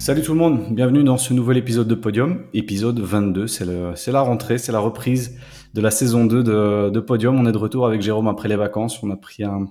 Salut 0.00 0.22
tout 0.22 0.32
le 0.32 0.38
monde, 0.38 0.74
bienvenue 0.74 1.04
dans 1.04 1.18
ce 1.18 1.34
nouvel 1.34 1.58
épisode 1.58 1.86
de 1.86 1.94
Podium, 1.94 2.46
épisode 2.54 2.98
22, 2.98 3.46
c'est 3.46 3.66
la 3.66 4.20
rentrée, 4.22 4.56
c'est 4.56 4.72
la 4.72 4.78
reprise 4.78 5.38
de 5.74 5.82
la 5.82 5.90
saison 5.90 6.24
2 6.24 6.42
de, 6.42 6.88
de, 6.88 7.00
Podium. 7.00 7.38
On 7.38 7.46
est 7.46 7.52
de 7.52 7.58
retour 7.58 7.86
avec 7.86 8.00
Jérôme 8.00 8.26
après 8.26 8.48
les 8.48 8.56
vacances, 8.56 9.02
on 9.02 9.10
a 9.10 9.16
pris 9.16 9.44
un, 9.44 9.68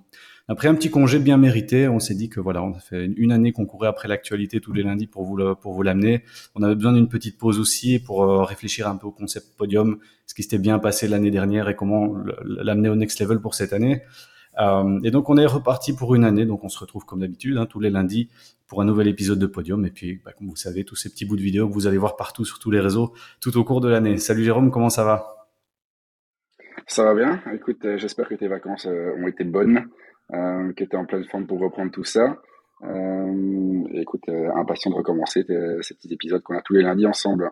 on 0.48 0.54
a 0.54 0.56
pris 0.56 0.68
un 0.68 0.76
petit 0.76 0.92
congé 0.92 1.18
bien 1.18 1.38
mérité, 1.38 1.88
on 1.88 1.98
s'est 1.98 2.14
dit 2.14 2.30
que 2.30 2.40
voilà, 2.40 2.62
on 2.62 2.76
a 2.76 2.80
fait 2.80 3.06
une 3.18 3.32
année 3.32 3.52
qu'on 3.52 3.66
courait 3.66 3.88
après 3.88 4.08
l'actualité 4.08 4.62
tous 4.62 4.72
les 4.72 4.84
lundis 4.84 5.08
pour 5.08 5.24
vous 5.26 5.56
pour 5.56 5.74
vous 5.74 5.82
l'amener. 5.82 6.24
On 6.54 6.62
avait 6.62 6.76
besoin 6.76 6.94
d'une 6.94 7.10
petite 7.10 7.40
pause 7.40 7.60
aussi 7.60 7.98
pour 7.98 8.22
euh, 8.24 8.44
réfléchir 8.44 8.88
un 8.88 8.98
peu 8.98 9.08
au 9.08 9.12
concept 9.12 9.58
Podium, 9.58 9.98
ce 10.28 10.36
qui 10.36 10.44
s'était 10.44 10.60
bien 10.60 10.78
passé 10.78 11.08
l'année 11.08 11.32
dernière 11.32 11.70
et 11.70 11.76
comment 11.76 12.16
l'amener 12.44 12.90
au 12.90 12.96
next 12.96 13.20
level 13.20 13.40
pour 13.40 13.56
cette 13.56 13.74
année. 13.74 14.04
Euh, 14.60 15.00
et 15.04 15.12
donc 15.12 15.30
on 15.30 15.38
est 15.38 15.46
reparti 15.46 15.96
pour 15.96 16.16
une 16.16 16.26
année, 16.26 16.46
donc 16.46 16.64
on 16.64 16.70
se 16.70 16.80
retrouve 16.80 17.06
comme 17.06 17.22
d'habitude 17.22 17.58
hein, 17.58 17.66
tous 17.66 17.80
les 17.80 17.90
lundis 17.90 18.30
pour 18.68 18.82
un 18.82 18.86
nouvel 18.86 19.08
épisode 19.08 19.40
de 19.40 19.48
Podium. 19.48 19.86
Et 19.86 19.90
puis, 19.90 20.22
bah, 20.24 20.32
comme 20.38 20.50
vous 20.50 20.56
savez, 20.56 20.84
tous 20.84 20.96
ces 20.96 21.10
petits 21.10 21.26
bouts 21.26 21.38
de 21.38 21.42
vidéos 21.42 21.68
que 21.68 21.74
vous 21.74 21.88
allez 21.88 21.98
voir 21.98 22.16
partout 22.18 22.46
sur 22.46 22.60
tous 22.60 22.72
les 22.72 22.80
réseaux 22.80 23.14
tout 23.40 23.58
au 23.58 23.64
cours 23.64 23.82
de 23.82 23.88
l'année. 23.88 24.18
Salut 24.18 24.44
Jérôme, 24.44 24.70
comment 24.72 24.90
ça 24.90 25.04
va? 25.04 25.48
Ça 26.88 27.04
va 27.04 27.14
bien. 27.14 27.42
Écoute, 27.54 27.86
euh, 27.86 27.98
j'espère 27.98 28.28
que 28.28 28.36
tes 28.36 28.48
vacances 28.48 28.86
euh, 28.86 29.14
ont 29.18 29.28
été 29.28 29.44
bonnes, 29.44 29.86
que 30.32 30.84
tu 30.84 30.90
es 30.92 30.96
en 30.96 31.06
pleine 31.06 31.24
forme 31.26 31.48
pour 31.48 31.60
reprendre 31.60 31.92
tout 31.92 32.04
ça. 32.04 32.38
Écoute, 33.94 34.30
impatient 34.56 34.92
de 34.92 34.96
recommencer 34.96 35.44
ces 35.82 35.96
petits 35.96 36.14
épisodes 36.14 36.42
qu'on 36.44 36.56
a 36.56 36.62
tous 36.62 36.74
les 36.74 36.84
lundis 36.84 37.08
ensemble. 37.08 37.52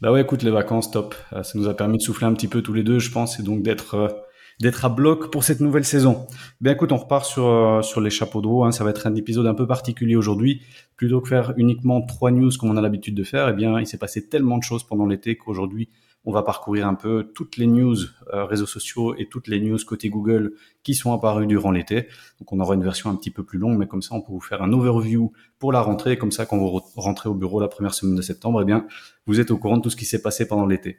Bah 0.00 0.12
ouais, 0.12 0.20
écoute, 0.20 0.42
les 0.42 0.50
vacances, 0.50 0.90
top. 0.90 1.14
Ça 1.30 1.58
nous 1.58 1.66
a 1.66 1.74
permis 1.74 1.96
de 1.96 2.02
souffler 2.02 2.26
un 2.26 2.34
petit 2.34 2.46
peu 2.46 2.60
tous 2.60 2.74
les 2.74 2.82
deux, 2.82 2.98
je 2.98 3.10
pense, 3.10 3.40
et 3.40 3.42
donc 3.42 3.62
d'être 3.62 4.26
d'être 4.60 4.84
à 4.84 4.88
bloc 4.88 5.30
pour 5.30 5.44
cette 5.44 5.60
nouvelle 5.60 5.84
saison. 5.84 6.26
Bien 6.60 6.72
écoute, 6.72 6.92
on 6.92 6.96
repart 6.96 7.24
sur, 7.24 7.46
euh, 7.46 7.82
sur 7.82 8.00
les 8.00 8.10
chapeaux 8.10 8.40
de 8.40 8.46
roue. 8.46 8.64
Hein. 8.64 8.72
Ça 8.72 8.84
va 8.84 8.90
être 8.90 9.06
un 9.06 9.14
épisode 9.14 9.46
un 9.46 9.54
peu 9.54 9.66
particulier 9.66 10.16
aujourd'hui. 10.16 10.62
Plutôt 10.96 11.20
que 11.20 11.28
faire 11.28 11.54
uniquement 11.56 12.02
trois 12.02 12.30
news 12.30 12.50
comme 12.58 12.70
on 12.70 12.76
a 12.76 12.80
l'habitude 12.80 13.14
de 13.14 13.24
faire, 13.24 13.48
eh 13.48 13.52
bien, 13.52 13.80
il 13.80 13.86
s'est 13.86 13.98
passé 13.98 14.28
tellement 14.28 14.58
de 14.58 14.62
choses 14.62 14.84
pendant 14.84 15.06
l'été 15.06 15.36
qu'aujourd'hui, 15.36 15.88
on 16.26 16.32
va 16.32 16.42
parcourir 16.42 16.86
un 16.86 16.94
peu 16.94 17.30
toutes 17.34 17.56
les 17.56 17.66
news 17.66 17.96
euh, 18.32 18.44
réseaux 18.46 18.66
sociaux 18.66 19.14
et 19.16 19.28
toutes 19.28 19.46
les 19.46 19.60
news 19.60 19.78
côté 19.86 20.08
Google 20.08 20.54
qui 20.82 20.94
sont 20.94 21.12
apparues 21.12 21.46
durant 21.46 21.70
l'été. 21.70 22.08
Donc 22.40 22.52
on 22.52 22.60
aura 22.60 22.74
une 22.74 22.82
version 22.82 23.10
un 23.10 23.16
petit 23.16 23.30
peu 23.30 23.44
plus 23.44 23.58
longue, 23.58 23.76
mais 23.76 23.86
comme 23.86 24.02
ça 24.02 24.14
on 24.14 24.22
peut 24.22 24.32
vous 24.32 24.40
faire 24.40 24.62
un 24.62 24.72
overview 24.72 25.32
pour 25.58 25.72
la 25.72 25.82
rentrée. 25.82 26.16
Comme 26.16 26.32
ça, 26.32 26.46
quand 26.46 26.56
vous 26.56 26.80
rentrez 26.96 27.28
au 27.28 27.34
bureau 27.34 27.60
la 27.60 27.68
première 27.68 27.94
semaine 27.94 28.16
de 28.16 28.22
septembre, 28.22 28.62
eh 28.62 28.64
bien 28.64 28.86
vous 29.26 29.38
êtes 29.38 29.50
au 29.50 29.58
courant 29.58 29.76
de 29.76 29.82
tout 29.82 29.90
ce 29.90 29.96
qui 29.96 30.06
s'est 30.06 30.22
passé 30.22 30.48
pendant 30.48 30.66
l'été. 30.66 30.96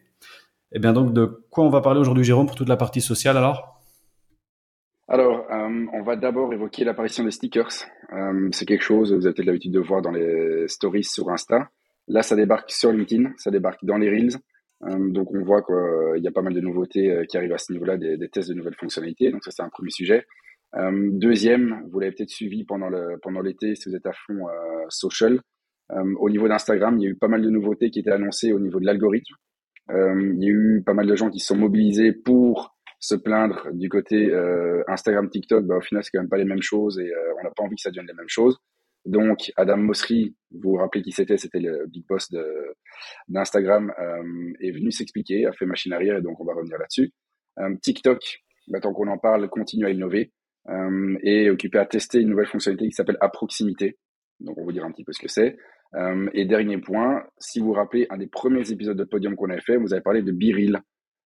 Eh 0.77 0.79
bien 0.79 0.91
donc, 0.91 1.13
de 1.13 1.25
quoi 1.49 1.63
on 1.63 1.69
va 1.69 1.79
parler 1.79 2.01
aujourd'hui, 2.01 2.25
Jérôme, 2.25 2.47
pour 2.47 2.57
toute 2.57 2.67
la 2.67 2.75
partie 2.75 2.99
sociale 2.99 3.37
alors? 3.37 3.79
Alors, 5.07 5.49
euh, 5.49 5.85
on 5.93 6.03
va 6.03 6.17
d'abord 6.17 6.51
évoquer 6.51 6.83
l'apparition 6.83 7.23
des 7.23 7.31
stickers. 7.31 7.71
Euh, 8.11 8.49
c'est 8.51 8.65
quelque 8.65 8.81
chose, 8.81 9.13
vous 9.13 9.25
avez 9.25 9.33
peut-être 9.33 9.45
l'habitude 9.45 9.71
de 9.71 9.79
voir 9.79 10.01
dans 10.01 10.11
les 10.11 10.67
stories 10.67 11.05
sur 11.05 11.29
Insta. 11.29 11.69
Là, 12.09 12.23
ça 12.23 12.35
débarque 12.35 12.71
sur 12.71 12.91
LinkedIn, 12.91 13.31
ça 13.37 13.51
débarque 13.51 13.85
dans 13.85 13.95
les 13.95 14.09
Reels. 14.09 14.35
Euh, 14.83 15.11
donc, 15.11 15.33
on 15.33 15.45
voit 15.45 15.61
qu'il 15.61 16.21
y 16.21 16.27
a 16.27 16.31
pas 16.31 16.41
mal 16.41 16.53
de 16.53 16.59
nouveautés 16.59 17.25
qui 17.29 17.37
arrivent 17.37 17.53
à 17.53 17.57
ce 17.57 17.71
niveau-là, 17.71 17.95
des, 17.95 18.17
des, 18.17 18.27
tests 18.27 18.49
de 18.49 18.55
nouvelles 18.55 18.75
fonctionnalités. 18.75 19.31
Donc, 19.31 19.45
ça, 19.45 19.51
c'est 19.51 19.63
un 19.63 19.69
premier 19.69 19.91
sujet. 19.91 20.25
deuxième, 20.73 21.85
vous 21.89 22.01
l'avez 22.01 22.11
peut-être 22.11 22.29
suivi 22.29 22.65
pendant 22.65 22.89
le 22.89 23.17
pendant 23.21 23.39
l'été 23.39 23.75
si 23.75 23.87
vous 23.87 23.95
êtes 23.95 24.07
à 24.07 24.13
fond 24.27 24.47
social. 24.89 25.39
au 26.19 26.29
niveau 26.29 26.49
d'Instagram, 26.49 26.97
il 26.99 27.03
y 27.03 27.07
a 27.07 27.11
eu 27.11 27.15
pas 27.15 27.29
mal 27.29 27.41
de 27.41 27.49
nouveautés 27.49 27.91
qui 27.91 27.99
étaient 27.99 28.11
annoncées 28.11 28.51
au 28.51 28.59
niveau 28.59 28.81
de 28.81 28.85
l'algorithme. 28.85 29.35
Euh, 29.91 30.33
il 30.35 30.43
y 30.43 30.47
a 30.47 30.51
eu 30.51 30.83
pas 30.85 30.93
mal 30.93 31.07
de 31.07 31.15
gens 31.15 31.29
qui 31.29 31.39
se 31.39 31.47
sont 31.47 31.57
mobilisés 31.57 32.11
pour 32.11 32.75
se 32.99 33.15
plaindre 33.15 33.67
du 33.73 33.89
côté 33.89 34.31
euh, 34.31 34.83
Instagram, 34.87 35.29
TikTok. 35.29 35.65
Bah, 35.65 35.77
au 35.77 35.81
final, 35.81 36.03
c'est 36.03 36.11
quand 36.11 36.21
même 36.21 36.29
pas 36.29 36.37
les 36.37 36.45
mêmes 36.45 36.61
choses 36.61 36.99
et 36.99 37.11
euh, 37.11 37.33
on 37.39 37.43
n'a 37.43 37.51
pas 37.51 37.63
envie 37.63 37.75
que 37.75 37.81
ça 37.81 37.89
devienne 37.89 38.07
les 38.07 38.13
mêmes 38.13 38.29
choses. 38.29 38.57
Donc, 39.05 39.51
Adam 39.55 39.77
Mosseri, 39.77 40.35
vous 40.51 40.71
vous 40.71 40.77
rappelez 40.77 41.03
qui 41.03 41.11
c'était? 41.11 41.37
C'était 41.37 41.59
le 41.59 41.85
big 41.87 42.05
boss 42.07 42.31
d'Instagram, 43.27 43.93
euh, 43.99 44.53
est 44.59 44.71
venu 44.71 44.91
s'expliquer, 44.91 45.45
a 45.45 45.51
fait 45.53 45.67
machine 45.67 45.93
arrière 45.93 46.17
et 46.17 46.21
donc 46.21 46.39
on 46.39 46.45
va 46.45 46.53
revenir 46.53 46.77
là-dessus. 46.79 47.13
Euh, 47.59 47.75
TikTok, 47.83 48.19
bah, 48.67 48.79
tant 48.79 48.93
qu'on 48.93 49.07
en 49.07 49.19
parle, 49.19 49.47
continue 49.49 49.85
à 49.85 49.91
innover 49.91 50.31
euh, 50.69 51.17
et 51.21 51.51
occupé 51.51 51.77
à 51.77 51.85
tester 51.85 52.19
une 52.19 52.29
nouvelle 52.29 52.47
fonctionnalité 52.47 52.87
qui 52.87 52.95
s'appelle 52.95 53.17
à 53.21 53.29
proximité. 53.29 53.97
Donc, 54.39 54.57
on 54.57 54.63
vous 54.63 54.71
dire 54.71 54.83
un 54.83 54.91
petit 54.91 55.03
peu 55.03 55.13
ce 55.13 55.21
que 55.21 55.29
c'est. 55.29 55.55
Euh, 55.95 56.29
et 56.33 56.45
dernier 56.45 56.77
point, 56.77 57.23
si 57.37 57.59
vous 57.59 57.67
vous 57.67 57.73
rappelez 57.73 58.07
un 58.09 58.17
des 58.17 58.27
premiers 58.27 58.69
épisodes 58.71 58.97
de 58.97 59.03
Podium 59.03 59.35
qu'on 59.35 59.49
avait 59.49 59.61
fait, 59.61 59.77
vous 59.77 59.93
avez 59.93 60.01
parlé 60.01 60.21
de 60.21 60.31
Biril, 60.31 60.79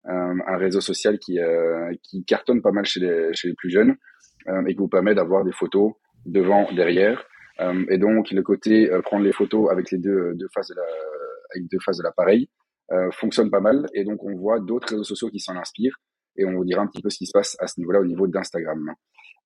euh, 0.06 0.34
un 0.46 0.56
réseau 0.56 0.80
social 0.80 1.18
qui, 1.18 1.38
euh, 1.38 1.92
qui 2.02 2.24
cartonne 2.24 2.62
pas 2.62 2.72
mal 2.72 2.84
chez 2.84 3.00
les, 3.00 3.54
plus 3.56 3.70
jeunes 3.70 3.96
et 4.68 4.74
qui 4.74 4.78
vous 4.78 4.88
permet 4.88 5.14
d'avoir 5.14 5.44
des 5.44 5.52
photos 5.52 5.94
devant, 6.24 6.70
derrière. 6.72 7.24
et 7.88 7.98
donc 7.98 8.30
le 8.30 8.42
côté 8.42 8.88
prendre 9.02 9.24
les 9.24 9.32
photos 9.32 9.72
avec 9.72 9.90
les 9.90 9.98
deux, 9.98 10.34
deux 10.34 10.46
faces 10.54 10.68
de 10.68 10.76
la, 10.76 10.84
avec 11.52 11.68
deux 11.68 11.80
faces 11.84 11.98
de 11.98 12.04
l'appareil 12.04 12.48
fonctionne 13.10 13.50
pas 13.50 13.58
mal. 13.58 13.86
Et 13.92 14.04
donc 14.04 14.22
on 14.22 14.36
voit 14.36 14.60
d'autres 14.60 14.90
réseaux 14.90 15.02
sociaux 15.02 15.30
qui 15.30 15.40
s'en 15.40 15.56
inspirent 15.56 15.98
et 16.36 16.44
on 16.44 16.52
vous 16.52 16.64
dira 16.64 16.80
un 16.82 16.86
petit 16.86 17.02
peu 17.02 17.10
ce 17.10 17.18
qui 17.18 17.26
se 17.26 17.32
passe 17.32 17.56
à 17.58 17.66
ce 17.66 17.80
niveau-là 17.80 18.00
au 18.00 18.04
niveau 18.04 18.28
d'Instagram. 18.28 18.94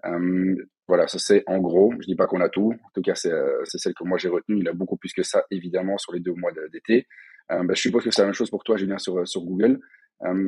Euh, 0.06 0.54
voilà, 0.88 1.06
ça 1.06 1.18
c'est 1.18 1.42
en 1.46 1.58
gros. 1.58 1.92
Je 2.00 2.06
dis 2.06 2.16
pas 2.16 2.26
qu'on 2.26 2.40
a 2.40 2.48
tout. 2.48 2.72
En 2.72 2.90
tout 2.94 3.02
cas, 3.02 3.14
c'est 3.14 3.32
euh, 3.32 3.62
celle 3.64 3.94
que 3.94 4.04
moi 4.04 4.18
j'ai 4.18 4.28
retenue. 4.28 4.58
Il 4.60 4.68
a 4.68 4.72
beaucoup 4.72 4.96
plus 4.96 5.12
que 5.12 5.22
ça, 5.22 5.44
évidemment, 5.50 5.98
sur 5.98 6.12
les 6.12 6.20
deux 6.20 6.34
mois 6.34 6.50
d'été. 6.72 7.06
Euh, 7.52 7.62
bah, 7.64 7.74
je 7.74 7.80
suppose 7.80 8.04
que 8.04 8.10
c'est 8.10 8.22
la 8.22 8.26
même 8.26 8.34
chose 8.34 8.50
pour 8.50 8.64
toi, 8.64 8.76
Julien, 8.76 8.98
sur, 8.98 9.26
sur 9.26 9.42
Google. 9.42 9.80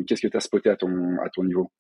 Qu'est-ce 0.07 0.21
que 0.21 0.29
tu 0.29 0.37
as 0.37 0.41
spoté 0.41 0.69
à 0.69 0.77
ton, 0.77 0.91
niveau? 1.39 1.71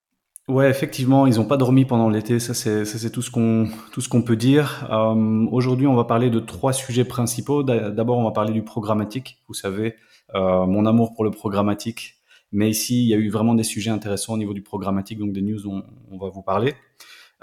Ouais, 0.48 0.70
effectivement, 0.70 1.26
ils 1.26 1.36
n'ont 1.36 1.44
pas 1.44 1.58
dormi 1.58 1.84
pendant 1.84 2.08
l'été. 2.08 2.38
Ça, 2.38 2.54
c'est 2.54 2.86
c'est 2.86 3.10
tout 3.10 3.20
ce 3.20 3.30
qu'on 3.30 4.22
peut 4.22 4.36
dire. 4.36 4.88
Aujourd'hui, 5.50 5.86
on 5.86 5.94
va 5.94 6.04
parler 6.04 6.30
de 6.30 6.40
trois 6.40 6.72
sujets 6.72 7.04
principaux. 7.04 7.62
D'abord, 7.62 8.16
on 8.16 8.24
va 8.24 8.30
parler 8.30 8.54
du 8.54 8.62
programmatique. 8.62 9.42
Vous 9.46 9.52
savez, 9.52 9.96
mon 10.32 10.86
amour 10.86 11.12
pour 11.12 11.22
le 11.22 11.30
programmatique. 11.30 12.22
Mais 12.50 12.70
ici, 12.70 13.02
il 13.02 13.08
y 13.08 13.14
a 13.14 13.18
eu 13.18 13.28
vraiment 13.28 13.54
des 13.54 13.62
sujets 13.62 13.90
intéressants 13.90 14.32
au 14.32 14.38
niveau 14.38 14.54
du 14.54 14.62
programmatique, 14.62 15.18
donc 15.18 15.32
des 15.32 15.42
news 15.42 15.66
on 15.66 16.18
va 16.18 16.30
vous 16.30 16.42
parler. 16.42 16.74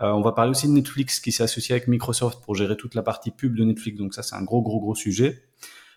Euh, 0.02 0.12
on 0.12 0.22
va 0.22 0.32
parler 0.32 0.52
aussi 0.52 0.68
de 0.68 0.74
Netflix 0.74 1.20
qui 1.20 1.32
s'est 1.32 1.44
associé 1.44 1.76
avec 1.76 1.88
Microsoft 1.88 2.42
pour 2.44 2.56
gérer 2.56 2.78
toute 2.78 2.96
la 2.96 3.04
partie 3.04 3.32
pub 3.32 3.56
de 3.56 3.64
Netflix. 3.64 3.98
Donc 3.98 4.14
ça, 4.14 4.24
c'est 4.24 4.36
un 4.36 4.44
gros, 4.44 4.62
gros, 4.62 4.80
gros 4.80 4.96
sujet. 4.96 5.44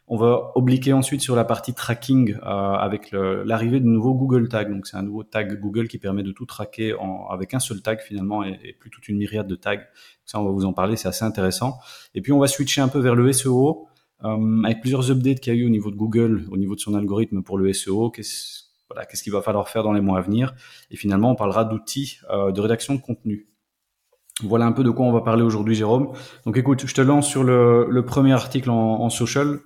On 0.09 0.17
va 0.17 0.51
obliquer 0.57 0.93
ensuite 0.93 1.21
sur 1.21 1.37
la 1.37 1.45
partie 1.45 1.75
tracking 1.75 2.35
euh, 2.35 2.39
avec 2.43 3.13
l'arrivée 3.13 3.79
de 3.79 3.87
nouveaux 3.87 4.15
Google 4.15 4.49
Tags. 4.49 4.65
Donc 4.65 4.87
c'est 4.87 4.97
un 4.97 5.03
nouveau 5.03 5.23
tag 5.23 5.59
Google 5.61 5.87
qui 5.87 5.99
permet 5.99 6.25
de 6.25 6.33
tout 6.33 6.45
traquer 6.45 6.95
avec 7.31 7.55
un 7.55 7.61
seul 7.61 7.81
tag 7.83 8.01
finalement 8.01 8.43
et, 8.43 8.77
plus 8.79 8.91
toute 8.91 9.09
une 9.09 9.17
myriade 9.17 9.47
de 9.47 9.55
tags. 9.55 9.81
Ça, 10.27 10.41
on 10.41 10.45
va 10.45 10.51
vous 10.51 10.65
en 10.65 10.73
parler, 10.73 10.97
c'est 10.97 11.09
assez 11.09 11.25
intéressant. 11.25 11.79
Et 12.15 12.21
puis 12.21 12.33
on 12.33 12.39
va 12.41 12.49
switcher 12.49 12.81
un 12.81 12.89
peu 12.89 12.99
vers 12.99 13.15
le 13.15 13.33
SEO 13.33 13.87
euh, 14.25 14.63
avec 14.65 14.81
plusieurs 14.81 15.11
updates 15.11 15.41
qu'il 15.41 15.55
y 15.55 15.57
a 15.57 15.59
eu 15.59 15.67
au 15.67 15.71
niveau 15.71 15.93
de 15.93 15.97
Google, 15.97 16.47
au 16.51 16.57
niveau 16.57 16.75
de 16.75 16.81
son 16.81 16.95
algorithme 16.95 17.43
pour 17.43 17.57
le 17.57 17.73
SEO. 17.73 18.11
Qu'est-ce 18.11 19.23
qu'il 19.23 19.33
va 19.33 19.41
falloir 19.41 19.69
faire 19.69 19.85
dans 19.85 19.93
les 19.93 20.01
mois 20.01 20.19
à 20.19 20.21
venir? 20.21 20.53
Et 20.91 20.97
finalement, 20.97 21.31
on 21.31 21.37
parlera 21.37 21.65
d'outils 21.65 22.19
de 22.29 22.61
rédaction 22.61 22.95
de 22.95 23.01
contenu. 23.01 23.52
Voilà 24.43 24.67
un 24.67 24.73
peu 24.73 24.83
de 24.83 24.91
quoi 24.91 25.07
on 25.07 25.13
va 25.13 25.21
parler 25.21 25.43
aujourd'hui, 25.43 25.75
Jérôme. 25.75 26.13
Donc 26.47 26.57
écoute, 26.57 26.87
je 26.87 26.95
te 26.95 27.01
lance 27.01 27.29
sur 27.29 27.45
le, 27.45 28.03
premier 28.05 28.33
article 28.33 28.71
en, 28.71 29.09
social. 29.11 29.59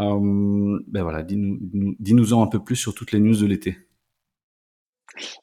Euh, 0.00 0.78
ben 0.88 1.02
voilà, 1.02 1.22
dis-nous 1.22 1.58
dis 1.98 2.32
en 2.32 2.42
un 2.42 2.48
peu 2.48 2.62
plus 2.62 2.76
sur 2.76 2.94
toutes 2.94 3.12
les 3.12 3.20
news 3.20 3.36
de 3.36 3.46
l'été. 3.46 3.76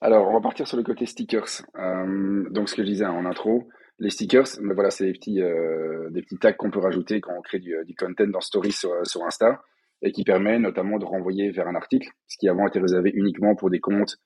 Alors, 0.02 0.28
on 0.28 0.34
va 0.34 0.42
partir 0.42 0.68
sur 0.68 0.78
le 0.78 0.84
côté 0.84 1.06
stickers. 1.06 1.62
Euh, 1.80 2.50
donc, 2.50 2.68
ce 2.68 2.76
que 2.76 2.84
je 2.84 2.88
disais 2.88 3.06
en 3.06 3.26
intro, 3.26 3.70
les 4.00 4.10
stickers, 4.10 4.48
mais 4.62 4.74
voilà, 4.74 4.92
c'est 4.92 5.06
des 5.06 5.14
petits, 5.14 5.42
euh, 5.42 6.10
des 6.10 6.22
petits 6.22 6.38
tags 6.38 6.52
qu'on 6.54 6.72
peut 6.72 6.80
rajouter 6.80 7.22
quand 7.22 7.34
on 7.38 7.42
crée 7.42 7.60
du, 7.60 7.74
du 7.86 7.96
content 7.96 8.28
dans 8.28 8.42
Stories 8.42 8.74
sur, 8.74 9.24
Insta 9.26 9.62
et 10.02 10.12
qui 10.12 10.24
permet 10.24 10.60
notamment 10.60 10.98
de 10.98 11.06
renvoyer 11.06 11.52
vers 11.52 11.68
un 11.68 11.76
article, 11.76 12.10
ce 12.28 12.36
qui 12.38 12.50
avant 12.50 12.68
était 12.68 12.80
réservé 12.80 13.12
uniquement 13.14 13.56
pour 13.56 13.70
des 13.70 13.80
comptes 13.80 14.18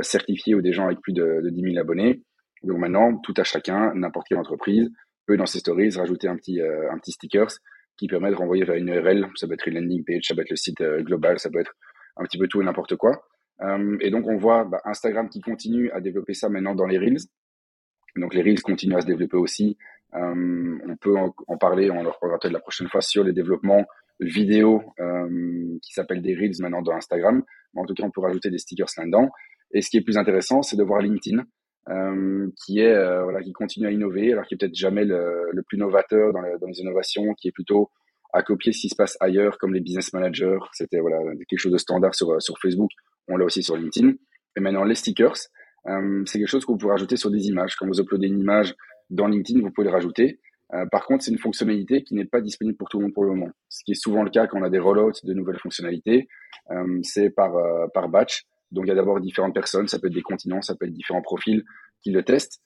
certifiés 0.00 0.54
ou 0.54 0.62
des 0.62 0.72
gens 0.72 0.86
avec 0.86 1.00
plus 1.00 1.12
de, 1.12 1.40
de 1.42 1.50
10 1.50 1.72
000 1.72 1.78
abonnés. 1.78 2.22
Donc 2.64 2.78
maintenant, 2.78 3.16
tout 3.18 3.34
à 3.36 3.44
chacun, 3.44 3.94
n'importe 3.94 4.28
quelle 4.28 4.38
entreprise 4.38 4.90
peut 5.26 5.36
dans 5.36 5.46
ses 5.46 5.58
stories 5.60 5.90
rajouter 5.90 6.28
un 6.28 6.36
petit, 6.36 6.60
euh, 6.60 6.90
un 6.92 6.98
petit 6.98 7.12
stickers 7.12 7.50
qui 7.96 8.08
permet 8.08 8.30
de 8.30 8.34
renvoyer 8.34 8.64
vers 8.64 8.76
une 8.76 8.88
URL. 8.88 9.28
Ça 9.36 9.46
peut 9.46 9.54
être 9.54 9.68
une 9.68 9.74
landing 9.74 10.04
page, 10.04 10.24
ça 10.24 10.34
peut 10.34 10.42
être 10.42 10.50
le 10.50 10.56
site 10.56 10.80
euh, 10.80 11.02
global, 11.02 11.38
ça 11.38 11.50
peut 11.50 11.60
être 11.60 11.74
un 12.16 12.24
petit 12.24 12.38
peu 12.38 12.48
tout 12.48 12.60
et 12.60 12.64
n'importe 12.64 12.96
quoi. 12.96 13.24
Euh, 13.60 13.96
et 14.00 14.10
donc 14.10 14.26
on 14.26 14.36
voit 14.36 14.64
bah, 14.64 14.80
Instagram 14.84 15.28
qui 15.28 15.40
continue 15.40 15.90
à 15.92 16.00
développer 16.00 16.34
ça 16.34 16.48
maintenant 16.48 16.74
dans 16.74 16.86
les 16.86 16.98
Reels. 16.98 17.26
Donc 18.16 18.34
les 18.34 18.42
Reels 18.42 18.62
continuent 18.62 18.96
à 18.96 19.00
se 19.00 19.06
développer 19.06 19.36
aussi. 19.36 19.76
Euh, 20.14 20.78
on 20.86 20.96
peut 20.96 21.16
en, 21.16 21.58
parler, 21.58 21.90
on 21.90 22.02
leur 22.02 22.14
reparlera 22.14 22.38
peut-être 22.38 22.52
la 22.52 22.60
prochaine 22.60 22.88
fois 22.88 23.00
sur 23.00 23.24
les 23.24 23.32
développements 23.32 23.84
vidéo 24.20 24.80
qui 25.82 25.92
s'appellent 25.92 26.22
des 26.22 26.36
Reels 26.36 26.54
maintenant 26.60 26.82
dans 26.82 26.92
Instagram. 26.92 27.42
Mais 27.74 27.80
en 27.80 27.84
tout 27.84 27.94
cas, 27.94 28.04
on 28.04 28.12
peut 28.12 28.20
rajouter 28.20 28.48
des 28.48 28.58
stickers 28.58 28.86
là-dedans. 28.96 29.28
Et 29.72 29.82
ce 29.82 29.90
qui 29.90 29.96
est 29.96 30.02
plus 30.02 30.16
intéressant, 30.16 30.62
c'est 30.62 30.76
de 30.76 30.84
voir 30.84 31.00
LinkedIn 31.00 31.42
euh, 31.90 32.48
qui 32.64 32.80
est 32.80 32.94
euh, 32.94 33.24
voilà 33.24 33.42
qui 33.42 33.52
continue 33.52 33.86
à 33.86 33.90
innover 33.90 34.32
alors 34.32 34.46
qui 34.46 34.54
est 34.54 34.56
peut-être 34.56 34.74
jamais 34.74 35.04
le, 35.04 35.50
le, 35.52 35.62
plus 35.62 35.76
novateur 35.76 36.32
dans, 36.32 36.40
dans, 36.40 36.66
les 36.66 36.80
innovations 36.80 37.34
qui 37.34 37.48
est 37.48 37.52
plutôt 37.52 37.90
à 38.32 38.42
copier 38.42 38.72
ce 38.72 38.80
qui 38.80 38.88
se 38.88 38.96
passe 38.96 39.18
ailleurs 39.20 39.58
comme 39.58 39.74
les 39.74 39.80
business 39.80 40.14
managers. 40.14 40.60
C'était 40.72 40.98
voilà 40.98 41.18
quelque 41.46 41.58
chose 41.58 41.72
de 41.72 41.78
standard 41.78 42.14
sur 42.14 42.40
sur 42.40 42.58
Facebook. 42.58 42.90
On 43.28 43.36
l'a 43.36 43.44
aussi 43.44 43.62
sur 43.62 43.76
LinkedIn. 43.76 44.14
Et 44.56 44.60
maintenant 44.60 44.84
les 44.84 44.94
stickers. 44.94 45.36
Euh, 45.86 46.22
c'est 46.24 46.38
quelque 46.38 46.48
chose 46.48 46.64
que 46.64 46.72
vous 46.72 46.78
pouvez 46.78 46.92
rajouter 46.92 47.16
sur 47.16 47.30
des 47.30 47.48
images. 47.48 47.76
Quand 47.76 47.86
vous 47.86 48.00
uploadez 48.00 48.28
une 48.28 48.40
image 48.40 48.74
dans 49.10 49.26
LinkedIn 49.26 49.60
vous 49.60 49.70
pouvez 49.70 49.86
le 49.86 49.92
rajouter. 49.92 50.40
Par 50.90 51.06
contre, 51.06 51.22
c'est 51.22 51.30
une 51.30 51.38
fonctionnalité 51.38 52.02
qui 52.02 52.16
n'est 52.16 52.24
pas 52.24 52.40
disponible 52.40 52.76
pour 52.76 52.88
tout 52.88 52.98
le 52.98 53.04
monde 53.04 53.14
pour 53.14 53.22
le 53.22 53.30
moment. 53.30 53.50
Ce 53.68 53.84
qui 53.84 53.92
est 53.92 53.94
souvent 54.02 54.24
le 54.24 54.30
cas 54.30 54.48
quand 54.48 54.58
on 54.58 54.64
a 54.64 54.70
des 54.70 54.80
rollouts 54.80 55.12
de 55.22 55.32
nouvelles 55.32 55.60
fonctionnalités, 55.60 56.26
c'est 57.02 57.30
par, 57.30 57.52
par 57.92 58.08
batch. 58.08 58.44
Donc 58.74 58.84
il 58.86 58.88
y 58.88 58.92
a 58.92 58.94
d'abord 58.94 59.20
différentes 59.20 59.54
personnes, 59.54 59.88
ça 59.88 59.98
peut 59.98 60.08
être 60.08 60.14
des 60.14 60.22
continents, 60.22 60.62
ça 60.62 60.74
peut 60.74 60.86
être 60.86 60.92
différents 60.92 61.22
profils 61.22 61.64
qui 62.02 62.10
le 62.10 62.22
testent. 62.22 62.60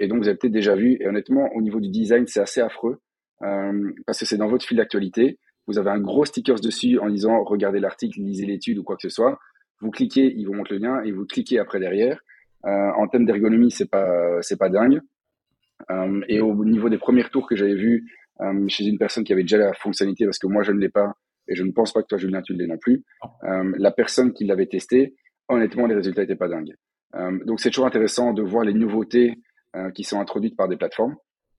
et 0.00 0.08
donc 0.08 0.18
vous 0.18 0.28
avez 0.28 0.36
peut-être 0.36 0.52
déjà 0.52 0.74
vu, 0.74 0.96
et 1.00 1.06
honnêtement, 1.06 1.50
au 1.54 1.60
niveau 1.60 1.80
du 1.80 1.88
design, 1.88 2.26
c'est 2.26 2.40
assez 2.40 2.60
affreux, 2.60 3.00
parce 3.40 4.18
que 4.18 4.24
c'est 4.24 4.36
dans 4.36 4.48
votre 4.48 4.64
fil 4.64 4.76
d'actualité, 4.76 5.38
vous 5.66 5.78
avez 5.78 5.90
un 5.90 6.00
gros 6.00 6.24
sticker 6.24 6.60
dessus 6.60 6.98
en 6.98 7.08
disant 7.08 7.44
regardez 7.44 7.80
l'article, 7.80 8.20
lisez 8.20 8.46
l'étude 8.46 8.78
ou 8.78 8.82
quoi 8.82 8.96
que 8.96 9.02
ce 9.02 9.08
soit. 9.08 9.38
Vous 9.80 9.90
cliquez, 9.90 10.32
il 10.36 10.46
vous 10.46 10.54
montre 10.54 10.72
le 10.72 10.78
lien 10.78 11.02
et 11.02 11.12
vous 11.12 11.24
cliquez 11.24 11.58
après 11.58 11.80
derrière. 11.80 12.20
Euh, 12.64 12.90
en 12.96 13.08
termes 13.08 13.26
d'ergonomie, 13.26 13.70
c'est 13.70 13.90
pas 13.90 14.40
c'est 14.40 14.58
pas 14.58 14.68
dingue. 14.68 15.00
Euh, 15.90 16.20
et 16.28 16.40
au 16.40 16.64
niveau 16.64 16.88
des 16.88 16.98
premiers 16.98 17.24
tours 17.24 17.48
que 17.48 17.56
j'avais 17.56 17.74
vus 17.74 18.06
euh, 18.40 18.68
chez 18.68 18.84
une 18.84 18.98
personne 18.98 19.24
qui 19.24 19.32
avait 19.32 19.42
déjà 19.42 19.58
la 19.58 19.72
fonctionnalité, 19.74 20.24
parce 20.24 20.38
que 20.38 20.46
moi 20.46 20.62
je 20.62 20.72
ne 20.72 20.78
l'ai 20.78 20.88
pas 20.88 21.14
et 21.48 21.56
je 21.56 21.64
ne 21.64 21.72
pense 21.72 21.92
pas 21.92 22.02
que 22.02 22.06
toi 22.06 22.18
Julien 22.18 22.40
tu 22.42 22.54
l'aies 22.54 22.68
non 22.68 22.78
plus. 22.78 23.02
la 23.42 23.90
personne 23.90 24.32
qui 24.32 24.44
l'avait 24.44 24.66
testé, 24.66 25.14
honnêtement 25.52 25.86
les 25.86 25.94
résultats 25.94 26.22
étaient 26.22 26.36
pas 26.36 26.48
dingues. 26.48 26.74
donc 27.44 27.60
c'est 27.60 27.70
toujours 27.70 27.86
intéressant 27.86 28.32
de 28.32 28.42
voir 28.42 28.64
les 28.64 28.74
nouveautés 28.74 29.38
qui 29.94 30.04
sont 30.04 30.20
introduites 30.20 30.56
par 30.56 30.68
des 30.68 30.76
plateformes, 30.76 31.16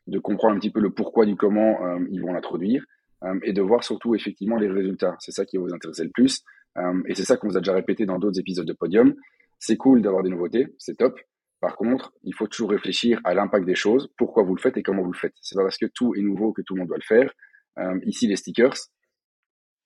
de 0.08 0.20
comprendre 0.20 0.56
un 0.56 0.60
petit 0.60 0.72
peu 0.72 0.80
le 0.80 0.92
pourquoi 0.92 1.26
du 1.26 1.36
comment 1.36 1.98
ils 2.12 2.22
vont 2.22 2.34
l'introduire 2.34 2.84
euh, 3.24 3.40
et 3.44 3.54
de 3.54 3.62
voir 3.62 3.84
surtout 3.84 4.16
effectivement 4.16 4.58
les 4.58 4.68
résultats. 4.68 5.16
C'est 5.20 5.32
ça 5.32 5.46
qui 5.46 5.58
va 5.58 5.64
vous 5.64 5.74
intéresser 5.74 6.04
le 6.04 6.10
plus. 6.10 6.44
Euh, 6.78 7.02
et 7.08 7.16
c'est 7.16 7.24
ça 7.24 7.38
qu'on 7.38 7.48
vous 7.48 7.58
a 7.58 7.62
déjà 7.62 7.74
répété 7.74 8.06
dans 8.06 8.20
d'autres 8.20 8.40
épisodes 8.40 8.68
de 8.68 8.74
Podium. 8.74 9.14
C'est 9.60 9.78
cool 9.78 10.02
d'avoir 10.02 10.24
des 10.24 10.30
nouveautés, 10.30 10.68
c'est 10.78 10.98
top. 10.98 11.20
Par 11.62 11.78
contre, 11.78 12.12
il 12.24 12.34
faut 12.34 12.48
toujours 12.48 12.72
réfléchir 12.72 13.22
à 13.24 13.34
l'impact 13.34 13.66
des 13.66 13.76
choses, 13.76 14.12
pourquoi 14.18 14.44
vous 14.44 14.56
le 14.56 14.60
faites 14.60 14.76
et 14.76 14.84
comment 14.84 15.02
vous 15.02 15.14
le 15.14 15.18
faites. 15.18 15.36
C'est 15.40 15.56
pas 15.56 15.64
parce 15.64 15.78
que 15.78 15.86
tout 15.86 16.14
est 16.16 16.22
nouveau 16.22 16.52
que 16.52 16.62
tout 16.62 16.74
le 16.74 16.80
monde 16.80 16.90
doit 16.90 16.98
le 16.98 17.04
faire. 17.08 17.32
Euh, 17.80 17.98
ici, 18.06 18.28
les 18.28 18.36
stickers, 18.36 18.76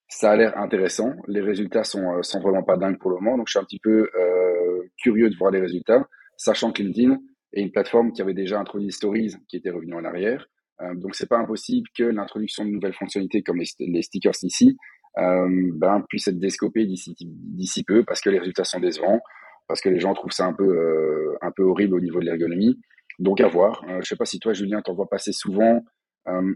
ça 0.07 0.31
a 0.31 0.35
l'air 0.35 0.57
intéressant. 0.57 1.13
Les 1.27 1.41
résultats 1.41 1.83
sont, 1.83 2.21
sont 2.23 2.39
vraiment 2.39 2.63
pas 2.63 2.77
dingues 2.77 2.97
pour 2.97 3.11
le 3.11 3.17
moment. 3.17 3.37
Donc, 3.37 3.47
je 3.47 3.51
suis 3.51 3.59
un 3.59 3.63
petit 3.63 3.79
peu 3.79 4.09
euh, 4.15 4.83
curieux 4.97 5.29
de 5.29 5.35
voir 5.35 5.51
les 5.51 5.59
résultats, 5.59 6.07
sachant 6.37 6.71
que 6.71 6.81
LinkedIn 6.81 7.17
est 7.53 7.61
une 7.61 7.71
plateforme 7.71 8.11
qui 8.11 8.21
avait 8.21 8.33
déjà 8.33 8.59
introduit 8.59 8.91
Stories, 8.91 9.35
qui 9.47 9.57
était 9.57 9.69
revenu 9.69 9.93
en 9.93 10.05
arrière. 10.05 10.47
Euh, 10.81 10.93
donc 10.95 11.15
c'est 11.15 11.27
pas 11.27 11.37
impossible 11.37 11.87
que 11.97 12.03
l'introduction 12.03 12.63
de 12.63 12.69
nouvelles 12.69 12.93
fonctionnalités 12.93 13.41
comme 13.41 13.57
les, 13.57 14.01
stickers 14.03 14.35
ici 14.43 14.77
euh, 15.17 15.71
ben, 15.73 16.03
puisse 16.07 16.27
être 16.27 16.37
descopée 16.37 16.85
d'ici 16.85 17.83
peu 17.83 18.03
parce 18.05 18.21
que 18.21 18.29
les 18.29 18.37
résultats 18.37 18.63
sont 18.63 18.79
décevants, 18.79 19.19
parce 19.67 19.81
que 19.81 19.89
les 19.89 19.99
gens 19.99 20.13
trouvent 20.13 20.31
ça 20.31 20.45
un 20.45 20.53
peu 20.53 20.67
euh, 20.67 21.35
un 21.41 21.51
peu 21.51 21.63
horrible 21.63 21.95
au 21.95 21.99
niveau 21.99 22.19
de 22.19 22.25
l'ergonomie. 22.25 22.79
Donc 23.19 23.41
à 23.41 23.47
voir. 23.47 23.83
Euh, 23.89 23.99
je 24.01 24.07
sais 24.07 24.15
pas 24.15 24.25
si 24.25 24.39
toi 24.39 24.53
Julien 24.53 24.81
t'en 24.81 24.93
vois 24.93 25.09
passer 25.09 25.31
souvent 25.31 25.77
euh, 25.77 25.79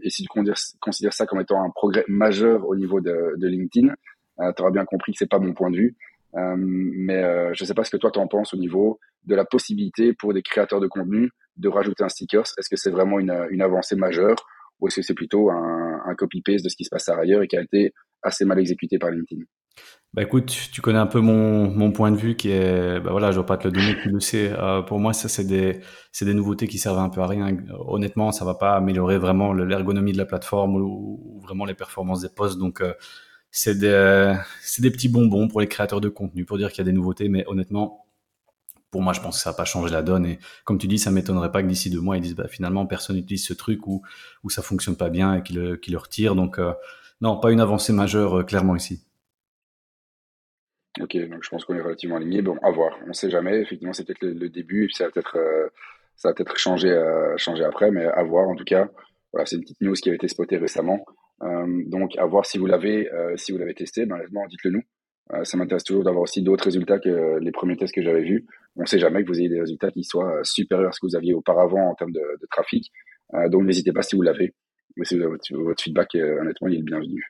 et 0.02 0.10
si 0.10 0.22
tu 0.22 0.28
considères 0.80 1.12
ça 1.12 1.26
comme 1.26 1.40
étant 1.40 1.62
un 1.62 1.70
progrès 1.70 2.04
majeur 2.08 2.66
au 2.68 2.76
niveau 2.76 3.00
de, 3.00 3.34
LinkedIn, 3.38 3.88
euh, 4.40 4.52
tu 4.54 4.62
auras 4.62 4.70
bien 4.70 4.84
compris 4.84 5.12
que 5.12 5.18
c'est 5.18 5.30
pas 5.30 5.38
mon 5.38 5.54
point 5.54 5.70
de 5.70 5.76
vue. 5.76 5.96
Euh, 6.34 6.54
mais 6.56 7.22
euh, 7.22 7.52
je 7.52 7.64
ne 7.64 7.66
sais 7.66 7.74
pas 7.74 7.84
ce 7.84 7.90
que 7.90 7.98
toi 7.98 8.10
t'en 8.10 8.26
penses 8.26 8.54
au 8.54 8.56
niveau 8.56 8.98
de 9.24 9.34
la 9.34 9.44
possibilité 9.44 10.14
pour 10.14 10.32
des 10.32 10.42
créateurs 10.42 10.80
de 10.80 10.86
contenu 10.86 11.30
de 11.56 11.68
rajouter 11.68 12.04
un 12.04 12.08
sticker. 12.08 12.42
Est-ce 12.58 12.70
que 12.70 12.76
c'est 12.76 12.90
vraiment 12.90 13.18
une, 13.18 13.46
une, 13.50 13.60
avancée 13.60 13.96
majeure 13.96 14.36
ou 14.80 14.88
est-ce 14.88 14.96
que 14.96 15.02
c'est 15.02 15.14
plutôt 15.14 15.50
un, 15.50 16.00
un 16.06 16.14
copy-paste 16.14 16.64
de 16.64 16.70
ce 16.70 16.76
qui 16.76 16.84
se 16.84 16.90
passe 16.90 17.08
ailleurs 17.10 17.42
et 17.42 17.48
qui 17.48 17.56
a 17.56 17.62
été 17.62 17.92
assez 18.22 18.46
mal 18.46 18.58
exécuté 18.58 18.98
par 18.98 19.10
LinkedIn? 19.10 19.42
Bah 20.14 20.22
écoute, 20.22 20.54
tu 20.72 20.82
connais 20.82 20.98
un 20.98 21.06
peu 21.06 21.20
mon, 21.20 21.70
mon 21.70 21.90
point 21.90 22.10
de 22.10 22.16
vue 22.16 22.36
qui 22.36 22.50
est, 22.50 23.00
bah 23.00 23.12
voilà, 23.12 23.32
je 23.32 23.40
vais 23.40 23.46
pas 23.46 23.56
te 23.56 23.66
le 23.66 23.72
donner, 23.72 23.96
tu 24.02 24.10
le 24.10 24.20
sais. 24.20 24.50
Euh, 24.52 24.82
pour 24.82 24.98
moi, 25.00 25.14
ça 25.14 25.28
c'est 25.28 25.44
des, 25.44 25.80
c'est 26.12 26.26
des 26.26 26.34
nouveautés 26.34 26.68
qui 26.68 26.78
servent 26.78 26.98
un 26.98 27.08
peu 27.08 27.22
à 27.22 27.26
rien. 27.26 27.56
Honnêtement, 27.86 28.30
ça 28.30 28.44
va 28.44 28.54
pas 28.54 28.74
améliorer 28.76 29.16
vraiment 29.16 29.54
l'ergonomie 29.54 30.12
de 30.12 30.18
la 30.18 30.26
plateforme 30.26 30.76
ou, 30.76 31.40
vraiment 31.42 31.64
les 31.64 31.74
performances 31.74 32.20
des 32.20 32.28
posts. 32.28 32.58
Donc 32.58 32.82
euh, 32.82 32.92
c'est 33.50 33.78
des, 33.78 34.36
c'est 34.62 34.82
des 34.82 34.90
petits 34.90 35.08
bonbons 35.08 35.48
pour 35.48 35.60
les 35.62 35.68
créateurs 35.68 36.00
de 36.02 36.10
contenu 36.10 36.44
pour 36.44 36.58
dire 36.58 36.70
qu'il 36.70 36.78
y 36.78 36.82
a 36.82 36.90
des 36.90 36.92
nouveautés, 36.92 37.28
mais 37.30 37.44
honnêtement, 37.48 38.04
pour 38.90 39.02
moi, 39.02 39.14
je 39.14 39.20
pense 39.20 39.38
que 39.38 39.42
ça 39.42 39.50
n'a 39.50 39.56
pas 39.56 39.64
changé 39.64 39.90
la 39.92 40.02
donne. 40.02 40.26
Et 40.26 40.38
comme 40.64 40.78
tu 40.78 40.86
dis, 40.88 40.98
ça 40.98 41.10
m'étonnerait 41.10 41.50
pas 41.52 41.62
que 41.62 41.68
d'ici 41.68 41.90
deux 41.90 42.00
mois, 42.02 42.18
ils 42.18 42.22
disent 42.22 42.36
bah, 42.36 42.48
finalement, 42.48 42.86
personne 42.86 43.16
n'utilise 43.16 43.46
ce 43.46 43.54
truc 43.54 43.86
ou, 43.86 44.02
ou 44.44 44.50
ça 44.50 44.62
fonctionne 44.62 44.96
pas 44.96 45.08
bien 45.08 45.34
et 45.36 45.42
qu'ils 45.42 45.56
le, 45.56 45.80
le 45.86 45.98
retirent. 45.98 46.34
Donc, 46.36 46.58
euh, 46.58 46.72
non, 47.22 47.38
pas 47.40 47.50
une 47.52 47.60
avancée 47.60 47.94
majeure, 47.94 48.40
euh, 48.40 48.44
clairement 48.44 48.76
ici. 48.76 49.02
Ok, 51.00 51.16
donc 51.28 51.42
je 51.42 51.48
pense 51.48 51.64
qu'on 51.64 51.74
est 51.74 51.80
relativement 51.80 52.16
aligné. 52.16 52.42
Bon, 52.42 52.58
à 52.62 52.70
voir. 52.70 52.98
On 53.04 53.08
ne 53.08 53.12
sait 53.12 53.30
jamais. 53.30 53.60
Effectivement, 53.60 53.92
c'est 53.92 54.04
peut-être 54.04 54.22
le, 54.22 54.48
début 54.48 54.84
et 54.84 54.86
puis 54.86 54.94
ça 54.94 55.04
va 55.04 55.10
peut-être 55.10 55.36
euh, 55.36 55.68
peut-être 56.22 56.56
changer, 56.58 56.90
euh, 56.90 57.36
après, 57.66 57.90
mais 57.90 58.04
à 58.04 58.22
voir. 58.22 58.48
En 58.48 58.54
tout 58.54 58.64
cas, 58.64 58.88
voilà, 59.32 59.46
c'est 59.46 59.56
une 59.56 59.62
petite 59.62 59.80
news 59.80 59.94
qui 59.94 60.10
a 60.10 60.14
été 60.14 60.28
spotée 60.28 60.58
récemment. 60.58 61.04
donc, 61.86 62.16
à 62.18 62.26
voir 62.26 62.44
si 62.44 62.58
vous 62.58 62.66
l'avez 62.66 63.08
si 63.36 63.52
vous 63.52 63.58
l'avez 63.58 63.74
testé. 63.74 64.06
Ben, 64.06 64.18
dites-le 64.48 64.70
nous. 64.70 64.82
Euh, 65.32 65.44
ça 65.44 65.56
m'intéresse 65.56 65.84
toujours 65.84 66.04
d'avoir 66.04 66.22
aussi 66.22 66.42
d'autres 66.42 66.64
résultats 66.64 66.98
que 66.98 67.38
les 67.40 67.52
premiers 67.52 67.76
tests 67.76 67.94
que 67.94 68.02
j'avais 68.02 68.22
vus. 68.22 68.46
On 68.76 68.82
ne 68.82 68.86
sait 68.86 68.98
jamais 68.98 69.22
que 69.22 69.28
vous 69.28 69.38
ayez 69.38 69.48
des 69.48 69.60
résultats 69.60 69.90
qui 69.90 70.04
soient 70.04 70.38
euh, 70.38 70.44
supérieurs 70.44 70.90
à 70.90 70.92
ce 70.92 71.00
que 71.00 71.06
vous 71.06 71.16
aviez 71.16 71.34
auparavant 71.34 71.90
en 71.90 71.94
termes 71.94 72.12
de, 72.12 72.22
trafic. 72.50 72.90
Euh, 73.34 73.48
donc 73.48 73.64
n'hésitez 73.64 73.92
pas 73.92 74.02
si 74.02 74.16
vous 74.16 74.22
l'avez. 74.22 74.54
Mais 74.96 75.04
si 75.04 75.16
vous 75.16 75.22
avez 75.22 75.30
votre, 75.30 75.82
feedback, 75.82 76.14
honnêtement, 76.14 76.68
il 76.68 76.74
est 76.74 76.78
le 76.78 76.84
bienvenu. 76.84 77.24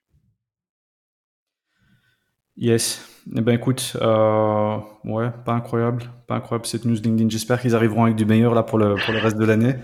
Yes. 2.57 3.12
Eh 3.31 3.41
ben 3.41 3.55
écoute, 3.55 3.97
euh, 4.01 4.77
ouais, 5.05 5.31
pas 5.45 5.53
incroyable, 5.53 6.03
pas 6.27 6.35
incroyable 6.35 6.67
cette 6.67 6.85
news 6.85 6.97
LinkedIn. 6.97 7.29
J'espère 7.29 7.61
qu'ils 7.61 7.77
arriveront 7.77 8.05
avec 8.05 8.17
du 8.17 8.25
meilleur 8.25 8.53
là 8.53 8.65
pour 8.65 8.79
le 8.79 8.97
pour 8.97 9.15
le 9.15 9.21
reste 9.21 9.39
de 9.39 9.45
l'année. 9.45 9.75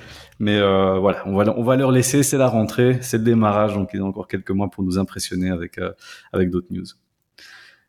Mais 0.40 0.56
euh, 0.56 0.98
voilà, 0.98 1.22
on 1.26 1.36
va 1.36 1.54
on 1.56 1.62
va 1.62 1.76
leur 1.76 1.92
laisser. 1.92 2.24
C'est 2.24 2.38
la 2.38 2.48
rentrée, 2.48 2.98
c'est 3.00 3.18
le 3.18 3.24
démarrage, 3.24 3.74
donc 3.74 3.90
ils 3.94 4.02
ont 4.02 4.08
encore 4.08 4.26
quelques 4.26 4.50
mois 4.50 4.68
pour 4.68 4.82
nous 4.82 4.98
impressionner 4.98 5.50
avec 5.50 5.78
euh, 5.78 5.92
avec 6.32 6.50
d'autres 6.50 6.66
news. 6.70 6.86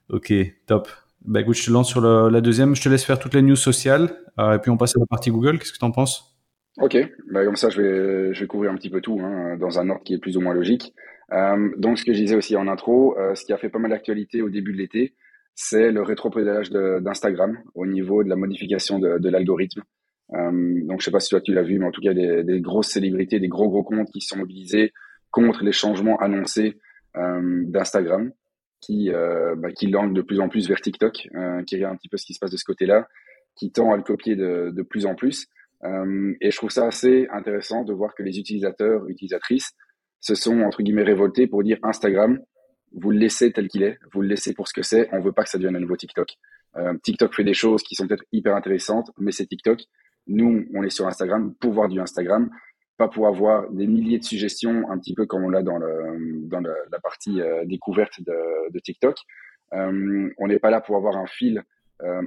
Ok, 0.10 0.32
top. 0.68 0.88
Bah 1.26 1.42
écoute, 1.42 1.56
je 1.56 1.66
te 1.66 1.72
lance 1.72 1.90
sur 1.90 2.02
le, 2.02 2.30
la 2.30 2.42
deuxième. 2.42 2.76
Je 2.76 2.82
te 2.82 2.90
laisse 2.90 3.04
faire 3.04 3.18
toutes 3.18 3.34
les 3.34 3.42
news 3.42 3.56
sociales 3.56 4.12
euh, 4.40 4.54
et 4.54 4.60
puis 4.60 4.70
on 4.70 4.78
passe 4.78 4.96
à 4.96 5.00
la 5.00 5.08
partie 5.08 5.32
Google. 5.32 5.58
Qu'est-ce 5.58 5.74
que 5.74 5.80
tu 5.80 5.86
en 5.86 5.92
penses? 5.92 6.38
Ok, 6.80 6.96
bah 7.32 7.44
comme 7.44 7.56
ça 7.56 7.70
je 7.70 7.82
vais, 7.82 8.34
je 8.34 8.40
vais 8.40 8.48
couvrir 8.48 8.72
un 8.72 8.76
petit 8.76 8.90
peu 8.90 9.02
tout 9.02 9.20
hein, 9.20 9.58
dans 9.58 9.80
un 9.80 9.90
ordre 9.90 10.04
qui 10.04 10.14
est 10.14 10.20
plus 10.20 10.38
ou 10.38 10.42
moins 10.42 10.54
logique. 10.54 10.94
Euh, 11.32 11.70
donc 11.78 12.00
ce 12.00 12.06
que 12.06 12.14
je 12.14 12.20
disais 12.20 12.36
aussi 12.36 12.56
en 12.56 12.68
intro, 12.68 13.18
euh, 13.18 13.36
ce 13.36 13.46
qui 13.46 13.54
a 13.54 13.58
fait 13.58 13.70
pas 13.70 13.80
mal 13.80 13.92
d'actualité 13.92 14.42
au 14.42 14.50
début 14.50 14.74
de 14.74 14.78
l'été, 14.78 15.14
c'est 15.62 15.92
le 15.92 16.02
rétropédalage 16.02 16.72
d'Instagram 16.72 17.60
au 17.76 17.86
niveau 17.86 18.24
de 18.24 18.30
la 18.30 18.38
modification 18.38 18.98
de, 18.98 19.30
l'algorithme. 19.30 19.82
Euh, 20.34 20.80
donc 20.86 21.02
je 21.02 21.06
sais 21.06 21.12
pas 21.12 21.20
si 21.20 21.32
toi 21.32 21.42
tu 21.42 21.54
l'as 21.54 21.64
vu, 21.64 21.80
mais 21.80 21.86
en 21.86 21.92
tout 21.92 22.00
cas 22.00 22.14
des, 22.14 22.62
grosses 22.62 22.88
célébrités, 22.88 23.42
des 23.42 23.50
gros 23.50 23.68
gros 23.68 23.84
comptes 23.84 24.10
qui 24.10 24.22
sont 24.22 24.38
mobilisés 24.38 24.94
contre 25.32 25.66
les 25.66 25.74
changements 25.74 26.16
annoncés 26.20 26.80
euh, 27.18 27.66
d'Instagram 27.66 28.32
qui, 28.80 29.12
euh, 29.12 29.56
bah, 29.58 29.74
qui 29.74 29.88
langue 29.88 30.14
de 30.14 30.22
plus 30.22 30.40
en 30.40 30.48
plus 30.48 30.70
vers 30.70 30.80
TikTok, 30.80 31.28
euh, 31.36 31.62
qui 31.64 31.76
regarde 31.76 31.96
un 31.96 31.98
petit 31.98 32.08
peu 32.08 32.16
ce 32.16 32.26
qui 32.26 32.34
se 32.34 32.40
passe 32.40 32.52
de 32.52 32.58
ce 32.58 32.64
côté-là, 32.64 33.10
qui 33.58 33.70
tend 33.74 33.92
à 33.92 33.98
le 33.98 34.04
copier 34.04 34.38
de, 34.38 34.72
de 34.74 34.82
plus 34.82 35.06
en 35.06 35.16
plus. 35.16 35.48
Et 35.84 36.52
je 36.52 36.56
trouve 36.56 36.70
ça 36.70 36.88
assez 36.88 37.28
intéressant 37.32 37.84
de 37.84 37.94
voir 37.94 38.16
que 38.16 38.24
les 38.24 38.40
utilisateurs, 38.40 39.08
utilisatrices, 39.10 39.72
se 40.22 40.36
sont 40.36 40.62
entre 40.62 40.84
guillemets 40.84 41.04
révoltés 41.04 41.48
pour 41.48 41.64
dire 41.64 41.80
Instagram, 41.84 42.40
vous 42.94 43.12
le 43.12 43.18
laissez 43.18 43.52
tel 43.52 43.68
qu'il 43.68 43.84
est, 43.84 43.98
vous 44.14 44.22
le 44.22 44.28
laissez 44.28 44.54
pour 44.54 44.68
ce 44.68 44.74
que 44.74 44.82
c'est, 44.82 45.10
on 45.12 45.20
veut 45.20 45.32
pas 45.32 45.44
que 45.44 45.50
ça 45.50 45.58
devienne 45.58 45.76
un 45.76 45.80
nouveau 45.80 45.96
TikTok. 45.96 46.36
Euh, 46.78 46.94
TikTok 47.04 47.34
fait 47.36 47.44
des 47.44 47.54
choses 47.54 47.84
qui 47.84 47.96
sont 47.96 48.08
peut-être 48.08 48.26
hyper 48.32 48.56
intéressantes, 48.56 49.12
mais 49.18 49.32
c'est 49.32 49.46
TikTok. 49.46 49.82
Nous, 50.28 50.68
on 50.74 50.84
est 50.84 50.90
sur 50.90 51.08
Instagram 51.08 51.54
pour 51.60 51.74
voir 51.74 51.88
du 51.88 52.00
Instagram 52.00 52.50
pas 52.98 53.08
pour 53.08 53.28
avoir 53.28 53.70
des 53.72 53.88
milliers 53.88 54.20
de 54.20 54.26
suggestions, 54.26 54.92
un 54.92 54.98
petit 54.98 55.14
peu 55.14 55.26
comme 55.26 55.46
on 55.46 55.50
l'a 55.50 55.64
dans, 55.64 55.80
la 55.80 57.00
partie 57.02 57.40
euh, 57.40 57.64
découverte 57.64 58.20
de, 58.20 58.80
TikTok. 58.80 59.16
Euh, 59.72 60.30
on 60.38 60.48
n'est 60.48 60.60
pas 60.60 60.70
là 60.70 60.82
pour 60.82 60.98
avoir 60.98 61.16
un 61.16 61.26
fil 61.26 61.64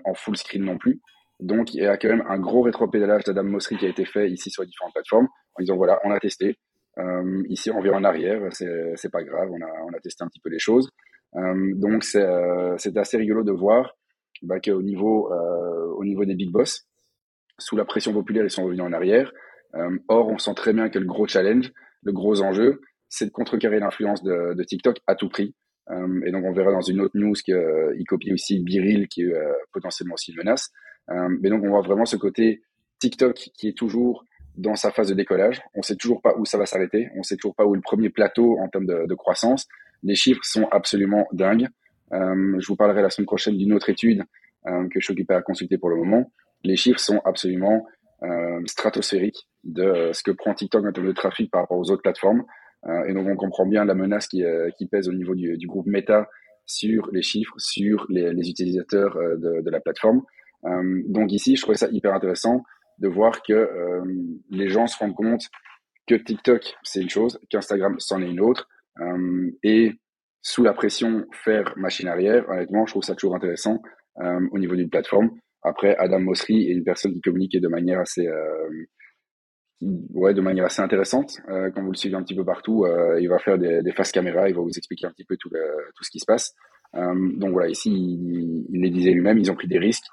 en 0.05 0.15
full 0.15 0.37
screen 0.37 0.65
non 0.65 0.77
plus. 0.79 1.01
Donc, 1.41 1.75
il 1.75 1.83
y 1.83 1.87
a 1.87 1.97
quand 1.97 2.09
même 2.09 2.25
un 2.29 2.39
gros 2.39 2.63
rétropédalage 2.63 3.25
d'Adam 3.25 3.43
Mosseri 3.45 3.77
qui 3.77 3.87
a 3.87 3.89
été 3.89 4.05
fait 4.05 4.31
ici 4.31 4.49
sur 4.49 4.63
les 4.63 4.69
différentes 4.69 4.93
plateformes 4.93 5.29
en 5.55 5.63
disant 5.63 5.77
voilà, 5.77 5.99
on 6.05 6.11
a 6.11 6.21
testé. 6.21 6.57
Euh, 6.99 7.43
ici, 7.49 7.71
on 7.71 7.81
vient 7.81 7.95
en 7.95 8.05
arrière, 8.05 8.43
c'est 8.53 9.11
pas 9.11 9.23
grave, 9.23 9.49
on 9.51 9.61
a, 9.63 9.71
on 9.87 9.93
a 9.95 10.01
testé 10.01 10.25
un 10.25 10.29
petit 10.29 10.41
peu 10.41 10.51
les 10.51 10.59
choses. 10.59 10.91
Euh, 11.37 11.73
donc, 11.77 12.05
c'est 12.05 12.97
assez 12.97 13.17
rigolo 13.17 13.45
de 13.45 13.53
voir 13.53 13.97
bah, 14.43 14.61
qu'au 14.61 14.83
niveau, 14.83 15.31
au 15.97 16.05
niveau 16.05 16.25
des 16.25 16.35
big 16.35 16.51
boss, 16.51 16.87
sous 17.59 17.77
la 17.77 17.85
pression 17.85 18.13
populaire, 18.13 18.45
ils 18.45 18.51
sont 18.51 18.65
revenus 18.65 18.85
en 18.85 18.93
arrière. 18.93 19.33
Euh, 19.75 19.99
or, 20.09 20.29
on 20.29 20.39
sent 20.39 20.55
très 20.55 20.73
bien 20.73 20.89
que 20.89 20.99
le 20.99 21.07
gros 21.07 21.27
challenge, 21.27 21.73
le 22.03 22.13
gros 22.13 22.43
enjeu, 22.43 22.81
c'est 23.09 23.27
de 23.27 23.31
contrecarrer 23.31 23.79
l'influence 23.79 24.23
de, 24.23 24.55
de, 24.55 24.65
TikTok 24.65 24.99
à 25.07 25.15
tout 25.15 25.29
prix. 25.29 25.55
Euh, 25.91 26.21
et 26.25 26.33
donc, 26.33 26.45
on 26.45 26.53
verra 26.53 26.73
dans 26.73 26.81
une 26.81 27.01
autre 27.01 27.17
news 27.17 27.35
qu'il 27.35 27.55
euh, 27.55 27.95
copie 28.09 28.33
aussi 28.33 28.61
Biril, 28.61 29.09
qui 29.09 29.23
est 29.23 29.35
potentiellement 29.73 30.15
aussi 30.15 30.33
une 30.33 30.39
menace. 30.39 30.71
mais 31.09 31.51
donc, 31.51 31.63
on 31.65 31.69
voit 31.69 31.83
vraiment 31.83 32.05
ce 32.05 32.17
côté 32.17 32.63
TikTok 33.01 33.51
qui 33.55 33.69
est 33.69 33.77
toujours 33.77 34.25
dans 34.57 34.75
sa 34.75 34.91
phase 34.91 35.09
de 35.09 35.15
décollage. 35.15 35.63
On 35.75 35.83
sait 35.83 35.97
toujours 35.97 36.21
pas 36.21 36.35
où 36.37 36.45
ça 36.45 36.59
va 36.59 36.67
s'arrêter. 36.67 37.09
On 37.17 37.23
sait 37.23 37.37
toujours 37.37 37.55
pas 37.55 37.65
où 37.65 37.75
est 37.75 37.79
le 37.79 37.83
premier 37.83 38.11
plateau 38.11 38.59
en 38.59 38.69
termes 38.69 38.87
de, 38.87 39.15
croissance. 39.15 39.67
Les 40.03 40.15
chiffres 40.15 40.45
sont 40.45 40.69
absolument 40.71 41.27
dingues. 41.33 41.69
Euh, 42.13 42.57
je 42.59 42.67
vous 42.67 42.77
parlerai 42.77 43.03
la 43.03 43.11
semaine 43.11 43.27
prochaine 43.27 43.57
d'une 43.57 43.73
autre 43.73 43.89
étude 43.89 44.25
euh, 44.67 44.89
que 44.89 45.01
je 45.01 45.05
suis 45.05 45.13
occupé 45.13 45.35
à 45.35 45.43
consulter 45.43 45.79
pour 45.79 45.89
le 45.89 45.97
moment. 45.97 46.31
Les 46.65 46.77
chiffres 46.77 47.01
sont 47.01 47.21
absolument 47.25 47.87
stratosphérique 48.67 49.49
de 49.65 50.11
ce 50.13 50.23
que 50.23 50.31
prend 50.31 50.55
TikTok 50.55 50.87
en 50.87 50.93
termes 50.93 51.09
de 51.09 51.13
trafic 51.13 51.51
par 51.51 51.63
rapport 51.63 51.77
aux 51.77 51.91
autres 51.91 52.03
plateformes. 52.03 52.45
et 53.09 53.13
donc 53.15 53.27
on 53.27 53.35
comprend 53.35 53.67
bien 53.67 53.85
la 53.85 53.97
menace 53.97 54.29
qui, 54.29 54.45
pèse 54.89 55.09
au 55.09 55.13
niveau 55.13 55.35
du, 55.35 55.67
groupe 55.67 55.89
Meta 55.89 56.29
sur 56.65 57.09
les 57.11 57.23
chiffres, 57.23 57.55
sur 57.59 58.07
les, 58.11 58.33
les 58.33 58.49
utilisateurs 58.49 59.17
de, 59.17 59.63
de, 59.63 59.71
la 59.71 59.81
plateforme. 59.81 60.23
donc 60.63 61.33
ici, 61.33 61.57
je 61.57 61.63
trouvais 61.63 61.77
ça 61.77 61.89
hyper 61.91 62.15
intéressant 62.15 62.63
de 63.03 63.09
voir 63.09 63.43
que 63.43 63.69
les 64.51 64.69
gens 64.69 64.87
se 64.87 64.97
rendent 64.97 65.15
compte 65.15 65.43
que 66.07 66.15
TikTok, 66.15 66.75
c'est 66.83 67.01
une 67.01 67.11
chose, 67.11 67.39
qu'Instagram, 67.51 67.97
c'en 67.99 68.23
est 68.23 68.31
une 68.31 68.41
autre. 68.41 68.69
Euh, 69.01 69.51
et 69.63 69.93
sous 70.43 70.63
la 70.63 70.73
pression, 70.73 71.27
faire 71.33 71.73
machine 71.77 72.09
arrière, 72.09 72.49
honnêtement, 72.49 72.87
je 72.87 72.93
trouve 72.93 73.05
ça 73.05 73.15
toujours 73.15 73.37
intéressant 73.37 73.81
euh, 74.21 74.41
au 74.51 74.59
niveau 74.59 74.75
d'une 74.75 74.91
plateforme. 74.91 75.31
Après, 75.63 75.97
Adam 75.97 76.21
Mosseri 76.21 76.71
est 76.71 76.75
une 76.75 76.85
personne 76.85 77.13
qui 77.13 77.21
communique 77.21 77.57
de 77.57 77.69
manière 77.69 78.01
assez, 78.01 78.27
euh, 78.27 78.69
ouais, 79.81 80.35
de 80.35 80.41
manière 80.41 80.65
assez 80.65 80.83
intéressante. 80.83 81.39
Euh, 81.49 81.71
quand 81.71 81.83
vous 81.83 81.93
le 81.93 81.97
suivez 81.97 82.17
un 82.17 82.23
petit 82.23 82.35
peu 82.35 82.45
partout, 82.45 82.85
euh, 82.85 83.21
il 83.21 83.29
va 83.29 83.39
faire 83.39 83.59
des, 83.59 83.93
faces 83.93 84.11
caméra, 84.11 84.49
il 84.49 84.57
va 84.57 84.63
vous 84.63 84.77
expliquer 84.77 85.07
un 85.07 85.13
petit 85.13 85.25
peu 85.25 85.37
tout, 85.37 85.51
tout 85.51 86.05
ce 86.05 86.11
qui 86.11 86.19
se 86.19 86.27
passe. 86.27 86.53
Euh, 86.95 87.15
donc 87.37 87.53
voilà, 87.53 87.69
ici, 87.69 87.91
il, 87.91 88.67
il 88.71 88.83
les 88.83 88.91
disait 88.91 89.13
lui-même, 89.13 89.39
ils 89.39 89.51
ont 89.53 89.55
pris 89.55 89.69
des 89.69 89.79
risques. 89.79 90.07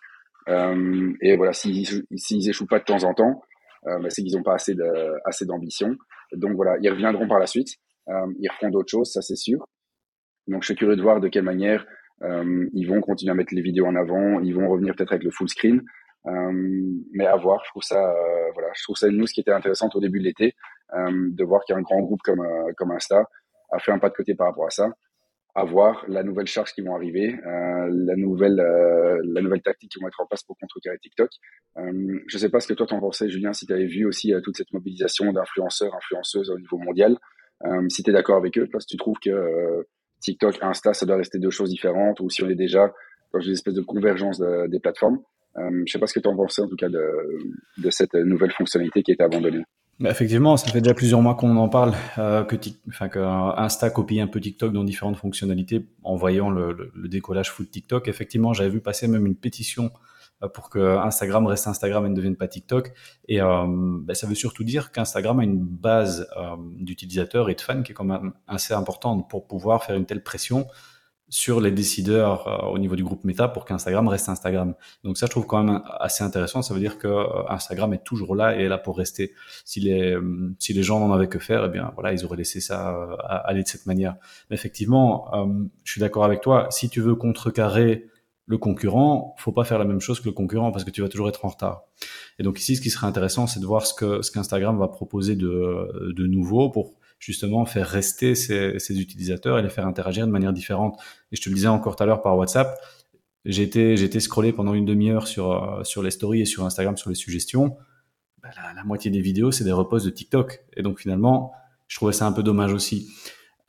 Et 0.47 1.35
voilà, 1.35 1.53
s'ils 1.53 2.05
s'ils 2.15 2.49
échouent 2.49 2.67
pas 2.67 2.79
de 2.79 2.85
temps 2.85 3.03
en 3.03 3.13
temps, 3.13 3.41
euh, 3.87 4.09
c'est 4.09 4.23
qu'ils 4.23 4.35
n'ont 4.35 4.43
pas 4.43 4.55
assez 4.55 5.45
d'ambition. 5.45 5.95
Donc 6.33 6.55
voilà, 6.55 6.77
ils 6.81 6.89
reviendront 6.89 7.27
par 7.27 7.39
la 7.39 7.47
suite. 7.47 7.69
Euh, 8.07 8.33
ils 8.39 8.49
referont 8.49 8.69
d'autres 8.69 8.89
choses, 8.89 9.11
ça 9.11 9.21
c'est 9.21 9.35
sûr. 9.35 9.65
Donc 10.47 10.63
je 10.63 10.67
suis 10.67 10.75
curieux 10.75 10.95
de 10.95 11.01
voir 11.01 11.19
de 11.19 11.27
quelle 11.27 11.43
manière 11.43 11.85
euh, 12.23 12.67
ils 12.73 12.85
vont 12.85 13.01
continuer 13.01 13.31
à 13.31 13.35
mettre 13.35 13.53
les 13.53 13.61
vidéos 13.61 13.85
en 13.85 13.95
avant. 13.95 14.39
Ils 14.41 14.53
vont 14.53 14.67
revenir 14.67 14.95
peut-être 14.95 15.11
avec 15.11 15.23
le 15.23 15.31
full 15.31 15.49
screen. 15.49 15.81
mais 16.25 17.25
à 17.25 17.35
voir, 17.37 17.63
je 17.65 17.69
trouve 17.69 17.83
ça, 17.83 18.13
voilà, 18.53 18.69
je 18.75 18.83
trouve 18.83 18.95
ça 18.95 19.07
une 19.07 19.17
news 19.17 19.25
qui 19.25 19.41
était 19.41 19.51
intéressante 19.51 19.95
au 19.95 19.99
début 19.99 20.19
de 20.19 20.25
l'été, 20.25 20.53
de 20.93 21.43
voir 21.43 21.63
qu'il 21.63 21.73
y 21.73 21.75
a 21.75 21.79
un 21.79 21.83
grand 21.83 22.01
groupe 22.01 22.21
comme 22.21 22.91
Insta 22.91 23.23
a 23.71 23.79
fait 23.79 23.91
un 23.91 23.99
pas 23.99 24.09
de 24.09 24.15
côté 24.15 24.33
par 24.33 24.47
rapport 24.47 24.65
à 24.65 24.71
ça 24.71 24.89
à 25.55 25.63
voir 25.63 26.05
la 26.07 26.23
nouvelle 26.23 26.47
charge 26.47 26.73
qui 26.73 26.81
vont 26.81 26.95
arriver, 26.95 27.35
euh, 27.45 27.87
la 27.89 28.15
nouvelle 28.15 28.59
euh, 28.59 29.19
la 29.23 29.41
nouvelle 29.41 29.61
tactique 29.61 29.91
qui 29.91 29.99
vont 29.99 30.07
être 30.07 30.21
en 30.21 30.25
place 30.25 30.43
pour 30.43 30.57
contrecarrer 30.57 30.97
TikTok. 30.99 31.29
Euh, 31.77 32.19
je 32.27 32.37
sais 32.37 32.49
pas 32.49 32.59
ce 32.59 32.67
que 32.67 32.73
toi 32.73 32.85
t'en 32.85 32.99
pensais, 32.99 33.29
Julien, 33.29 33.53
si 33.53 33.65
tu 33.65 33.73
avais 33.73 33.85
vu 33.87 34.05
aussi 34.05 34.33
euh, 34.33 34.41
toute 34.41 34.57
cette 34.57 34.71
mobilisation 34.73 35.31
d'influenceurs, 35.33 35.93
influenceuses 35.95 36.49
au 36.49 36.59
niveau 36.59 36.77
mondial. 36.77 37.17
Euh, 37.65 37.89
si 37.89 38.03
tu 38.03 38.11
es 38.11 38.13
d'accord 38.13 38.37
avec 38.37 38.57
eux, 38.57 38.67
toi, 38.67 38.79
si 38.79 38.87
tu 38.87 38.97
trouves 38.97 39.17
que 39.19 39.29
euh, 39.29 39.83
TikTok, 40.21 40.59
Insta, 40.61 40.93
ça 40.93 41.05
doit 41.05 41.17
rester 41.17 41.39
deux 41.39 41.49
choses 41.49 41.69
différentes, 41.69 42.19
ou 42.19 42.29
si 42.29 42.43
on 42.43 42.49
est 42.49 42.55
déjà 42.55 42.93
dans 43.33 43.39
une 43.39 43.53
espèce 43.53 43.73
de 43.73 43.81
convergence 43.81 44.39
des 44.39 44.79
plateformes. 44.79 45.19
je 45.55 45.91
sais 45.91 45.99
pas 45.99 46.07
ce 46.07 46.13
que 46.13 46.19
tu 46.19 46.27
en 46.27 46.35
pensais 46.35 46.61
en 46.63 46.67
tout 46.67 46.75
cas 46.75 46.89
de, 46.89 47.05
de 47.77 47.89
cette 47.91 48.15
nouvelle 48.15 48.51
fonctionnalité 48.51 49.03
qui 49.03 49.11
a 49.11 49.13
été 49.13 49.23
abandonnée. 49.23 49.63
Bah 49.99 50.09
effectivement, 50.11 50.55
ça 50.55 50.71
fait 50.71 50.79
déjà 50.79 50.93
plusieurs 50.93 51.21
mois 51.21 51.35
qu'on 51.35 51.57
en 51.57 51.67
parle, 51.67 51.93
euh, 52.17 52.45
que, 52.45 52.55
enfin, 52.87 53.09
que 53.09 53.19
Insta 53.19 53.89
copie 53.89 54.21
un 54.21 54.27
peu 54.27 54.39
TikTok 54.39 54.71
dans 54.71 54.85
différentes 54.85 55.17
fonctionnalités 55.17 55.89
en 56.03 56.15
voyant 56.15 56.49
le, 56.49 56.71
le, 56.71 56.89
le 56.95 57.09
décollage 57.09 57.51
full 57.51 57.67
TikTok. 57.67 58.07
Effectivement, 58.07 58.53
j'avais 58.53 58.69
vu 58.69 58.79
passer 58.79 59.09
même 59.09 59.25
une 59.25 59.35
pétition 59.35 59.91
euh, 60.41 60.47
pour 60.47 60.69
que 60.69 60.79
Instagram 60.79 61.45
reste 61.47 61.67
Instagram 61.67 62.05
et 62.05 62.09
ne 62.09 62.15
devienne 62.15 62.37
pas 62.37 62.47
TikTok. 62.47 62.93
Et 63.27 63.41
euh, 63.41 63.65
bah, 63.67 64.15
ça 64.15 64.25
veut 64.25 64.35
surtout 64.35 64.63
dire 64.63 64.93
qu'Instagram 64.93 65.41
a 65.41 65.43
une 65.43 65.59
base 65.59 66.29
d'utilisateurs 66.77 67.49
et 67.49 67.55
de 67.55 67.61
fans 67.61 67.83
qui 67.83 67.91
est 67.91 67.95
quand 67.95 68.05
même 68.05 68.31
assez 68.47 68.73
importante 68.73 69.29
pour 69.29 69.47
pouvoir 69.47 69.83
faire 69.83 69.97
une 69.97 70.05
telle 70.05 70.23
pression 70.23 70.65
sur 71.29 71.61
les 71.61 71.71
décideurs 71.71 72.47
euh, 72.47 72.69
au 72.69 72.79
niveau 72.79 72.95
du 72.95 73.03
groupe 73.03 73.23
Meta 73.23 73.47
pour 73.47 73.65
qu'Instagram 73.65 74.07
reste 74.07 74.29
Instagram. 74.29 74.73
Donc 75.03 75.17
ça, 75.17 75.27
je 75.27 75.31
trouve 75.31 75.45
quand 75.45 75.63
même 75.63 75.81
assez 75.99 76.23
intéressant. 76.23 76.61
Ça 76.61 76.73
veut 76.73 76.79
dire 76.79 76.97
que 76.97 77.07
euh, 77.07 77.47
Instagram 77.49 77.93
est 77.93 78.03
toujours 78.03 78.35
là 78.35 78.57
et 78.57 78.63
est 78.63 78.67
là 78.67 78.77
pour 78.77 78.97
rester. 78.97 79.33
Si 79.63 79.79
les 79.79 80.13
euh, 80.13 80.55
si 80.57 80.73
les 80.73 80.83
gens 80.83 80.99
n'en 80.99 81.13
avaient 81.13 81.29
que 81.29 81.39
faire, 81.39 81.65
eh 81.65 81.69
bien 81.69 81.91
voilà, 81.93 82.13
ils 82.13 82.25
auraient 82.25 82.37
laissé 82.37 82.59
ça 82.59 82.89
aller 83.45 83.63
de 83.63 83.67
cette 83.67 83.85
manière. 83.85 84.15
Mais 84.49 84.55
effectivement, 84.55 85.31
je 85.83 85.91
suis 85.91 86.01
d'accord 86.01 86.23
avec 86.23 86.41
toi. 86.41 86.67
Si 86.71 86.89
tu 86.89 87.01
veux 87.01 87.15
contrecarrer 87.15 88.07
le 88.45 88.57
concurrent, 88.57 89.35
faut 89.37 89.51
pas 89.51 89.63
faire 89.63 89.77
la 89.77 89.85
même 89.85 90.01
chose 90.01 90.19
que 90.19 90.25
le 90.25 90.33
concurrent 90.33 90.71
parce 90.71 90.83
que 90.83 90.89
tu 90.89 91.01
vas 91.01 91.09
toujours 91.09 91.29
être 91.29 91.45
en 91.45 91.49
retard. 91.49 91.83
Et 92.39 92.43
donc 92.43 92.59
ici, 92.59 92.75
ce 92.75 92.81
qui 92.81 92.89
serait 92.89 93.07
intéressant, 93.07 93.45
c'est 93.47 93.59
de 93.59 93.65
voir 93.65 93.85
ce 93.85 93.93
que 93.93 94.21
ce 94.21 94.31
qu'Instagram 94.31 94.77
va 94.79 94.87
proposer 94.87 95.35
de 95.35 96.13
de 96.15 96.25
nouveau 96.25 96.69
pour 96.69 96.98
justement 97.19 97.65
faire 97.65 97.87
rester 97.87 98.33
ces, 98.33 98.77
utilisateurs 98.89 99.59
et 99.59 99.61
les 99.61 99.69
faire 99.69 99.85
interagir 99.85 100.25
de 100.25 100.31
manière 100.31 100.53
différente. 100.53 100.97
Et 101.31 101.35
je 101.35 101.41
te 101.41 101.49
le 101.49 101.55
disais 101.55 101.67
encore 101.67 101.95
tout 101.95 102.03
à 102.03 102.05
l'heure 102.05 102.21
par 102.21 102.37
WhatsApp, 102.37 102.79
j'ai 103.45 103.63
été, 103.63 104.19
scrollé 104.19 104.51
pendant 104.53 104.73
une 104.73 104.85
demi-heure 104.85 105.27
sur, 105.27 105.51
euh, 105.51 105.83
sur 105.83 106.03
les 106.03 106.11
stories 106.11 106.41
et 106.41 106.45
sur 106.45 106.65
Instagram 106.65 106.97
sur 106.97 107.09
les 107.09 107.15
suggestions. 107.15 107.77
Bah, 108.41 108.49
la, 108.75 108.83
moitié 108.83 109.11
des 109.11 109.21
vidéos, 109.21 109.51
c'est 109.51 109.63
des 109.63 109.71
reposts 109.71 110.05
de 110.05 110.11
TikTok. 110.11 110.63
Et 110.75 110.81
donc 110.81 110.99
finalement, 110.99 111.53
je 111.87 111.95
trouvais 111.95 112.13
ça 112.13 112.25
un 112.25 112.31
peu 112.31 112.43
dommage 112.43 112.73
aussi. 112.73 113.09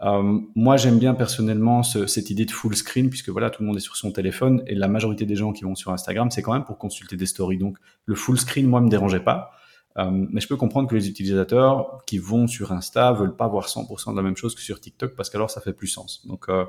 Euh, 0.03 0.39
moi, 0.55 0.77
j'aime 0.77 0.99
bien 0.99 1.15
personnellement 1.15 1.83
cette 1.83 2.31
idée 2.31 2.47
de 2.47 2.51
full 2.51 2.75
screen, 2.75 3.11
puisque 3.11 3.29
voilà, 3.29 3.51
tout 3.51 3.63
le 3.63 3.67
monde 3.67 3.77
est 3.77 3.81
sur 3.81 3.97
son 3.97 4.13
téléphone 4.13 4.63
et 4.67 4.75
la 4.75 4.89
majorité 4.89 5.27
des 5.27 5.37
gens 5.37 5.53
qui 5.53 5.65
vont 5.65 5.75
sur 5.75 5.93
Instagram, 5.93 6.31
c'est 6.31 6.43
quand 6.43 6.53
même 6.53 6.65
pour 6.65 6.79
consulter 6.79 7.17
des 7.17 7.27
stories. 7.27 7.59
Donc, 7.59 7.77
le 8.07 8.15
full 8.15 8.39
screen, 8.39 8.67
moi, 8.67 8.81
me 8.81 8.89
dérangeait 8.89 9.21
pas. 9.21 9.53
Euh, 9.99 10.27
mais 10.31 10.41
je 10.41 10.47
peux 10.47 10.57
comprendre 10.57 10.89
que 10.89 10.95
les 10.95 11.09
utilisateurs 11.09 12.03
qui 12.07 12.19
vont 12.19 12.47
sur 12.47 12.73
Insta 12.73 13.13
veulent 13.13 13.35
pas 13.35 13.49
voir 13.49 13.67
100% 13.67 14.13
de 14.13 14.17
la 14.17 14.23
même 14.23 14.37
chose 14.37 14.55
que 14.55 14.61
sur 14.61 14.81
TikTok 14.81 15.17
parce 15.17 15.31
qu'alors 15.31 15.51
ça 15.51 15.61
fait 15.61 15.73
plus 15.73 15.89
sens. 15.89 16.27
Donc 16.27 16.49
euh, 16.49 16.65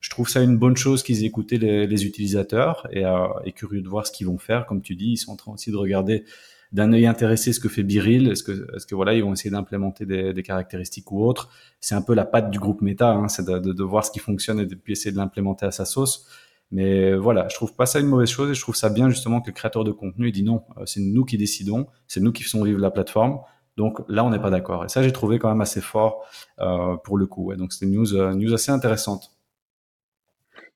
je 0.00 0.10
trouve 0.10 0.28
ça 0.28 0.42
une 0.42 0.58
bonne 0.58 0.76
chose 0.76 1.02
qu'ils 1.02 1.24
aient 1.24 1.26
écouté 1.26 1.58
les, 1.58 1.86
les 1.86 2.04
utilisateurs 2.04 2.86
et, 2.92 3.04
euh, 3.04 3.26
et, 3.44 3.52
curieux 3.52 3.80
de 3.80 3.88
voir 3.88 4.06
ce 4.06 4.12
qu'ils 4.12 4.26
vont 4.26 4.38
faire. 4.38 4.66
Comme 4.66 4.82
tu 4.82 4.96
dis, 4.96 5.12
ils 5.12 5.16
sont 5.16 5.32
en 5.32 5.36
train 5.36 5.52
aussi 5.52 5.70
de 5.70 5.76
regarder 5.76 6.24
d'un 6.72 6.92
œil 6.92 7.06
intéressé 7.06 7.54
ce 7.54 7.60
que 7.60 7.70
fait 7.70 7.82
Biril. 7.82 8.28
Est-ce 8.28 8.42
que, 8.42 8.68
est-ce 8.76 8.86
que 8.86 8.94
voilà, 8.94 9.14
ils 9.14 9.24
vont 9.24 9.32
essayer 9.32 9.50
d'implémenter 9.50 10.04
des, 10.04 10.34
des, 10.34 10.42
caractéristiques 10.42 11.10
ou 11.10 11.24
autres? 11.24 11.48
C'est 11.80 11.94
un 11.94 12.02
peu 12.02 12.14
la 12.14 12.26
patte 12.26 12.50
du 12.50 12.58
groupe 12.58 12.82
Meta, 12.82 13.12
hein, 13.12 13.28
c'est 13.28 13.46
de, 13.46 13.58
de, 13.58 13.72
de, 13.72 13.82
voir 13.82 14.04
ce 14.04 14.10
qui 14.10 14.18
fonctionne 14.18 14.60
et 14.60 14.66
de, 14.66 14.74
puis 14.74 14.92
essayer 14.92 15.10
de 15.10 15.16
l'implémenter 15.16 15.64
à 15.64 15.70
sa 15.70 15.86
sauce. 15.86 16.26
Mais 16.70 17.14
voilà, 17.14 17.48
je 17.48 17.54
trouve 17.54 17.74
pas 17.74 17.86
ça 17.86 17.98
une 17.98 18.06
mauvaise 18.06 18.28
chose 18.28 18.50
et 18.50 18.54
je 18.54 18.60
trouve 18.60 18.76
ça 18.76 18.90
bien 18.90 19.08
justement 19.08 19.40
que 19.40 19.48
le 19.48 19.54
créateur 19.54 19.84
de 19.84 19.92
contenu 19.92 20.30
dit 20.30 20.42
non, 20.42 20.64
euh, 20.76 20.84
c'est 20.84 21.00
nous 21.00 21.24
qui 21.24 21.38
décidons, 21.38 21.86
c'est 22.06 22.20
nous 22.20 22.32
qui 22.32 22.42
faisons 22.42 22.62
vivre 22.62 22.78
la 22.78 22.90
plateforme. 22.90 23.40
Donc 23.76 24.00
là, 24.08 24.24
on 24.24 24.30
n'est 24.30 24.40
pas 24.40 24.50
d'accord. 24.50 24.84
Et 24.84 24.88
ça, 24.88 25.02
j'ai 25.02 25.12
trouvé 25.12 25.38
quand 25.38 25.48
même 25.48 25.60
assez 25.60 25.80
fort 25.80 26.26
euh, 26.58 26.96
pour 26.96 27.16
le 27.16 27.26
coup. 27.26 27.46
Ouais. 27.46 27.56
Donc 27.56 27.72
c'était 27.72 27.86
une 27.86 27.92
news, 27.92 28.14
euh, 28.14 28.34
news 28.34 28.52
assez 28.52 28.72
intéressante. 28.72 29.30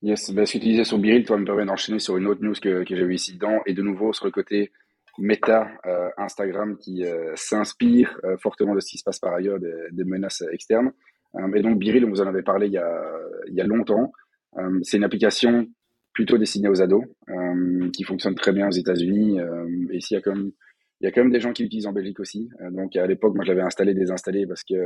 Yes, 0.02 0.30
ben, 0.30 0.46
ce 0.46 0.54
que 0.54 0.58
tu 0.58 0.68
disais 0.68 0.84
sur 0.84 0.98
Biril, 0.98 1.24
toi, 1.24 1.36
me 1.36 1.44
permet 1.44 1.64
d'enchaîner 1.64 1.98
sur 1.98 2.16
une 2.16 2.26
autre 2.26 2.42
news 2.42 2.54
que, 2.54 2.84
que 2.84 2.96
j'ai 2.96 3.04
vu 3.04 3.14
ici 3.14 3.34
dedans, 3.34 3.60
et 3.66 3.74
de 3.74 3.82
nouveau 3.82 4.12
sur 4.12 4.24
le 4.24 4.30
côté 4.32 4.72
méta 5.18 5.68
Instagram 6.16 6.76
qui 6.78 7.04
s'inspire 7.36 8.18
fortement 8.40 8.74
de 8.74 8.80
ce 8.80 8.88
qui 8.88 8.98
se 8.98 9.04
passe 9.04 9.20
par 9.20 9.34
ailleurs, 9.34 9.60
des, 9.60 9.72
des 9.92 10.04
menaces 10.04 10.42
externes. 10.50 10.90
et 11.54 11.60
donc 11.60 11.78
Biril, 11.78 12.04
on 12.06 12.08
vous 12.08 12.20
en 12.20 12.26
avait 12.26 12.42
parlé 12.42 12.66
il 12.66 12.72
y 12.72 12.78
a, 12.78 13.12
il 13.46 13.54
y 13.54 13.60
a 13.60 13.64
longtemps. 13.64 14.10
c'est 14.82 14.96
une 14.96 15.04
application 15.04 15.68
plutôt 16.12 16.38
destiné 16.38 16.68
aux 16.68 16.82
ados, 16.82 17.04
euh, 17.28 17.90
qui 17.90 18.04
fonctionne 18.04 18.34
très 18.34 18.52
bien 18.52 18.68
aux 18.68 18.72
États-Unis. 18.72 19.40
Euh, 19.40 19.66
et 19.90 19.98
ici, 19.98 20.14
il 20.14 20.16
y 20.16 20.18
a 20.18 20.22
quand 20.22 20.34
même 20.34 20.50
il 21.00 21.06
y 21.06 21.08
a 21.08 21.10
quand 21.10 21.22
même 21.22 21.32
des 21.32 21.40
gens 21.40 21.52
qui 21.52 21.64
l'utilisent 21.64 21.88
en 21.88 21.92
Belgique 21.92 22.20
aussi. 22.20 22.48
Euh, 22.60 22.70
donc 22.70 22.94
à 22.94 23.06
l'époque, 23.08 23.34
moi, 23.34 23.44
j'avais 23.44 23.62
installé, 23.62 23.92
désinstallé 23.92 24.46
parce 24.46 24.62
que 24.62 24.76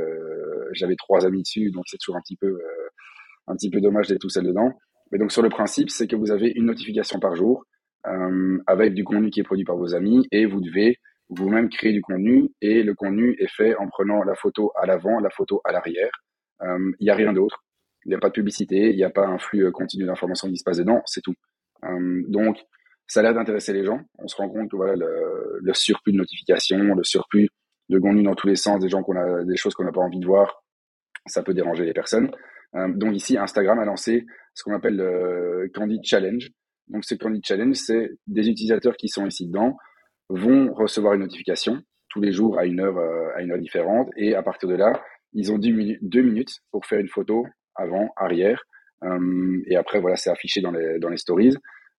j'avais 0.73 0.95
trois 0.95 1.27
amis 1.27 1.43
dessus, 1.43 1.69
donc 1.69 1.83
c'est 1.87 1.97
toujours 1.97 2.15
un 2.15 2.21
petit 2.21 2.37
peu 2.37 2.59
un 3.47 3.55
petit 3.55 3.69
peu 3.69 3.79
dommage 3.79 4.07
d'être 4.07 4.21
tout 4.21 4.29
seul 4.29 4.45
dedans. 4.45 4.73
Mais 5.11 5.19
donc 5.19 5.31
sur 5.31 5.43
le 5.43 5.49
principe, 5.49 5.89
c'est 5.91 6.07
que 6.07 6.15
vous 6.15 6.31
avez 6.31 6.51
une 6.55 6.65
notification 6.65 7.19
par 7.19 7.35
jour 7.35 7.65
avec 8.65 8.93
du 8.93 9.03
contenu 9.03 9.29
qui 9.29 9.41
est 9.41 9.43
produit 9.43 9.65
par 9.65 9.77
vos 9.77 9.93
amis 9.93 10.25
et 10.31 10.45
vous 10.45 10.61
devez 10.61 10.97
vous-même 11.29 11.69
créer 11.69 11.91
du 11.91 12.01
contenu 12.01 12.49
et 12.61 12.83
le 12.83 12.95
contenu 12.95 13.35
est 13.39 13.51
fait 13.51 13.75
en 13.75 13.87
prenant 13.87 14.23
la 14.23 14.33
photo 14.33 14.71
à 14.75 14.85
l'avant, 14.85 15.19
la 15.19 15.29
photo 15.29 15.61
à 15.65 15.71
l'arrière. 15.71 16.11
Il 16.61 16.95
n'y 16.99 17.09
a 17.09 17.15
rien 17.15 17.31
d'autre. 17.31 17.66
Il 18.07 18.11
n'y 18.11 18.15
a 18.15 18.19
pas 18.19 18.29
de 18.29 18.33
publicité, 18.33 18.89
il 18.89 18.95
n'y 18.95 19.03
a 19.03 19.09
pas 19.09 19.27
un 19.27 19.37
flux 19.37 19.65
euh, 19.65 19.71
continu 19.71 20.05
d'informations 20.05 20.47
qui 20.47 20.55
se 20.55 20.63
passe 20.63 20.77
dedans, 20.77 21.01
c'est 21.05 21.19
tout. 21.19 21.35
Euh, 21.83 22.23
donc, 22.29 22.57
ça 23.05 23.19
a 23.19 23.23
l'air 23.23 23.33
d'intéresser 23.33 23.73
les 23.73 23.83
gens. 23.83 23.99
On 24.17 24.29
se 24.29 24.37
rend 24.37 24.47
compte 24.47 24.71
que 24.71 24.77
voilà, 24.77 24.95
le, 24.95 25.73
surplus 25.73 26.13
de 26.13 26.17
notifications, 26.17 26.95
le 26.95 27.03
surplus 27.03 27.49
de 27.89 27.99
contenu 27.99 28.23
dans 28.23 28.33
tous 28.33 28.47
les 28.47 28.55
sens, 28.55 28.79
des 28.79 28.87
gens 28.87 29.03
qu'on 29.03 29.17
a, 29.17 29.43
des 29.43 29.57
choses 29.57 29.73
qu'on 29.73 29.83
n'a 29.83 29.91
pas 29.91 29.99
envie 29.99 30.19
de 30.19 30.25
voir, 30.25 30.63
ça 31.25 31.43
peut 31.43 31.53
déranger 31.53 31.83
les 31.83 31.91
personnes. 31.91 32.31
Euh, 32.75 32.87
donc 32.93 33.13
ici, 33.13 33.37
Instagram 33.37 33.77
a 33.79 33.85
lancé 33.85 34.25
ce 34.53 34.63
qu'on 34.63 34.73
appelle 34.73 34.95
le 34.95 35.69
Candid 35.73 36.01
Challenge. 36.05 36.49
Donc 36.87 37.03
ce 37.03 37.15
Candid 37.15 37.45
Challenge, 37.45 37.75
c'est 37.75 38.11
des 38.25 38.47
utilisateurs 38.47 38.95
qui 38.95 39.09
sont 39.09 39.27
ici 39.27 39.47
dedans 39.47 39.75
vont 40.29 40.73
recevoir 40.73 41.13
une 41.13 41.21
notification 41.21 41.81
tous 42.09 42.21
les 42.21 42.31
jours 42.31 42.57
à 42.57 42.65
une 42.65 42.79
heure 42.79 42.97
à 43.35 43.41
une 43.41 43.51
heure 43.51 43.59
différente 43.59 44.09
et 44.15 44.35
à 44.35 44.43
partir 44.43 44.67
de 44.67 44.75
là, 44.75 45.01
ils 45.33 45.51
ont 45.51 45.57
deux 45.57 46.21
minutes 46.21 46.61
pour 46.71 46.85
faire 46.85 46.99
une 46.99 47.07
photo 47.07 47.45
avant, 47.77 48.09
arrière. 48.15 48.63
Euh, 49.03 49.61
et 49.67 49.75
après, 49.75 49.99
voilà, 49.99 50.15
c'est 50.15 50.29
affiché 50.29 50.61
dans 50.61 50.71
les, 50.71 50.99
dans 50.99 51.09
les 51.09 51.17
stories. 51.17 51.55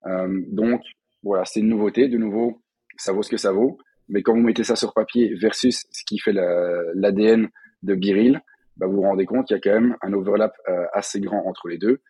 Euh, 0.07 0.43
donc, 0.49 0.83
voilà, 1.23 1.45
c'est 1.45 1.61
une 1.61 1.69
nouveauté. 1.69 2.09
De 2.09 2.19
nouveau, 2.19 2.63
ça 2.97 3.13
vaut 3.13 3.23
ce 3.23 3.31
que 3.31 3.37
ça 3.37 3.53
vaut. 3.53 3.79
Mais 4.09 4.23
quand 4.23 4.35
vous 4.35 4.43
mettez 4.43 4.65
ça 4.65 4.77
sur 4.77 4.95
papier 4.95 5.35
versus 5.35 5.87
ce 5.91 6.03
qui 6.05 6.19
fait 6.19 6.33
l'ADN 6.33 7.49
de 7.83 7.95
Biril, 7.95 8.41
bah, 8.77 8.87
vous 8.87 8.97
vous 8.97 9.03
rendez 9.03 9.27
compte 9.27 9.47
qu'il 9.47 9.57
y 9.57 9.59
a 9.59 9.61
quand 9.61 9.81
même 9.81 9.97
un 10.03 10.13
overlap 10.13 10.53
euh, 10.69 10.87
assez 10.93 11.21
grand 11.21 11.45
entre 11.47 11.69
les 11.69 11.79
deux. 11.79 12.01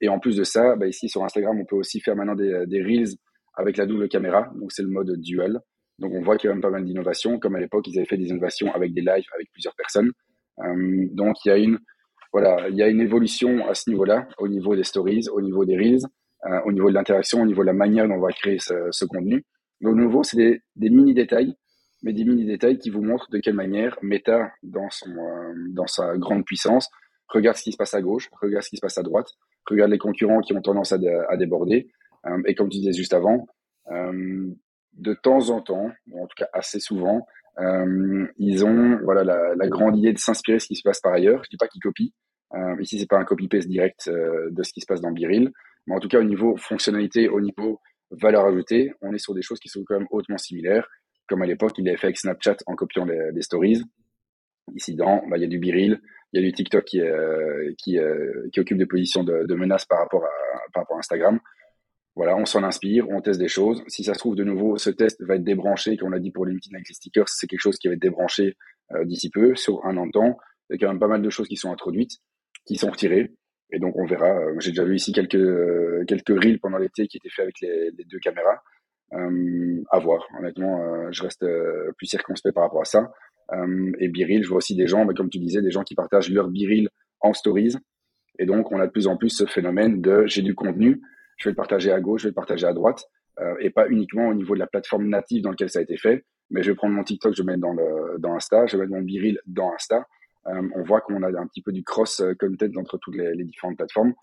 Et 0.00 0.08
en 0.08 0.20
plus 0.20 0.36
de 0.36 0.44
ça, 0.44 0.76
bah, 0.76 0.86
ici 0.86 1.08
sur 1.08 1.24
Instagram, 1.24 1.58
on 1.58 1.64
peut 1.64 1.74
aussi 1.74 1.98
faire 1.98 2.14
maintenant 2.14 2.36
des, 2.36 2.80
reels 2.80 3.16
avec 3.56 3.76
la 3.76 3.86
double 3.86 4.08
caméra. 4.08 4.48
Donc 4.54 4.70
c'est 4.70 4.82
le 4.82 4.88
mode 4.88 5.10
dual. 5.18 5.58
Donc 5.98 6.12
on 6.14 6.22
voit 6.22 6.36
qu'il 6.36 6.46
y 6.46 6.50
a 6.52 6.54
même 6.54 6.62
pas 6.62 6.70
mal 6.70 6.84
d'innovations, 6.84 7.40
comme 7.40 7.56
à 7.56 7.60
l'époque 7.60 7.88
ils 7.88 7.98
avaient 7.98 8.06
fait 8.06 8.16
des 8.16 8.28
innovations 8.28 8.72
avec 8.72 8.94
des 8.94 9.00
lives 9.00 9.26
avec 9.34 9.50
plusieurs 9.50 9.74
personnes. 9.74 10.12
Donc 11.12 11.44
il 11.44 11.48
y 11.48 11.50
a 11.50 11.56
une 11.56 11.80
voilà, 12.34 12.68
il 12.68 12.74
y 12.74 12.82
a 12.82 12.88
une 12.88 13.00
évolution 13.00 13.64
à 13.68 13.74
ce 13.74 13.88
niveau-là, 13.88 14.26
au 14.38 14.48
niveau 14.48 14.74
des 14.74 14.82
stories, 14.82 15.28
au 15.32 15.40
niveau 15.40 15.64
des 15.64 15.76
reels, 15.76 16.04
euh, 16.46 16.60
au 16.64 16.72
niveau 16.72 16.88
de 16.88 16.94
l'interaction, 16.94 17.40
au 17.40 17.46
niveau 17.46 17.62
de 17.62 17.68
la 17.68 17.72
manière 17.72 18.08
dont 18.08 18.14
on 18.14 18.20
va 18.20 18.32
créer 18.32 18.58
ce, 18.58 19.04
contenu. 19.04 19.44
Donc 19.80 19.94
nouveau, 19.94 20.24
c'est 20.24 20.36
des, 20.36 20.62
des 20.74 20.90
mini 20.90 21.14
détails, 21.14 21.54
mais 22.02 22.12
des 22.12 22.24
mini 22.24 22.44
détails 22.44 22.78
qui 22.78 22.90
vous 22.90 23.02
montrent 23.02 23.30
de 23.30 23.38
quelle 23.38 23.54
manière 23.54 23.96
Meta, 24.02 24.50
dans 24.64 24.90
son 24.90 25.10
euh, 25.10 25.54
dans 25.74 25.86
sa 25.86 26.16
grande 26.16 26.44
puissance, 26.44 26.90
regarde 27.28 27.56
ce 27.56 27.62
qui 27.62 27.70
se 27.70 27.76
passe 27.76 27.94
à 27.94 28.02
gauche, 28.02 28.28
regarde 28.42 28.64
ce 28.64 28.70
qui 28.70 28.78
se 28.78 28.82
passe 28.82 28.98
à 28.98 29.04
droite, 29.04 29.28
regarde 29.66 29.92
les 29.92 29.98
concurrents 29.98 30.40
qui 30.40 30.54
ont 30.54 30.60
tendance 30.60 30.90
à, 30.90 30.98
déborder. 31.36 31.86
Euh, 32.26 32.42
et 32.46 32.56
comme 32.56 32.68
tu 32.68 32.78
disais 32.78 32.92
juste 32.92 33.14
avant, 33.14 33.46
de 33.88 35.14
temps 35.22 35.50
en 35.50 35.60
temps, 35.60 35.92
en 36.12 36.26
tout 36.26 36.34
cas 36.36 36.48
assez 36.52 36.80
souvent, 36.80 37.28
ils 38.38 38.64
ont 38.64 38.98
voilà 39.04 39.22
la, 39.22 39.54
la, 39.54 39.68
grande 39.68 39.96
idée 39.96 40.12
de 40.12 40.18
s'inspirer 40.18 40.56
de 40.56 40.62
ce 40.62 40.66
qui 40.66 40.74
se 40.74 40.82
passe 40.82 41.00
par 41.00 41.12
ailleurs. 41.12 41.44
Je 41.44 41.50
dis 41.50 41.56
pas 41.56 41.68
qu'ils 41.68 41.80
copient. 41.80 42.10
Euh, 42.54 42.80
ici, 42.80 42.98
c'est 42.98 43.08
pas 43.08 43.18
un 43.18 43.24
copy-paste 43.24 43.68
direct 43.68 44.08
euh, 44.08 44.48
de 44.50 44.62
ce 44.62 44.72
qui 44.72 44.80
se 44.80 44.86
passe 44.86 45.00
dans 45.00 45.10
Biril, 45.10 45.50
mais 45.86 45.94
en 45.94 46.00
tout 46.00 46.08
cas 46.08 46.20
au 46.20 46.24
niveau 46.24 46.56
fonctionnalité, 46.56 47.28
au 47.28 47.40
niveau 47.40 47.80
valeur 48.10 48.46
ajoutée, 48.46 48.92
on 49.00 49.12
est 49.12 49.18
sur 49.18 49.34
des 49.34 49.42
choses 49.42 49.58
qui 49.58 49.68
sont 49.68 49.82
quand 49.84 49.98
même 49.98 50.08
hautement 50.10 50.38
similaires. 50.38 50.88
Comme 51.28 51.42
à 51.42 51.46
l'époque, 51.46 51.72
il 51.78 51.88
avait 51.88 51.96
fait 51.96 52.08
avec 52.08 52.18
Snapchat 52.18 52.56
en 52.66 52.74
copiant 52.74 53.04
les, 53.04 53.42
stories. 53.42 53.82
Ici, 54.74 54.94
dans, 54.94 55.26
bah, 55.28 55.36
il 55.36 55.42
y 55.42 55.44
a 55.44 55.48
du 55.48 55.58
Biril, 55.58 56.00
il 56.32 56.40
y 56.40 56.44
a 56.44 56.46
du 56.46 56.52
TikTok 56.52 56.84
qui, 56.84 57.00
euh, 57.00 57.72
qui 57.78 57.98
occupe 58.60 58.78
des 58.78 58.86
positions 58.86 59.24
de, 59.24 59.54
menace 59.54 59.86
par 59.86 60.00
rapport 60.00 60.24
à, 60.24 60.28
Instagram 60.98 61.40
voilà, 62.16 62.36
on 62.36 62.44
s'en 62.44 62.62
inspire, 62.62 63.08
on 63.10 63.20
teste 63.20 63.40
des 63.40 63.48
choses. 63.48 63.82
Si 63.88 64.04
ça 64.04 64.14
se 64.14 64.20
trouve 64.20 64.36
de 64.36 64.44
nouveau, 64.44 64.78
ce 64.78 64.90
test 64.90 65.20
va 65.22 65.34
être 65.34 65.44
débranché, 65.44 65.96
comme 65.96 66.08
on 66.08 66.10
l'a 66.12 66.20
dit 66.20 66.30
pour 66.30 66.46
LinkedIn 66.46 66.76
avec 66.76 66.88
les 66.88 66.94
stickers, 66.94 67.28
c'est 67.28 67.46
quelque 67.48 67.60
chose 67.60 67.76
qui 67.76 67.88
va 67.88 67.94
être 67.94 68.00
débranché 68.00 68.56
euh, 68.92 69.04
d'ici 69.04 69.30
peu, 69.30 69.56
sur 69.56 69.84
un 69.84 69.96
an 69.96 70.06
de 70.06 70.12
temps. 70.12 70.38
Il 70.70 70.74
y 70.74 70.76
a 70.76 70.78
quand 70.78 70.92
même 70.92 71.00
pas 71.00 71.08
mal 71.08 71.22
de 71.22 71.30
choses 71.30 71.48
qui 71.48 71.56
sont 71.56 71.72
introduites, 71.72 72.20
qui 72.66 72.76
sont 72.76 72.90
retirées. 72.90 73.32
Et 73.72 73.78
donc 73.78 73.96
on 73.96 74.06
verra. 74.06 74.38
Euh, 74.38 74.60
j'ai 74.60 74.70
déjà 74.70 74.84
vu 74.84 74.96
ici 74.96 75.12
quelques 75.12 75.34
euh, 75.34 76.04
quelques 76.06 76.28
reels 76.28 76.60
pendant 76.60 76.78
l'été 76.78 77.06
qui 77.06 77.16
étaient 77.16 77.30
faits 77.30 77.44
avec 77.44 77.60
les, 77.60 78.04
deux 78.04 78.18
caméras. 78.18 78.62
Euh, 79.12 79.82
à 79.90 79.98
voir. 79.98 80.26
Honnêtement, 80.38 81.12
je 81.12 81.22
reste 81.22 81.44
plus 81.98 82.06
circonspect 82.06 82.54
par 82.54 82.64
rapport 82.64 82.80
à 82.80 82.84
ça. 82.84 83.12
et 84.00 84.08
biril, 84.08 84.42
je 84.42 84.48
vois 84.48 84.56
aussi 84.56 84.74
des 84.74 84.86
gens, 84.86 85.04
mais 85.04 85.14
comme 85.14 85.28
tu 85.30 85.38
disais, 85.38 85.62
des 85.62 85.70
gens 85.70 85.84
qui 85.84 85.94
partagent 85.94 86.30
leur 86.30 86.48
biril 86.48 86.88
en 87.20 87.32
stories. 87.32 87.76
Et 88.38 88.46
donc 88.46 88.72
on 88.72 88.80
a 88.80 88.86
de 88.86 88.90
plus 88.90 89.06
en 89.06 89.16
plus 89.16 89.28
ce 89.28 89.46
phénomène 89.46 90.00
de 90.00 90.26
j'ai 90.26 90.42
du 90.42 90.54
contenu, 90.54 91.00
je 91.36 91.48
vais 91.48 91.52
le 91.52 91.56
partager 91.56 91.92
à 91.92 92.00
gauche, 92.00 92.22
je 92.22 92.26
vais 92.26 92.30
le 92.30 92.34
partager 92.34 92.66
à 92.66 92.72
droite, 92.72 93.04
euh, 93.40 93.54
et 93.60 93.70
pas 93.70 93.88
uniquement 93.88 94.28
au 94.28 94.34
niveau 94.34 94.54
de 94.54 94.60
la 94.60 94.66
plateforme 94.66 95.08
native 95.08 95.42
dans 95.42 95.50
laquelle 95.50 95.70
ça 95.70 95.78
a 95.78 95.82
été 95.82 95.96
fait, 95.96 96.24
mais 96.50 96.62
je 96.62 96.70
vais 96.70 96.74
prendre 96.74 96.94
mon 96.94 97.04
TikTok, 97.04 97.34
je 97.34 97.42
vais 97.42 97.46
mettre 97.46 97.60
dans, 97.60 97.76
dans 98.18 98.34
Insta, 98.34 98.66
je 98.66 98.76
vais 98.76 98.84
mettre 98.84 98.94
mon 98.94 99.02
Biril 99.02 99.38
dans 99.46 99.72
Insta. 99.72 100.06
Euh, 100.46 100.68
on 100.74 100.82
voit 100.82 101.00
qu'on 101.00 101.22
a 101.22 101.28
un 101.28 101.46
petit 101.46 101.62
peu 101.62 101.72
du 101.72 101.82
cross-content 101.82 102.66
euh, 102.66 102.80
entre 102.80 102.98
toutes 102.98 103.16
les, 103.16 103.44
différentes 103.44 103.76
plateformes. 103.76 104.14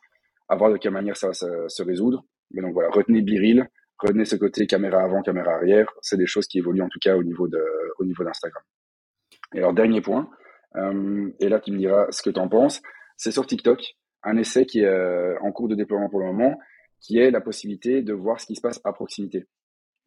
À 0.49 0.55
voir 0.55 0.71
de 0.71 0.77
quelle 0.77 0.91
manière 0.91 1.17
ça 1.17 1.27
va 1.27 1.33
se, 1.33 1.83
résoudre. 1.83 2.25
Mais 2.51 2.61
donc 2.61 2.73
voilà, 2.73 2.89
retenez 2.89 3.21
Biril, 3.21 3.67
retenez 3.97 4.25
ce 4.25 4.35
côté 4.35 4.67
caméra 4.67 5.01
avant, 5.01 5.21
caméra 5.21 5.53
arrière. 5.53 5.91
C'est 6.01 6.17
des 6.17 6.25
choses 6.25 6.47
qui 6.47 6.59
évoluent 6.59 6.81
en 6.81 6.89
tout 6.89 6.99
cas 6.99 7.15
au 7.15 7.23
niveau 7.23 7.47
de, 7.47 7.63
au 7.99 8.05
niveau 8.05 8.23
d'Instagram. 8.23 8.63
Et 9.53 9.59
alors, 9.59 9.73
dernier 9.73 10.01
point, 10.01 10.29
euh, 10.75 11.31
et 11.39 11.49
là 11.49 11.59
tu 11.59 11.71
me 11.71 11.77
diras 11.77 12.07
ce 12.11 12.21
que 12.21 12.29
tu 12.29 12.39
en 12.39 12.49
penses, 12.49 12.81
c'est 13.17 13.31
sur 13.31 13.45
TikTok, 13.45 13.81
un 14.23 14.37
essai 14.37 14.65
qui 14.65 14.81
est 14.81 15.37
en 15.41 15.51
cours 15.51 15.67
de 15.67 15.75
déploiement 15.75 16.09
pour 16.09 16.19
le 16.19 16.25
moment, 16.27 16.57
qui 16.99 17.17
est 17.17 17.31
la 17.31 17.41
possibilité 17.41 18.01
de 18.01 18.13
voir 18.13 18.39
ce 18.39 18.45
qui 18.45 18.55
se 18.55 18.61
passe 18.61 18.79
à 18.83 18.93
proximité. 18.93 19.45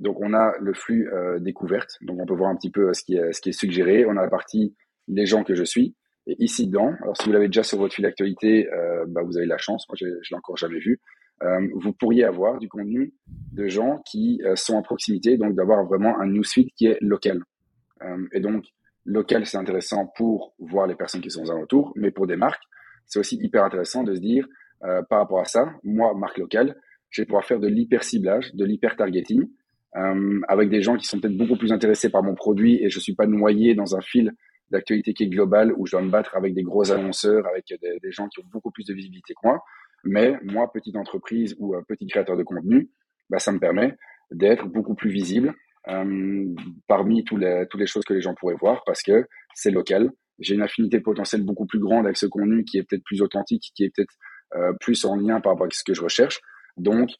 Donc 0.00 0.20
on 0.20 0.34
a 0.34 0.54
le 0.60 0.74
flux 0.74 1.10
découverte, 1.40 1.96
donc 2.02 2.18
on 2.20 2.26
peut 2.26 2.34
voir 2.34 2.50
un 2.50 2.56
petit 2.56 2.70
peu 2.70 2.92
ce 2.92 3.02
qui 3.02 3.16
est, 3.16 3.32
ce 3.32 3.40
qui 3.40 3.50
est 3.50 3.52
suggéré. 3.52 4.04
On 4.06 4.16
a 4.16 4.22
la 4.22 4.28
partie 4.28 4.76
les 5.08 5.26
gens 5.26 5.44
que 5.44 5.54
je 5.54 5.64
suis. 5.64 5.94
Et 6.26 6.42
ici 6.42 6.66
dedans, 6.66 6.92
alors 7.02 7.16
si 7.16 7.26
vous 7.26 7.32
l'avez 7.32 7.48
déjà 7.48 7.62
sur 7.62 7.78
votre 7.78 7.94
fil 7.94 8.04
d'actualité, 8.04 8.68
euh, 8.72 9.04
bah, 9.08 9.22
vous 9.22 9.36
avez 9.36 9.46
la 9.46 9.58
chance. 9.58 9.86
Moi, 9.88 9.96
je 9.98 10.06
l'ai 10.06 10.36
encore 10.36 10.56
jamais 10.56 10.78
vu. 10.78 11.00
Euh, 11.42 11.68
vous 11.74 11.92
pourriez 11.92 12.24
avoir 12.24 12.58
du 12.58 12.68
contenu 12.68 13.12
de 13.52 13.66
gens 13.68 14.00
qui 14.06 14.40
euh, 14.44 14.56
sont 14.56 14.78
à 14.78 14.82
proximité, 14.82 15.36
donc 15.36 15.54
d'avoir 15.54 15.84
vraiment 15.84 16.18
un 16.20 16.26
newsfeed 16.26 16.68
qui 16.76 16.86
est 16.86 16.98
local. 17.00 17.42
Et 18.32 18.40
donc 18.40 18.66
local, 19.06 19.46
c'est 19.46 19.56
intéressant 19.56 20.12
pour 20.14 20.54
voir 20.58 20.86
les 20.86 20.94
personnes 20.94 21.22
qui 21.22 21.30
sont 21.30 21.42
aux 21.42 21.50
alentours, 21.50 21.90
mais 21.96 22.10
pour 22.10 22.26
des 22.26 22.36
marques, 22.36 22.62
c'est 23.06 23.18
aussi 23.18 23.38
hyper 23.40 23.64
intéressant 23.64 24.02
de 24.02 24.14
se 24.14 24.20
dire 24.20 24.46
par 24.80 25.20
rapport 25.20 25.40
à 25.40 25.46
ça, 25.46 25.72
moi, 25.84 26.12
marque 26.12 26.36
locale, 26.36 26.76
je 27.08 27.22
vais 27.22 27.26
pouvoir 27.26 27.46
faire 27.46 27.60
de 27.60 27.66
l'hyper 27.68 28.04
ciblage, 28.04 28.54
de 28.54 28.64
l'hyper 28.66 28.94
targeting, 28.96 29.48
euh, 29.96 30.40
avec 30.48 30.70
des 30.70 30.82
gens 30.82 30.96
qui 30.96 31.06
sont 31.06 31.20
peut-être 31.20 31.36
beaucoup 31.36 31.56
plus 31.56 31.70
intéressés 31.70 32.10
par 32.10 32.24
mon 32.24 32.34
produit 32.34 32.82
et 32.82 32.90
je 32.90 32.98
suis 32.98 33.14
pas 33.14 33.26
noyé 33.26 33.76
dans 33.76 33.94
un 33.94 34.00
fil 34.00 34.32
d'actualité 34.70 35.14
qui 35.14 35.24
est 35.24 35.28
global 35.28 35.72
où 35.76 35.86
je 35.86 35.92
dois 35.92 36.02
me 36.02 36.10
battre 36.10 36.36
avec 36.36 36.54
des 36.54 36.62
gros 36.62 36.90
annonceurs, 36.90 37.46
avec 37.46 37.66
des, 37.68 38.12
gens 38.12 38.28
qui 38.28 38.40
ont 38.40 38.48
beaucoup 38.50 38.70
plus 38.70 38.86
de 38.86 38.94
visibilité 38.94 39.34
que 39.34 39.46
moi. 39.46 39.62
Mais 40.04 40.38
moi, 40.42 40.70
petite 40.72 40.96
entreprise 40.96 41.54
ou 41.58 41.74
euh, 41.74 41.82
petit 41.88 42.06
créateur 42.06 42.36
de 42.36 42.42
contenu, 42.42 42.90
bah, 43.30 43.38
ça 43.38 43.52
me 43.52 43.58
permet 43.58 43.96
d'être 44.30 44.66
beaucoup 44.66 44.94
plus 44.94 45.10
visible 45.10 45.54
euh, 45.88 46.46
parmi 46.86 47.24
tous 47.24 47.36
les, 47.36 47.66
toutes 47.70 47.80
les 47.80 47.86
choses 47.86 48.04
que 48.04 48.14
les 48.14 48.20
gens 48.20 48.34
pourraient 48.34 48.56
voir 48.58 48.82
parce 48.86 49.02
que 49.02 49.26
c'est 49.54 49.70
local. 49.70 50.10
J'ai 50.38 50.54
une 50.54 50.62
affinité 50.62 51.00
potentielle 51.00 51.42
beaucoup 51.42 51.66
plus 51.66 51.78
grande 51.78 52.06
avec 52.06 52.16
ce 52.16 52.26
contenu 52.26 52.64
qui 52.64 52.78
est 52.78 52.82
peut-être 52.82 53.04
plus 53.04 53.22
authentique, 53.22 53.70
qui 53.74 53.84
est 53.84 53.92
peut-être 53.94 54.14
euh, 54.56 54.72
plus 54.80 55.04
en 55.04 55.16
lien 55.16 55.40
par 55.40 55.52
rapport 55.52 55.66
à 55.66 55.70
ce 55.70 55.84
que 55.84 55.94
je 55.94 56.02
recherche. 56.02 56.40
Donc, 56.76 57.10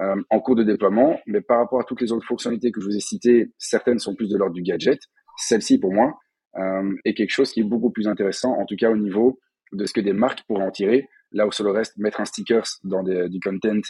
euh, 0.00 0.20
en 0.30 0.40
cours 0.40 0.56
de 0.56 0.64
déploiement, 0.64 1.20
mais 1.26 1.40
par 1.40 1.58
rapport 1.58 1.80
à 1.80 1.84
toutes 1.84 2.00
les 2.00 2.12
autres 2.12 2.26
fonctionnalités 2.26 2.72
que 2.72 2.80
je 2.80 2.86
vous 2.86 2.96
ai 2.96 3.00
citées, 3.00 3.52
certaines 3.58 3.98
sont 3.98 4.14
plus 4.14 4.28
de 4.28 4.36
l'ordre 4.36 4.54
du 4.54 4.62
gadget. 4.62 4.98
Celle-ci, 5.36 5.78
pour 5.78 5.92
moi, 5.92 6.18
est 7.04 7.14
quelque 7.14 7.30
chose 7.30 7.50
qui 7.52 7.60
est 7.60 7.64
beaucoup 7.64 7.90
plus 7.90 8.06
intéressant, 8.06 8.52
en 8.52 8.64
tout 8.64 8.76
cas 8.76 8.90
au 8.90 8.96
niveau 8.96 9.38
de 9.72 9.86
ce 9.86 9.92
que 9.92 10.00
des 10.00 10.12
marques 10.12 10.42
pourraient 10.46 10.64
en 10.64 10.70
tirer. 10.70 11.08
Là 11.32 11.46
où 11.46 11.52
sur 11.52 11.64
le 11.64 11.72
reste, 11.72 11.96
mettre 11.96 12.20
un 12.20 12.24
sticker 12.24 12.62
dans 12.84 13.02
des, 13.02 13.28
du 13.28 13.40
content, 13.40 13.80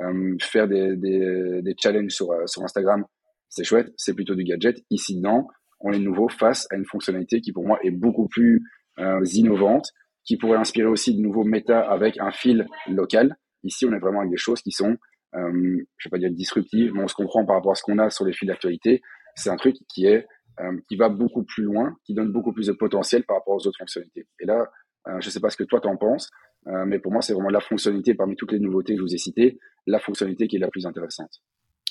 euh, 0.00 0.36
faire 0.40 0.66
des, 0.66 0.96
des, 0.96 1.62
des, 1.62 1.74
challenges 1.80 2.12
sur, 2.12 2.32
euh, 2.32 2.46
sur 2.46 2.62
Instagram, 2.62 3.04
c'est 3.48 3.64
chouette, 3.64 3.92
c'est 3.96 4.14
plutôt 4.14 4.34
du 4.34 4.42
gadget. 4.42 4.82
Ici, 4.90 5.16
dedans, 5.16 5.46
on 5.80 5.92
est 5.92 5.98
nouveau 5.98 6.28
face 6.28 6.66
à 6.72 6.76
une 6.76 6.86
fonctionnalité 6.86 7.40
qui 7.40 7.52
pour 7.52 7.66
moi 7.66 7.78
est 7.84 7.90
beaucoup 7.90 8.26
plus 8.26 8.62
euh, 8.98 9.24
innovante, 9.32 9.90
qui 10.24 10.36
pourrait 10.36 10.58
inspirer 10.58 10.88
aussi 10.88 11.14
de 11.14 11.20
nouveaux 11.20 11.44
méta 11.44 11.80
avec 11.80 12.18
un 12.18 12.32
fil 12.32 12.66
local. 12.88 13.36
Ici, 13.62 13.86
on 13.86 13.92
est 13.92 13.98
vraiment 13.98 14.20
avec 14.20 14.30
des 14.30 14.38
choses 14.38 14.62
qui 14.62 14.72
sont, 14.72 14.96
euh, 15.36 15.84
je 15.98 16.08
vais 16.08 16.10
pas 16.10 16.18
dire 16.18 16.30
disruptives, 16.30 16.92
mais 16.94 17.02
on 17.02 17.08
se 17.08 17.14
comprend 17.14 17.44
par 17.44 17.56
rapport 17.56 17.72
à 17.72 17.74
ce 17.74 17.82
qu'on 17.82 17.98
a 17.98 18.10
sur 18.10 18.24
les 18.24 18.32
fils 18.32 18.48
d'actualité. 18.48 19.02
C'est 19.36 19.50
un 19.50 19.56
truc 19.56 19.76
qui 19.88 20.06
est 20.06 20.26
euh, 20.60 20.78
qui 20.88 20.96
va 20.96 21.08
beaucoup 21.08 21.42
plus 21.42 21.64
loin, 21.64 21.96
qui 22.04 22.14
donne 22.14 22.30
beaucoup 22.32 22.52
plus 22.52 22.68
de 22.68 22.72
potentiel 22.72 23.24
par 23.24 23.36
rapport 23.38 23.54
aux 23.54 23.66
autres 23.66 23.78
fonctionnalités. 23.78 24.26
Et 24.40 24.46
là, 24.46 24.70
euh, 25.08 25.20
je 25.20 25.30
sais 25.30 25.40
pas 25.40 25.50
ce 25.50 25.56
que 25.56 25.64
toi 25.64 25.80
t'en 25.80 25.96
penses, 25.96 26.30
euh, 26.66 26.84
mais 26.86 26.98
pour 26.98 27.12
moi, 27.12 27.22
c'est 27.22 27.32
vraiment 27.32 27.50
la 27.50 27.60
fonctionnalité 27.60 28.14
parmi 28.14 28.36
toutes 28.36 28.52
les 28.52 28.60
nouveautés 28.60 28.94
que 28.94 29.00
je 29.00 29.04
vous 29.04 29.14
ai 29.14 29.18
citées, 29.18 29.58
la 29.86 29.98
fonctionnalité 29.98 30.48
qui 30.48 30.56
est 30.56 30.60
la 30.60 30.68
plus 30.68 30.86
intéressante. 30.86 31.42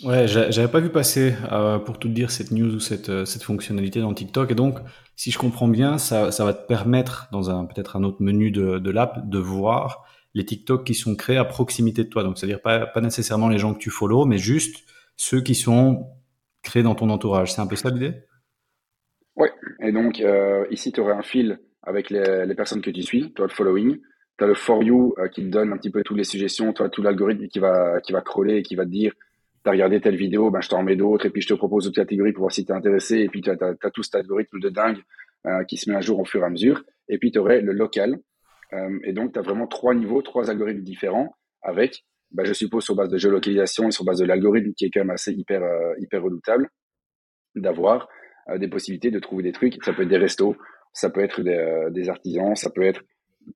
Ouais, 0.04 0.28
j'avais 0.28 0.72
pas 0.72 0.80
vu 0.80 0.90
passer, 0.90 1.36
pour 1.86 2.00
tout 2.00 2.10
dire, 2.10 2.32
cette 2.32 2.50
news 2.50 2.74
ou 2.74 2.80
cette, 2.80 3.26
cette 3.26 3.44
fonctionnalité 3.44 4.02
dans 4.02 4.12
TikTok. 4.12 4.52
Et 4.52 4.56
donc, 4.56 4.80
si 5.16 5.30
je 5.30 5.38
comprends 5.38 5.68
bien, 5.68 6.00
ça, 6.00 6.32
ça 6.32 6.44
va 6.44 6.54
te 6.56 6.66
permettre, 6.66 7.28
dans 7.32 7.52
un 7.52 7.66
peut-être 7.66 7.96
un 7.96 8.04
autre 8.04 8.18
menu 8.20 8.50
de, 8.50 8.80
de 8.80 8.90
l'app, 8.90 9.30
de 9.30 9.38
voir 9.38 10.04
les 10.34 10.46
TikTok 10.46 10.84
qui 10.84 10.96
sont 10.96 11.16
créés 11.16 11.38
à 11.38 11.46
proximité 11.46 12.04
de 12.04 12.10
toi. 12.10 12.24
Donc, 12.24 12.40
c'est-à-dire 12.40 12.62
pas, 12.62 12.88
pas 12.88 13.02
nécessairement 13.02 13.50
les 13.50 13.60
gens 13.60 13.74
que 13.76 13.80
tu 13.80 13.92
follow, 13.92 14.26
mais 14.26 14.40
juste 14.40 14.84
ceux 15.16 15.42
qui 15.42 15.54
sont 15.54 16.08
créés 16.64 16.84
dans 16.84 16.96
ton 16.96 17.12
entourage. 17.12 17.54
C'est 17.54 17.62
un 17.62 17.68
peu 17.68 17.76
ça 17.76 17.92
l'idée? 17.92 18.24
Ouais. 19.36 19.52
Et 19.82 19.92
donc, 19.92 20.20
euh, 20.20 20.66
ici, 20.70 20.92
tu 20.92 21.02
aurais 21.02 21.14
un 21.14 21.24
fil 21.24 21.60
avec 21.82 22.10
les, 22.10 22.46
les, 22.46 22.56
personnes 22.56 22.82
que 22.82 22.92
tu 22.92 23.02
suis, 23.02 23.34
toi, 23.34 23.48
le 23.48 23.54
following. 23.54 24.00
Tu 24.38 24.44
as 24.44 24.48
le 24.48 24.54
for 24.54 24.84
you 24.84 25.14
euh, 25.18 25.28
qui 25.28 25.44
te 25.44 25.50
donne 25.50 25.74
un 25.74 25.78
petit 25.78 25.92
peu 25.92 26.04
toutes 26.04 26.18
les 26.18 26.24
suggestions, 26.24 26.74
toi, 26.74 26.90
tout 26.90 27.02
l'algorithme 27.02 27.48
qui 27.48 27.60
va, 27.60 28.00
qui 28.02 28.14
va 28.14 28.22
crawler 28.22 28.58
et 28.58 28.64
qui 28.64 28.76
va 28.76 28.86
te 28.86 28.90
dire 28.90 29.14
tu 29.64 29.70
as 29.70 29.72
regardé 29.72 30.02
telle 30.02 30.18
vidéo, 30.18 30.52
ben, 30.52 30.62
je 30.62 30.70
t'en 30.70 30.84
mets 30.84 30.96
d'autres, 30.96 31.26
et 31.26 31.30
puis 31.30 31.42
je 31.42 31.48
te 31.48 31.54
propose 31.54 31.86
d'autres 31.86 31.96
catégories 31.96 32.34
pour 32.34 32.42
voir 32.42 32.52
si 32.52 32.66
tu 32.66 32.72
es 32.72 32.76
intéressé, 32.76 33.20
et 33.20 33.30
puis 33.30 33.42
tu 33.42 33.50
as, 33.50 33.56
as, 33.60 33.92
tout 33.92 34.04
cet 34.04 34.16
algorithme 34.16 34.60
de 34.60 34.70
dingue 34.70 35.02
euh, 35.48 35.64
qui 35.64 35.78
se 35.78 35.90
met 35.90 35.96
à 35.96 36.02
jour 36.02 36.20
au 36.20 36.26
fur 36.26 36.42
et 36.42 36.46
à 36.46 36.50
mesure, 36.50 36.84
et 37.08 37.18
puis 37.18 37.32
tu 37.32 37.40
aurais 37.40 37.62
le 37.62 37.72
local, 37.72 38.20
euh, 38.74 39.00
et 39.04 39.14
donc 39.14 39.34
tu 39.34 39.40
as 39.40 39.42
vraiment 39.42 39.68
trois 39.68 39.96
niveaux, 39.96 40.22
trois 40.22 40.50
algorithmes 40.50 40.82
différents, 40.82 41.36
avec, 41.62 42.04
ben, 42.32 42.46
je 42.46 42.54
suppose, 42.54 42.84
sur 42.84 42.96
base 42.96 43.10
de 43.10 43.18
géolocalisation 43.18 43.88
et 43.88 43.92
sur 43.92 44.04
base 44.04 44.20
de 44.20 44.26
l'algorithme 44.26 44.74
qui 44.74 44.86
est 44.86 44.90
quand 44.90 45.02
même 45.02 45.12
assez 45.12 45.32
hyper, 45.32 45.64
euh, 45.64 45.94
hyper 46.00 46.22
redoutable, 46.22 46.70
d'avoir 47.56 48.10
des 48.58 48.68
possibilités 48.68 49.12
de 49.12 49.20
trouver 49.20 49.44
des 49.44 49.52
trucs, 49.52 49.84
ça 49.84 49.94
peut 49.94 50.04
être 50.04 50.10
des 50.10 50.18
restos, 50.18 50.56
ça 50.94 51.10
peut 51.10 51.22
être 51.22 51.42
des, 51.42 51.52
euh, 51.52 52.10
artisans, 52.10 52.56
ça 52.56 52.70
peut 52.70 52.84
être 52.84 53.02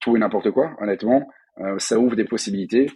tout 0.02 0.16
et 0.16 0.20
n'importe 0.20 0.52
quoi, 0.52 0.76
honnêtement, 0.80 1.28
euh, 1.60 1.78
ça 1.80 2.00
ouvre 2.00 2.16
des 2.16 2.26
possibilités 2.26 2.88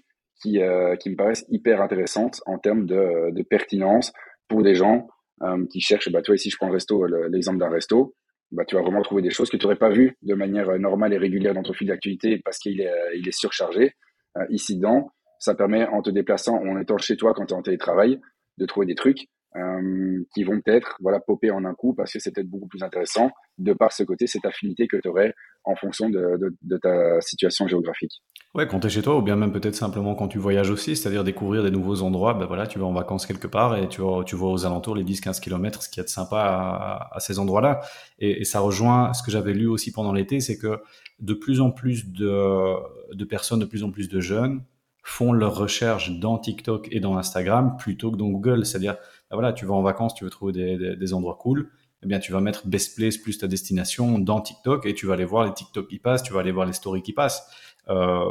qui, 0.41 0.61
euh, 0.61 0.95
qui 0.95 1.09
me 1.09 1.15
paraissent 1.15 1.45
hyper 1.49 1.81
intéressantes 1.81 2.41
en 2.45 2.57
termes 2.57 2.85
de, 2.85 3.31
de 3.31 3.43
pertinence 3.43 4.11
pour 4.47 4.63
des 4.63 4.75
gens 4.75 5.07
euh, 5.43 5.65
qui 5.71 5.79
cherchent. 5.79 6.11
Bah, 6.11 6.21
toi, 6.21 6.35
ici, 6.35 6.49
je 6.49 6.57
prends 6.57 6.67
le 6.67 6.73
resto, 6.73 7.05
l'exemple 7.05 7.59
d'un 7.59 7.69
resto. 7.69 8.15
Bah, 8.51 8.65
tu 8.65 8.75
vas 8.75 8.81
vraiment 8.81 9.01
trouver 9.01 9.21
des 9.21 9.29
choses 9.29 9.49
que 9.49 9.57
tu 9.57 9.65
n'aurais 9.65 9.77
pas 9.77 9.89
vues 9.89 10.17
de 10.21 10.33
manière 10.33 10.77
normale 10.77 11.13
et 11.13 11.17
régulière 11.17 11.53
dans 11.53 11.63
ton 11.63 11.73
fil 11.73 11.87
d'actualité 11.87 12.41
parce 12.43 12.57
qu'il 12.57 12.81
est, 12.81 12.91
il 13.15 13.27
est 13.27 13.37
surchargé. 13.37 13.93
Euh, 14.37 14.45
ici, 14.49 14.75
dedans, 14.75 15.11
ça 15.39 15.55
permet, 15.55 15.85
en 15.87 16.01
te 16.01 16.09
déplaçant, 16.09 16.57
en 16.57 16.79
étant 16.79 16.97
chez 16.97 17.15
toi 17.17 17.33
quand 17.33 17.45
tu 17.45 17.53
es 17.53 17.57
en 17.57 17.61
télétravail, 17.61 18.19
de 18.57 18.65
trouver 18.65 18.85
des 18.85 18.95
trucs 18.95 19.27
euh, 19.57 20.23
qui 20.33 20.45
vont 20.45 20.61
peut-être 20.61 20.95
voilà 21.01 21.19
popper 21.19 21.51
en 21.51 21.65
un 21.65 21.73
coup 21.73 21.93
parce 21.93 22.13
que 22.13 22.19
c'est 22.19 22.31
peut-être 22.31 22.49
beaucoup 22.49 22.69
plus 22.69 22.83
intéressant 22.83 23.31
de 23.57 23.73
par 23.73 23.91
ce 23.91 24.03
côté 24.03 24.25
cette 24.25 24.45
affinité 24.45 24.87
que 24.87 24.95
tu 24.95 25.09
aurais 25.09 25.33
en 25.65 25.75
fonction 25.75 26.09
de, 26.09 26.79
ta 26.81 27.19
situation 27.19 27.67
géographique. 27.67 28.21
Ouais, 28.55 28.65
quand 28.65 28.79
tu 28.79 28.87
es 28.87 28.89
chez 28.89 29.01
toi 29.01 29.17
ou 29.17 29.21
bien 29.21 29.35
même 29.35 29.51
peut-être 29.51 29.75
simplement 29.75 30.15
quand 30.15 30.29
tu 30.29 30.39
voyages 30.39 30.69
aussi, 30.69 30.95
c'est-à-dire 30.95 31.25
découvrir 31.25 31.63
des 31.63 31.69
nouveaux 31.69 32.01
endroits, 32.01 32.33
ben 32.33 32.45
voilà, 32.45 32.65
tu 32.65 32.79
vas 32.79 32.85
en 32.85 32.93
vacances 32.93 33.25
quelque 33.25 33.47
part 33.47 33.77
et 33.77 33.89
tu 33.89 33.99
vois, 33.99 34.23
tu 34.23 34.37
vois 34.37 34.51
aux 34.51 34.65
alentours 34.65 34.95
les 34.95 35.03
10-15 35.03 35.41
km 35.41 35.83
ce 35.83 35.89
qui 35.89 35.99
est 35.99 36.07
sympa 36.07 37.09
à, 37.11 37.19
ces 37.19 37.37
endroits-là. 37.37 37.81
Et, 38.19 38.45
ça 38.45 38.61
rejoint 38.61 39.13
ce 39.13 39.21
que 39.21 39.31
j'avais 39.31 39.53
lu 39.53 39.67
aussi 39.67 39.91
pendant 39.91 40.13
l'été, 40.13 40.39
c'est 40.39 40.57
que 40.57 40.79
de 41.19 41.33
plus 41.33 41.59
en 41.59 41.71
plus 41.71 42.09
de, 42.09 42.75
de 43.13 43.25
personnes, 43.25 43.59
de 43.59 43.65
plus 43.65 43.83
en 43.83 43.91
plus 43.91 44.07
de 44.07 44.19
jeunes 44.21 44.63
font 45.03 45.33
leurs 45.33 45.55
recherches 45.55 46.11
dans 46.19 46.37
TikTok 46.37 46.87
et 46.91 46.99
dans 46.99 47.17
Instagram 47.17 47.75
plutôt 47.77 48.11
que 48.11 48.17
dans 48.17 48.29
Google. 48.29 48.65
C'est-à-dire, 48.65 48.97
voilà, 49.33 49.53
tu 49.53 49.65
vas 49.65 49.73
en 49.73 49.81
vacances, 49.81 50.13
tu 50.13 50.23
veux 50.23 50.29
trouver 50.29 50.53
des, 50.53 50.77
des, 50.77 50.95
des, 50.95 51.13
endroits 51.13 51.37
cool, 51.39 51.69
eh 52.03 52.07
bien, 52.07 52.19
tu 52.19 52.31
vas 52.31 52.41
mettre 52.41 52.67
best 52.67 52.95
place 52.95 53.17
plus 53.17 53.37
ta 53.37 53.47
destination 53.47 54.19
dans 54.19 54.41
TikTok 54.41 54.85
et 54.85 54.93
tu 54.93 55.05
vas 55.05 55.13
aller 55.13 55.25
voir 55.25 55.45
les 55.45 55.53
TikTok 55.53 55.87
qui 55.87 55.99
passent, 55.99 56.23
tu 56.23 56.33
vas 56.33 56.39
aller 56.39 56.51
voir 56.51 56.65
les 56.65 56.73
stories 56.73 57.03
qui 57.03 57.13
passent. 57.13 57.47
Euh, 57.89 58.25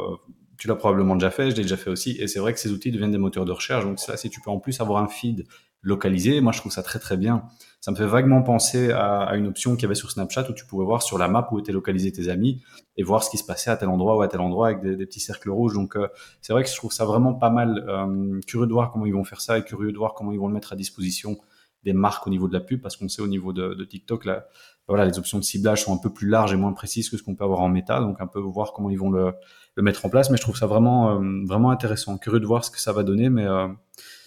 tu 0.57 0.67
l'as 0.67 0.75
probablement 0.75 1.15
déjà 1.15 1.31
fait, 1.31 1.49
je 1.49 1.55
l'ai 1.55 1.63
déjà 1.63 1.77
fait 1.77 1.89
aussi. 1.89 2.17
Et 2.19 2.27
c'est 2.27 2.39
vrai 2.39 2.53
que 2.53 2.59
ces 2.59 2.71
outils 2.71 2.91
deviennent 2.91 3.11
des 3.11 3.17
moteurs 3.17 3.45
de 3.45 3.51
recherche. 3.51 3.83
Donc 3.83 3.99
ça, 3.99 4.15
si 4.15 4.29
tu 4.29 4.41
peux 4.41 4.51
en 4.51 4.59
plus 4.59 4.79
avoir 4.79 5.01
un 5.01 5.07
feed 5.07 5.47
localisé, 5.81 6.41
moi 6.41 6.51
je 6.51 6.59
trouve 6.59 6.71
ça 6.71 6.83
très 6.83 6.99
très 6.99 7.17
bien. 7.17 7.43
Ça 7.79 7.91
me 7.91 7.95
fait 7.95 8.05
vaguement 8.05 8.43
penser 8.43 8.91
à, 8.91 9.35
une 9.35 9.47
option 9.47 9.73
qu'il 9.73 9.83
y 9.83 9.85
avait 9.85 9.95
sur 9.95 10.11
Snapchat 10.11 10.47
où 10.49 10.53
tu 10.53 10.65
pouvais 10.65 10.85
voir 10.85 11.01
sur 11.01 11.17
la 11.17 11.27
map 11.27 11.47
où 11.51 11.59
étaient 11.59 11.71
localisés 11.71 12.11
tes 12.11 12.29
amis 12.29 12.61
et 12.95 13.03
voir 13.03 13.23
ce 13.23 13.31
qui 13.31 13.37
se 13.37 13.43
passait 13.43 13.71
à 13.71 13.77
tel 13.77 13.89
endroit 13.89 14.15
ou 14.17 14.21
à 14.21 14.27
tel 14.27 14.39
endroit 14.39 14.67
avec 14.67 14.81
des, 14.81 15.05
petits 15.05 15.19
cercles 15.19 15.49
rouges. 15.49 15.73
Donc 15.73 15.95
euh, 15.95 16.07
c'est 16.41 16.53
vrai 16.53 16.63
que 16.63 16.69
je 16.69 16.75
trouve 16.75 16.91
ça 16.91 17.05
vraiment 17.05 17.33
pas 17.33 17.49
mal. 17.49 17.83
Euh, 17.87 18.39
curieux 18.45 18.67
de 18.67 18.73
voir 18.73 18.91
comment 18.91 19.07
ils 19.07 19.13
vont 19.13 19.23
faire 19.23 19.41
ça 19.41 19.57
et 19.57 19.63
curieux 19.63 19.91
de 19.91 19.97
voir 19.97 20.13
comment 20.13 20.31
ils 20.31 20.39
vont 20.39 20.47
le 20.47 20.53
mettre 20.53 20.73
à 20.73 20.75
disposition 20.75 21.37
des 21.83 21.93
marques 21.93 22.27
au 22.27 22.29
niveau 22.29 22.47
de 22.47 22.53
la 22.53 22.59
pub 22.59 22.79
parce 22.79 22.95
qu'on 22.95 23.09
sait 23.09 23.23
au 23.23 23.27
niveau 23.27 23.53
de, 23.53 23.73
de 23.73 23.83
TikTok 23.83 24.25
là, 24.25 24.45
voilà, 24.87 25.05
les 25.05 25.17
options 25.17 25.39
de 25.39 25.43
ciblage 25.43 25.83
sont 25.83 25.93
un 25.93 25.97
peu 25.97 26.11
plus 26.11 26.27
larges 26.27 26.53
et 26.53 26.57
moins 26.57 26.73
précises 26.73 27.09
que 27.09 27.17
ce 27.17 27.23
qu'on 27.23 27.33
peut 27.35 27.43
avoir 27.43 27.61
en 27.61 27.69
méta, 27.69 27.99
donc 27.99 28.19
un 28.19 28.27
peu 28.27 28.39
voir 28.39 28.73
comment 28.73 28.89
ils 28.89 28.99
vont 28.99 29.09
le, 29.09 29.33
le 29.75 29.83
mettre 29.83 30.05
en 30.05 30.09
place. 30.09 30.29
Mais 30.29 30.37
je 30.37 30.41
trouve 30.41 30.57
ça 30.57 30.67
vraiment, 30.67 31.11
euh, 31.11 31.45
vraiment 31.45 31.71
intéressant. 31.71 32.17
Curieux 32.17 32.39
de 32.39 32.45
voir 32.45 32.65
ce 32.65 32.71
que 32.71 32.79
ça 32.79 32.91
va 32.91 33.03
donner, 33.03 33.29
mais 33.29 33.45
euh, 33.45 33.67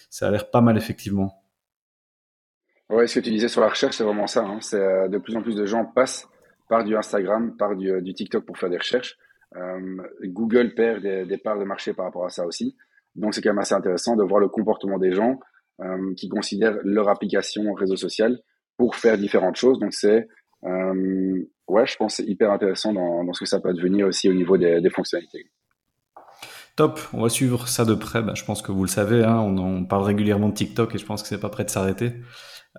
ça 0.09 0.27
a 0.27 0.31
l'air 0.31 0.49
pas 0.49 0.61
mal 0.61 0.77
effectivement. 0.77 1.44
Ouais, 2.89 3.07
ce 3.07 3.19
que 3.19 3.25
tu 3.25 3.31
disais 3.31 3.47
sur 3.47 3.61
la 3.61 3.69
recherche, 3.69 3.95
c'est 3.95 4.03
vraiment 4.03 4.27
ça. 4.27 4.43
Hein. 4.43 4.59
C'est 4.61 4.79
euh, 4.79 5.07
de 5.07 5.17
plus 5.17 5.35
en 5.35 5.41
plus 5.41 5.55
de 5.55 5.65
gens 5.65 5.85
passent 5.85 6.27
par 6.69 6.83
du 6.83 6.95
Instagram, 6.95 7.55
par 7.57 7.75
du, 7.75 8.01
du 8.01 8.13
TikTok 8.13 8.45
pour 8.45 8.57
faire 8.57 8.69
des 8.69 8.77
recherches. 8.77 9.17
Euh, 9.55 9.97
Google 10.23 10.73
perd 10.73 11.01
des, 11.01 11.37
parts 11.37 11.59
de 11.59 11.63
marché 11.63 11.93
par 11.93 12.05
rapport 12.05 12.25
à 12.25 12.29
ça 12.29 12.45
aussi. 12.45 12.75
Donc 13.15 13.33
c'est 13.33 13.41
quand 13.41 13.51
même 13.51 13.59
assez 13.59 13.75
intéressant 13.75 14.15
de 14.15 14.23
voir 14.23 14.39
le 14.39 14.49
comportement 14.49 14.97
des 14.97 15.13
gens 15.13 15.39
euh, 15.81 16.13
qui 16.15 16.27
considèrent 16.27 16.77
leur 16.83 17.07
application 17.07 17.73
réseau 17.73 17.95
social 17.95 18.37
pour 18.77 18.95
faire 18.95 19.17
différentes 19.17 19.55
choses. 19.55 19.79
Donc 19.79 19.93
c'est 19.93 20.27
euh, 20.65 21.45
ouais, 21.67 21.85
je 21.85 21.95
pense 21.95 22.15
c'est 22.15 22.25
hyper 22.25 22.51
intéressant 22.51 22.91
dans, 22.93 23.31
ce 23.33 23.39
que 23.39 23.45
ça 23.45 23.59
peut 23.59 23.73
devenir 23.73 24.07
aussi 24.07 24.29
au 24.29 24.33
niveau 24.33 24.57
des, 24.57 24.89
fonctionnalités. 24.89 25.45
Top, 26.75 26.99
on 27.13 27.21
va 27.21 27.29
suivre 27.29 27.69
ça 27.69 27.85
de 27.85 27.93
près. 27.93 28.21
Ben, 28.21 28.35
je 28.35 28.43
pense 28.43 28.61
que 28.61 28.73
vous 28.73 28.83
le 28.83 28.89
savez, 28.89 29.23
hein, 29.23 29.39
on, 29.39 29.57
on, 29.57 29.85
parle 29.85 30.03
régulièrement 30.03 30.49
de 30.49 30.55
TikTok 30.55 30.93
et 30.93 30.97
je 30.97 31.05
pense 31.05 31.21
que 31.21 31.29
c'est 31.29 31.39
pas 31.39 31.49
prêt 31.49 31.63
de 31.63 31.69
s'arrêter. 31.69 32.15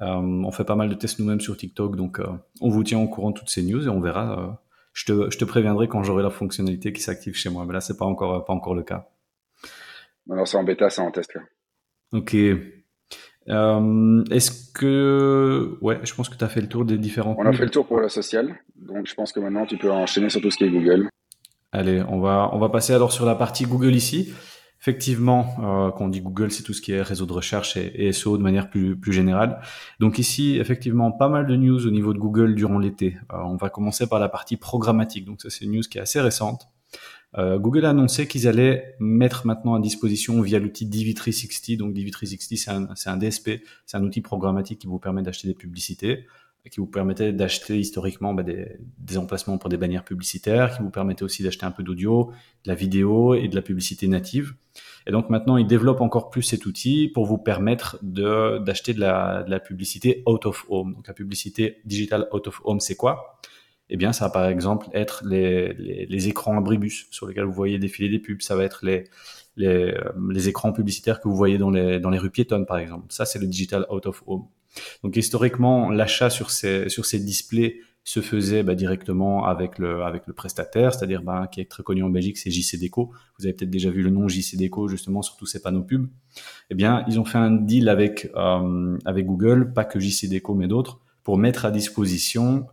Euh, 0.03 0.17
on 0.17 0.51
fait 0.51 0.65
pas 0.65 0.77
mal 0.77 0.89
de 0.89 0.95
tests 0.95 1.19
nous-mêmes 1.19 1.41
sur 1.41 1.57
TikTok, 1.57 1.97
donc 1.97 2.21
euh, 2.21 2.27
on 2.61 2.69
vous 2.69 2.85
tient 2.85 2.99
au 2.99 3.09
courant 3.09 3.31
de 3.31 3.39
toutes 3.39 3.49
ces 3.49 3.63
news 3.63 3.85
et 3.87 3.89
on 3.89 4.01
verra. 4.01 4.39
Euh, 4.39 4.53
je, 4.93 5.07
te, 5.07 5.31
je 5.31 5.39
te 5.39 5.45
préviendrai 5.45 5.89
quand 5.89 6.03
j'aurai 6.03 6.23
la 6.23 6.31
fonctionnalité 6.31 6.93
qui 6.93 7.01
s'active 7.01 7.35
chez 7.35 7.49
moi. 7.49 7.65
Mais 7.67 7.73
là, 7.73 7.81
c'est 7.81 7.97
pas 7.97 8.05
encore 8.05 8.45
pas 8.45 8.53
encore 8.53 8.75
le 8.75 8.83
cas. 8.83 9.09
Alors 10.31 10.47
c'est 10.47 10.57
en 10.57 10.65
bêta, 10.65 10.91
c'est 10.91 11.01
en 11.01 11.11
test 11.11 11.35
là. 11.35 11.43
Ok. 12.13 12.35
Euh, 13.49 14.25
Est-ce 14.31 14.73
que 14.73 15.79
ouais, 15.81 16.01
je 16.03 16.15
pense 16.15 16.29
que 16.29 16.37
tu 16.37 16.45
as 16.45 16.49
fait 16.49 16.61
le 16.61 16.69
tour 16.69 16.85
des 16.85 16.99
différents. 16.99 17.37
On 17.39 17.47
a 17.47 17.53
fait 17.53 17.65
le 17.65 17.71
tour 17.71 17.87
pour 17.87 18.01
la 18.01 18.09
sociale, 18.09 18.57
donc 18.75 19.07
je 19.07 19.15
pense 19.15 19.33
que 19.33 19.41
maintenant 19.41 19.67
tu 19.67 19.79
peux 19.79 19.91
enchaîner 19.91 20.29
sur 20.29 20.41
tout 20.41 20.51
ce 20.51 20.59
qui 20.59 20.65
est 20.65 20.71
Google. 20.71 21.09
Allez, 21.73 22.03
on 22.09 22.21
va 22.21 22.51
on 22.53 22.59
va 22.59 22.69
passer 22.69 22.93
alors 22.93 23.13
sur 23.13 23.25
la 23.25 23.35
partie 23.35 23.65
Google 23.65 23.95
ici. 23.95 24.35
Effectivement, 24.89 25.57
euh, 25.59 25.91
quand 25.91 26.05
on 26.05 26.09
dit 26.09 26.21
Google, 26.21 26.53
c'est 26.53 26.63
tout 26.63 26.73
ce 26.73 26.81
qui 26.81 26.93
est 26.93 27.03
réseau 27.03 27.27
de 27.27 27.33
recherche 27.33 27.77
et, 27.77 28.07
et, 28.07 28.13
SEO 28.13 28.39
de 28.39 28.43
manière 28.45 28.71
plus, 28.71 28.97
générale. 29.09 29.59
Donc 29.99 30.21
ici, 30.21 30.59
effectivement, 30.61 31.11
pas 31.11 31.29
mal 31.29 31.49
de 31.49 31.57
news 31.57 31.89
au 31.89 31.91
niveau 31.91 32.15
de 32.15 32.21
Google 32.21 32.55
durant 32.55 32.79
l'été. 32.79 33.17
Euh, 33.33 33.39
on 33.39 33.57
va 33.57 33.69
commencer 33.69 34.07
par 34.07 34.21
la 34.21 34.29
partie 34.29 34.57
programmatique. 34.57 35.25
Donc 35.25 35.43
ça, 35.43 35.51
c'est 35.51 35.65
une 35.65 35.73
news 35.73 35.83
qui 35.91 35.99
est 35.99 36.03
assez 36.03 36.21
récente. 36.21 36.69
Euh, 37.37 37.59
Google 37.59 37.85
a 37.85 37.91
annoncé 37.91 38.29
qu'ils 38.29 38.47
allaient 38.47 38.95
mettre 39.01 39.45
maintenant 39.45 39.75
à 39.75 39.81
disposition 39.81 40.41
via 40.41 40.61
l'outil 40.61 40.87
DV360. 40.87 41.79
Donc 41.79 41.93
DV360, 41.93 42.57
c'est 42.57 42.71
un, 42.71 42.89
c'est 42.95 43.11
un 43.11 43.17
DSP, 43.17 43.63
c'est 43.87 43.97
un 43.97 44.05
outil 44.05 44.21
programmatique 44.21 44.79
qui 44.79 44.87
vous 44.87 45.01
permet 45.01 45.23
d'acheter 45.23 45.49
des 45.49 45.55
publicités 45.55 46.27
qui 46.71 46.81
vous 46.81 46.87
permettait 46.87 47.33
d'acheter 47.33 47.79
historiquement 47.79 48.35
bah, 48.35 48.43
des, 48.43 48.79
des, 48.99 49.19
emplacements 49.19 49.59
pour 49.59 49.69
des 49.69 49.77
bannières 49.77 50.05
publicitaires, 50.05 50.77
qui 50.77 50.83
vous 50.83 50.91
permettait 50.91 51.23
aussi 51.23 51.43
d'acheter 51.43 51.67
un 51.67 51.71
peu 51.71 51.83
d'audio, 51.83 52.33
de 52.65 52.69
la 52.69 52.75
vidéo 52.75 53.35
et 53.35 53.49
de 53.49 53.55
la 53.55 53.63
publicité 53.63 54.09
native. 54.09 54.55
Et 55.07 55.13
donc 55.13 55.31
maintenant, 55.31 55.57
ils 55.57 55.67
développent 55.67 56.01
encore 56.01 56.31
plus 56.31 56.43
cet 56.43 56.67
outil 56.67 57.09
pour 57.09 57.27
vous 57.27 57.39
permettre 57.39 57.99
de, 58.03 58.59
d'acheter 58.59 58.93
de 58.95 59.01
la, 59.01 59.45
de 59.45 59.51
la 59.51 59.61
publicité 59.61 60.23
out 60.27 60.47
of 60.47 60.67
home. 60.69 60.95
Donc 60.95 61.07
la 61.07 61.15
publicité 61.15 61.79
digitale 61.85 62.27
out 62.33 62.49
of 62.49 62.61
home, 62.65 62.81
c'est 62.81 62.97
quoi? 62.97 63.39
Eh 63.89 63.97
bien, 63.97 64.13
ça 64.13 64.25
va 64.27 64.31
par 64.31 64.47
exemple 64.47 64.89
être 64.93 65.23
les, 65.25 65.73
les, 65.75 66.07
les, 66.07 66.29
écrans 66.29 66.59
abribus 66.59 67.07
sur 67.13 67.29
lesquels 67.29 67.45
vous 67.45 67.53
voyez 67.53 67.79
défiler 67.79 68.09
des 68.09 68.19
pubs. 68.19 68.43
Ça 68.43 68.57
va 68.57 68.65
être 68.65 68.85
les, 68.85 69.05
les, 69.57 69.95
les 70.29 70.49
écrans 70.49 70.73
publicitaires 70.73 71.21
que 71.21 71.29
vous 71.29 71.37
voyez 71.37 71.57
dans 71.57 71.71
les, 71.71 72.01
dans 72.01 72.11
les 72.11 72.19
rues 72.19 72.31
piétonnes, 72.31 72.67
par 72.67 72.79
exemple. 72.79 73.07
Ça, 73.11 73.25
c'est 73.25 73.39
le 73.39 73.47
digital 73.47 73.87
out 73.89 74.07
of 74.07 74.25
home. 74.27 74.47
Donc 75.03 75.17
historiquement, 75.17 75.91
l'achat 75.91 76.31
sur 76.31 76.51
ces, 76.51 76.89
sur 76.89 77.07
ces 77.07 77.19
displays 77.19 77.81
se 78.07 78.21
faisait 78.21 78.63
bah, 78.63 78.77
directement 78.77 79.47
avec 79.47 79.79
le, 79.79 80.05
avec 80.05 80.29
le 80.29 80.33
prestataire, 80.33 80.95
c'est-à-dire 80.95 81.23
bah, 81.23 81.49
qui 81.51 81.61
est 81.61 81.69
très 81.69 81.83
connu 81.83 82.05
en 82.05 82.09
Belgique, 82.09 82.39
c'est 82.39 82.53
JC 82.53 82.81
Deco. 82.81 83.11
Vous 83.39 83.47
avez 83.47 83.53
peut-être 83.53 83.71
déjà 83.71 83.91
vu 83.91 84.03
le 84.03 84.11
nom 84.11 84.29
JC 84.29 84.57
Deco 84.57 84.87
justement 84.87 85.23
sur 85.23 85.37
tous 85.37 85.47
ces 85.47 85.61
panneaux 85.61 85.83
pubs. 85.83 86.09
Eh 86.71 86.77
bien, 86.77 87.05
ils 87.09 87.19
ont 87.19 87.25
fait 87.25 87.39
un 87.39 87.51
deal 87.51 87.89
avec, 87.89 88.31
euh, 88.37 88.97
avec 89.05 89.27
Google, 89.27 89.73
pas 89.73 89.85
que 89.85 89.99
JC 89.99 90.29
Deco 90.31 90.55
mais 90.55 90.69
d'autres, 90.69 91.01
pour 91.25 91.37
mettre 91.37 91.65
à 91.65 91.73
disposition 91.73 92.67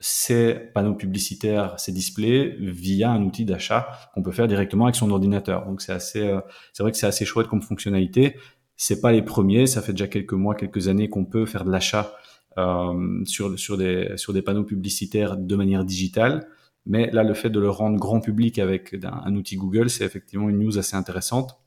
ces 0.00 0.54
panneaux 0.74 0.94
publicitaires, 0.94 1.78
ces 1.78 1.92
displays 1.92 2.56
via 2.58 3.10
un 3.10 3.22
outil 3.22 3.44
d'achat 3.44 3.88
qu'on 4.12 4.22
peut 4.22 4.32
faire 4.32 4.48
directement 4.48 4.84
avec 4.84 4.96
son 4.96 5.10
ordinateur. 5.10 5.64
Donc 5.66 5.80
c'est 5.80 5.92
assez, 5.92 6.26
euh, 6.26 6.40
c'est 6.72 6.82
vrai 6.82 6.90
que 6.90 6.98
c'est 6.98 7.06
assez 7.06 7.24
chouette 7.24 7.46
comme 7.46 7.62
fonctionnalité. 7.62 8.36
C'est 8.76 9.00
pas 9.00 9.12
les 9.12 9.22
premiers, 9.22 9.66
ça 9.66 9.82
fait 9.82 9.92
déjà 9.92 10.08
quelques 10.08 10.32
mois, 10.32 10.54
quelques 10.54 10.88
années 10.88 11.08
qu'on 11.08 11.24
peut 11.24 11.46
faire 11.46 11.64
de 11.64 11.70
l'achat 11.70 12.14
euh, 12.58 13.24
sur 13.24 13.58
sur 13.58 13.76
des 13.76 14.16
sur 14.16 14.32
des 14.32 14.42
panneaux 14.42 14.64
publicitaires 14.64 15.36
de 15.36 15.56
manière 15.56 15.84
digitale. 15.84 16.48
Mais 16.86 17.10
là, 17.10 17.22
le 17.22 17.34
fait 17.34 17.50
de 17.50 17.60
le 17.60 17.70
rendre 17.70 17.98
grand 17.98 18.20
public 18.20 18.58
avec 18.58 18.94
un, 19.04 19.34
outil 19.34 19.56
Google, 19.56 19.88
c'est 19.88 20.04
effectivement 20.04 20.50
une 20.50 20.58
news 20.58 20.78
assez 20.78 20.96
intéressante. 20.96 21.58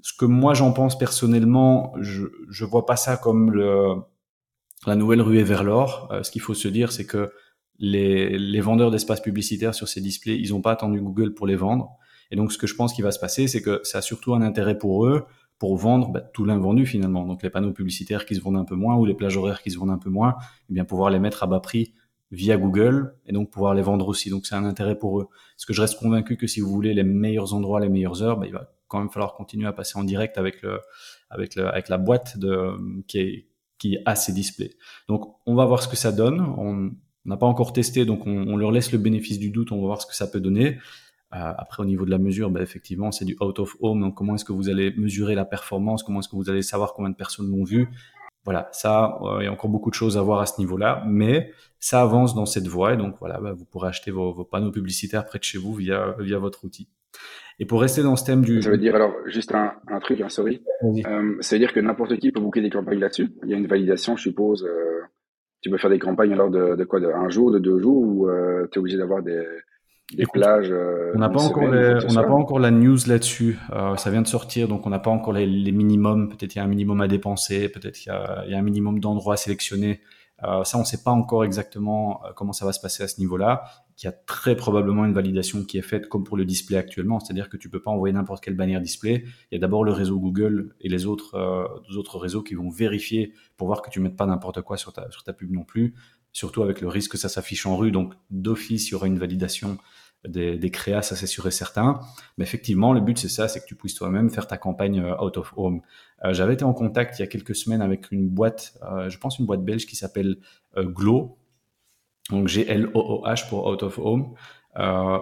Ce 0.00 0.12
que 0.14 0.24
moi 0.24 0.54
j'en 0.54 0.72
pense 0.72 0.96
personnellement, 0.96 1.92
je 2.00 2.26
je 2.48 2.64
vois 2.64 2.86
pas 2.86 2.96
ça 2.96 3.16
comme 3.16 3.50
le 3.52 3.96
la 4.86 4.96
nouvelle 4.96 5.20
ruée 5.22 5.42
vers 5.42 5.64
l'or. 5.64 6.08
Euh, 6.12 6.22
ce 6.22 6.30
qu'il 6.30 6.40
faut 6.40 6.54
se 6.54 6.68
dire, 6.68 6.92
c'est 6.92 7.06
que 7.06 7.32
les, 7.80 8.38
les 8.38 8.60
vendeurs 8.60 8.90
d'espaces 8.90 9.20
publicitaires 9.20 9.74
sur 9.74 9.88
ces 9.88 10.00
displays, 10.00 10.38
ils 10.38 10.50
n'ont 10.50 10.62
pas 10.62 10.72
attendu 10.72 11.00
Google 11.00 11.34
pour 11.34 11.46
les 11.46 11.56
vendre. 11.56 11.96
Et 12.30 12.36
donc, 12.36 12.52
ce 12.52 12.58
que 12.58 12.66
je 12.66 12.74
pense 12.74 12.92
qu'il 12.92 13.04
va 13.04 13.10
se 13.12 13.18
passer, 13.18 13.48
c'est 13.48 13.62
que 13.62 13.80
ça 13.84 13.98
a 13.98 14.02
surtout 14.02 14.34
un 14.34 14.42
intérêt 14.42 14.78
pour 14.78 15.06
eux 15.06 15.26
pour 15.58 15.76
vendre 15.76 16.10
bah, 16.10 16.20
tout 16.20 16.44
l'invendu 16.44 16.86
finalement. 16.86 17.24
Donc, 17.26 17.42
les 17.42 17.50
panneaux 17.50 17.72
publicitaires 17.72 18.26
qui 18.26 18.34
se 18.34 18.40
vendent 18.40 18.56
un 18.56 18.64
peu 18.64 18.76
moins 18.76 18.96
ou 18.96 19.04
les 19.04 19.14
plages 19.14 19.36
horaires 19.36 19.62
qui 19.62 19.70
se 19.70 19.78
vendent 19.78 19.90
un 19.90 19.98
peu 19.98 20.10
moins, 20.10 20.36
eh 20.70 20.74
bien 20.74 20.84
pouvoir 20.84 21.10
les 21.10 21.18
mettre 21.18 21.42
à 21.42 21.46
bas 21.46 21.60
prix 21.60 21.94
via 22.30 22.56
Google 22.56 23.14
et 23.26 23.32
donc 23.32 23.50
pouvoir 23.50 23.74
les 23.74 23.82
vendre 23.82 24.06
aussi. 24.08 24.30
Donc, 24.30 24.46
c'est 24.46 24.54
un 24.54 24.64
intérêt 24.64 24.98
pour 24.98 25.20
eux. 25.20 25.28
Parce 25.56 25.64
que 25.66 25.72
je 25.72 25.80
reste 25.80 25.98
convaincu 25.98 26.36
que 26.36 26.46
si 26.46 26.60
vous 26.60 26.70
voulez 26.70 26.94
les 26.94 27.04
meilleurs 27.04 27.54
endroits, 27.54 27.80
les 27.80 27.88
meilleures 27.88 28.22
heures, 28.22 28.38
bah, 28.38 28.46
il 28.46 28.52
va 28.52 28.70
quand 28.86 28.98
même 28.98 29.10
falloir 29.10 29.34
continuer 29.34 29.66
à 29.66 29.72
passer 29.72 29.98
en 29.98 30.04
direct 30.04 30.38
avec 30.38 30.62
le, 30.62 30.80
avec 31.30 31.54
le, 31.56 31.66
avec 31.66 31.88
la 31.88 31.98
boîte 31.98 32.38
de, 32.38 32.72
qui 33.06 33.18
est, 33.18 33.48
qui 33.78 33.98
a 34.04 34.14
ces 34.14 34.32
displays. 34.32 34.74
Donc, 35.08 35.36
on 35.46 35.54
va 35.54 35.64
voir 35.64 35.82
ce 35.82 35.88
que 35.88 35.96
ça 35.96 36.12
donne. 36.12 36.40
On, 36.40 36.90
on 37.26 37.28
n'a 37.28 37.36
pas 37.36 37.46
encore 37.46 37.72
testé, 37.72 38.04
donc 38.04 38.26
on, 38.26 38.46
on, 38.48 38.56
leur 38.56 38.70
laisse 38.70 38.92
le 38.92 38.98
bénéfice 38.98 39.38
du 39.38 39.50
doute, 39.50 39.72
on 39.72 39.80
va 39.80 39.86
voir 39.86 40.00
ce 40.00 40.06
que 40.06 40.14
ça 40.14 40.26
peut 40.26 40.40
donner. 40.40 40.78
Euh, 41.34 41.52
après, 41.58 41.82
au 41.82 41.86
niveau 41.86 42.04
de 42.04 42.10
la 42.10 42.18
mesure, 42.18 42.50
bah, 42.50 42.62
effectivement, 42.62 43.12
c'est 43.12 43.24
du 43.24 43.36
out 43.40 43.58
of 43.58 43.76
home. 43.80 44.00
Donc, 44.00 44.14
comment 44.14 44.34
est-ce 44.34 44.44
que 44.44 44.52
vous 44.52 44.68
allez 44.68 44.94
mesurer 44.96 45.34
la 45.34 45.44
performance? 45.44 46.02
Comment 46.02 46.20
est-ce 46.20 46.28
que 46.28 46.36
vous 46.36 46.48
allez 46.48 46.62
savoir 46.62 46.94
combien 46.94 47.10
de 47.10 47.16
personnes 47.16 47.50
l'ont 47.50 47.64
vu? 47.64 47.88
Voilà, 48.44 48.68
ça, 48.72 49.18
euh, 49.22 49.38
il 49.40 49.44
y 49.44 49.46
a 49.46 49.52
encore 49.52 49.68
beaucoup 49.68 49.90
de 49.90 49.94
choses 49.94 50.16
à 50.16 50.22
voir 50.22 50.40
à 50.40 50.46
ce 50.46 50.58
niveau-là, 50.58 51.02
mais 51.06 51.52
ça 51.80 52.00
avance 52.00 52.34
dans 52.34 52.46
cette 52.46 52.66
voie. 52.66 52.94
Et 52.94 52.96
donc, 52.96 53.16
voilà, 53.20 53.40
bah, 53.40 53.52
vous 53.52 53.66
pourrez 53.66 53.88
acheter 53.88 54.10
vos, 54.10 54.32
vos, 54.32 54.44
panneaux 54.44 54.70
publicitaires 54.70 55.26
près 55.26 55.38
de 55.38 55.44
chez 55.44 55.58
vous 55.58 55.74
via, 55.74 56.14
via 56.18 56.38
votre 56.38 56.64
outil. 56.64 56.88
Et 57.58 57.66
pour 57.66 57.80
rester 57.82 58.02
dans 58.02 58.16
ce 58.16 58.24
thème 58.24 58.42
du... 58.42 58.62
Ça 58.62 58.70
veut 58.70 58.78
dire, 58.78 58.94
alors, 58.94 59.12
juste 59.26 59.54
un, 59.54 59.74
un 59.88 59.98
truc, 59.98 60.20
hein, 60.22 60.28
sorry. 60.30 60.62
Euh, 60.84 61.36
ça 61.40 61.56
veut 61.56 61.60
dire 61.60 61.74
que 61.74 61.80
n'importe 61.80 62.16
qui 62.18 62.32
peut 62.32 62.40
booker 62.40 62.62
des 62.62 62.70
campagnes 62.70 63.00
là-dessus. 63.00 63.28
Il 63.42 63.50
y 63.50 63.54
a 63.54 63.56
une 63.56 63.66
validation, 63.66 64.16
je 64.16 64.22
suppose. 64.22 64.64
Euh 64.64 65.02
tu 65.60 65.70
peux 65.70 65.78
faire 65.78 65.90
des 65.90 65.98
campagnes 65.98 66.32
alors 66.32 66.50
de, 66.50 66.76
de 66.76 66.84
quoi 66.84 67.00
de 67.00 67.08
un 67.08 67.28
jour, 67.28 67.50
de 67.50 67.58
deux 67.58 67.78
jours, 67.78 68.02
ou 68.02 68.28
euh, 68.28 68.66
tu 68.70 68.78
es 68.78 68.80
obligé 68.80 68.96
d'avoir 68.96 69.22
des, 69.22 69.44
les 70.14 70.26
plages. 70.32 70.72
on 71.14 71.18
n'a 71.18 71.28
pas 71.28 71.42
encore 71.42 71.64
on 71.64 72.12
n'a 72.12 72.22
pas 72.22 72.32
encore 72.32 72.58
la 72.58 72.70
news 72.70 72.98
là-dessus. 73.06 73.58
ça 73.96 74.10
vient 74.10 74.22
de 74.22 74.26
sortir, 74.26 74.68
donc 74.68 74.86
on 74.86 74.90
n'a 74.90 74.98
pas 74.98 75.10
encore 75.10 75.32
les, 75.32 75.72
minimums. 75.72 76.28
Peut-être 76.28 76.54
il 76.54 76.58
y 76.58 76.60
a 76.60 76.64
un 76.64 76.68
minimum 76.68 77.00
à 77.00 77.08
dépenser, 77.08 77.68
peut-être 77.68 78.04
il 78.04 78.08
y, 78.08 78.50
y 78.50 78.54
a, 78.54 78.58
un 78.58 78.62
minimum 78.62 79.00
d'endroits 79.00 79.34
à 79.34 79.36
sélectionner. 79.36 80.00
Euh, 80.44 80.62
ça, 80.62 80.78
on 80.78 80.82
ne 80.82 80.86
sait 80.86 81.02
pas 81.02 81.10
encore 81.10 81.44
exactement 81.44 82.24
euh, 82.24 82.32
comment 82.34 82.52
ça 82.52 82.64
va 82.64 82.72
se 82.72 82.80
passer 82.80 83.02
à 83.02 83.08
ce 83.08 83.18
niveau-là. 83.18 83.64
Il 84.00 84.04
y 84.04 84.08
a 84.08 84.12
très 84.12 84.54
probablement 84.54 85.04
une 85.04 85.12
validation 85.12 85.64
qui 85.64 85.78
est 85.78 85.82
faite 85.82 86.08
comme 86.08 86.22
pour 86.22 86.36
le 86.36 86.44
display 86.44 86.76
actuellement, 86.76 87.18
c'est-à-dire 87.18 87.48
que 87.48 87.56
tu 87.56 87.68
peux 87.68 87.82
pas 87.82 87.90
envoyer 87.90 88.12
n'importe 88.12 88.44
quelle 88.44 88.54
bannière 88.54 88.80
display. 88.80 89.24
Il 89.50 89.54
y 89.54 89.56
a 89.56 89.58
d'abord 89.58 89.82
le 89.82 89.90
réseau 89.90 90.20
Google 90.20 90.76
et 90.80 90.88
les 90.88 91.06
autres, 91.06 91.34
euh, 91.34 91.96
autres 91.96 92.18
réseaux 92.18 92.42
qui 92.42 92.54
vont 92.54 92.70
vérifier 92.70 93.32
pour 93.56 93.66
voir 93.66 93.82
que 93.82 93.90
tu 93.90 93.98
mettes 93.98 94.16
pas 94.16 94.26
n'importe 94.26 94.62
quoi 94.62 94.76
sur 94.76 94.92
ta, 94.92 95.10
sur 95.10 95.24
ta 95.24 95.32
pub 95.32 95.50
non 95.50 95.64
plus, 95.64 95.94
surtout 96.32 96.62
avec 96.62 96.80
le 96.80 96.86
risque 96.86 97.12
que 97.12 97.18
ça 97.18 97.28
s'affiche 97.28 97.66
en 97.66 97.76
rue. 97.76 97.90
Donc 97.90 98.14
d'office, 98.30 98.88
il 98.88 98.92
y 98.92 98.94
aura 98.94 99.08
une 99.08 99.18
validation 99.18 99.76
des, 100.26 100.70
créas, 100.70 101.02
ça 101.02 101.16
c'est 101.16 101.26
sûr 101.26 101.46
et 101.46 101.50
certain. 101.50 102.00
Mais 102.36 102.44
effectivement, 102.44 102.92
le 102.92 103.00
but 103.00 103.18
c'est 103.18 103.28
ça, 103.28 103.48
c'est 103.48 103.60
que 103.60 103.66
tu 103.66 103.74
puisses 103.74 103.94
toi-même 103.94 104.30
faire 104.30 104.46
ta 104.46 104.56
campagne 104.56 105.00
euh, 105.00 105.22
out 105.22 105.36
of 105.36 105.52
home. 105.56 105.80
Euh, 106.24 106.32
J'avais 106.32 106.54
été 106.54 106.64
en 106.64 106.72
contact 106.72 107.18
il 107.18 107.22
y 107.22 107.24
a 107.24 107.28
quelques 107.28 107.54
semaines 107.54 107.82
avec 107.82 108.10
une 108.10 108.28
boîte, 108.28 108.78
euh, 108.82 109.08
je 109.08 109.18
pense 109.18 109.38
une 109.38 109.46
boîte 109.46 109.64
belge 109.64 109.86
qui 109.86 109.96
s'appelle 109.96 110.36
euh, 110.76 110.84
Glow, 110.84 111.38
donc 112.30 112.48
G-L-O-O-H 112.48 113.48
pour 113.48 113.66
out 113.66 113.82
of 113.82 113.98
home, 113.98 114.34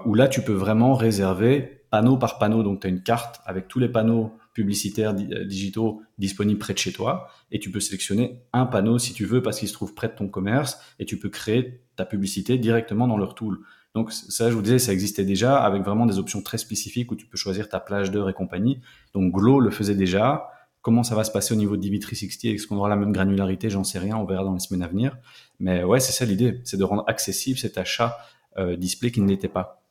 où 0.05 0.15
là 0.15 0.29
tu 0.29 0.43
peux 0.43 0.53
vraiment 0.53 0.95
réserver 0.95 1.77
panneau 1.91 2.17
par 2.17 2.39
panneau. 2.39 2.63
Donc 2.63 2.81
tu 2.81 2.87
as 2.87 2.91
une 2.91 3.03
carte 3.03 3.41
avec 3.47 3.69
tous 3.69 3.79
les 3.79 3.89
panneaux 3.89 4.33
publicitaires 4.53 5.15
digitaux 5.15 6.03
disponibles 6.19 6.59
près 6.59 6.73
de 6.73 6.79
chez 6.79 6.93
toi 6.93 7.29
et 7.51 7.59
tu 7.59 7.71
peux 7.71 7.81
sélectionner 7.81 8.43
un 8.53 8.67
panneau 8.67 8.99
si 8.99 9.13
tu 9.13 9.25
veux 9.25 9.43
parce 9.43 9.59
qu'il 9.59 9.69
se 9.69 9.73
trouve 9.73 9.95
près 9.95 10.09
de 10.09 10.15
ton 10.15 10.29
commerce 10.29 10.81
et 10.99 11.05
tu 11.05 11.19
peux 11.19 11.29
créer 11.29 11.81
ta 11.95 12.05
publicité 12.05 12.59
directement 12.59 13.07
dans 13.07 13.19
leur 13.19 13.35
tool. 13.35 13.61
Donc 13.97 14.13
ça, 14.13 14.51
je 14.51 14.55
vous 14.55 14.61
disais, 14.61 14.79
ça 14.79 14.93
existait 14.93 15.25
déjà 15.25 15.57
avec 15.57 15.83
vraiment 15.83 16.05
des 16.05 16.19
options 16.19 16.43
très 16.43 16.59
spécifiques 16.59 17.11
où 17.11 17.17
tu 17.17 17.25
peux 17.25 17.39
choisir 17.39 17.71
ta 17.71 17.81
plage 17.81 18.11
d'heure 18.11 18.29
et 18.29 18.35
compagnie. 18.35 18.79
Donc 19.15 19.33
Glow 19.33 19.59
le 19.59 19.71
faisait 19.71 19.95
déjà. 19.95 20.51
Comment 20.83 21.03
ça 21.03 21.15
va 21.15 21.25
se 21.25 21.31
passer 21.31 21.55
au 21.55 21.57
niveau 21.57 21.79
de 21.79 21.83
DV360 21.83 22.55
Est-ce 22.55 22.67
qu'on 22.67 22.77
aura 22.77 22.91
la 22.91 22.97
même 22.97 23.11
granularité? 23.11 23.71
J'en 23.71 23.85
sais 23.85 23.99
rien, 23.99 24.19
on 24.19 24.27
verra 24.27 24.45
dans 24.45 24.53
les 24.53 24.61
semaines 24.61 24.83
à 24.83 24.87
venir. 24.87 25.17
Mais 25.61 25.83
ouais, 25.83 25.99
c'est 25.99 26.13
ça 26.13 26.27
l'idée, 26.27 26.61
c'est 26.65 26.77
de 26.77 26.85
rendre 26.85 27.05
accessible 27.07 27.59
cet 27.59 27.79
achat 27.79 28.19
euh, 28.59 28.77
display 28.77 29.11
qui 29.11 29.23
ne 29.23 29.29
l'était 29.29 29.49
pas. 29.49 29.83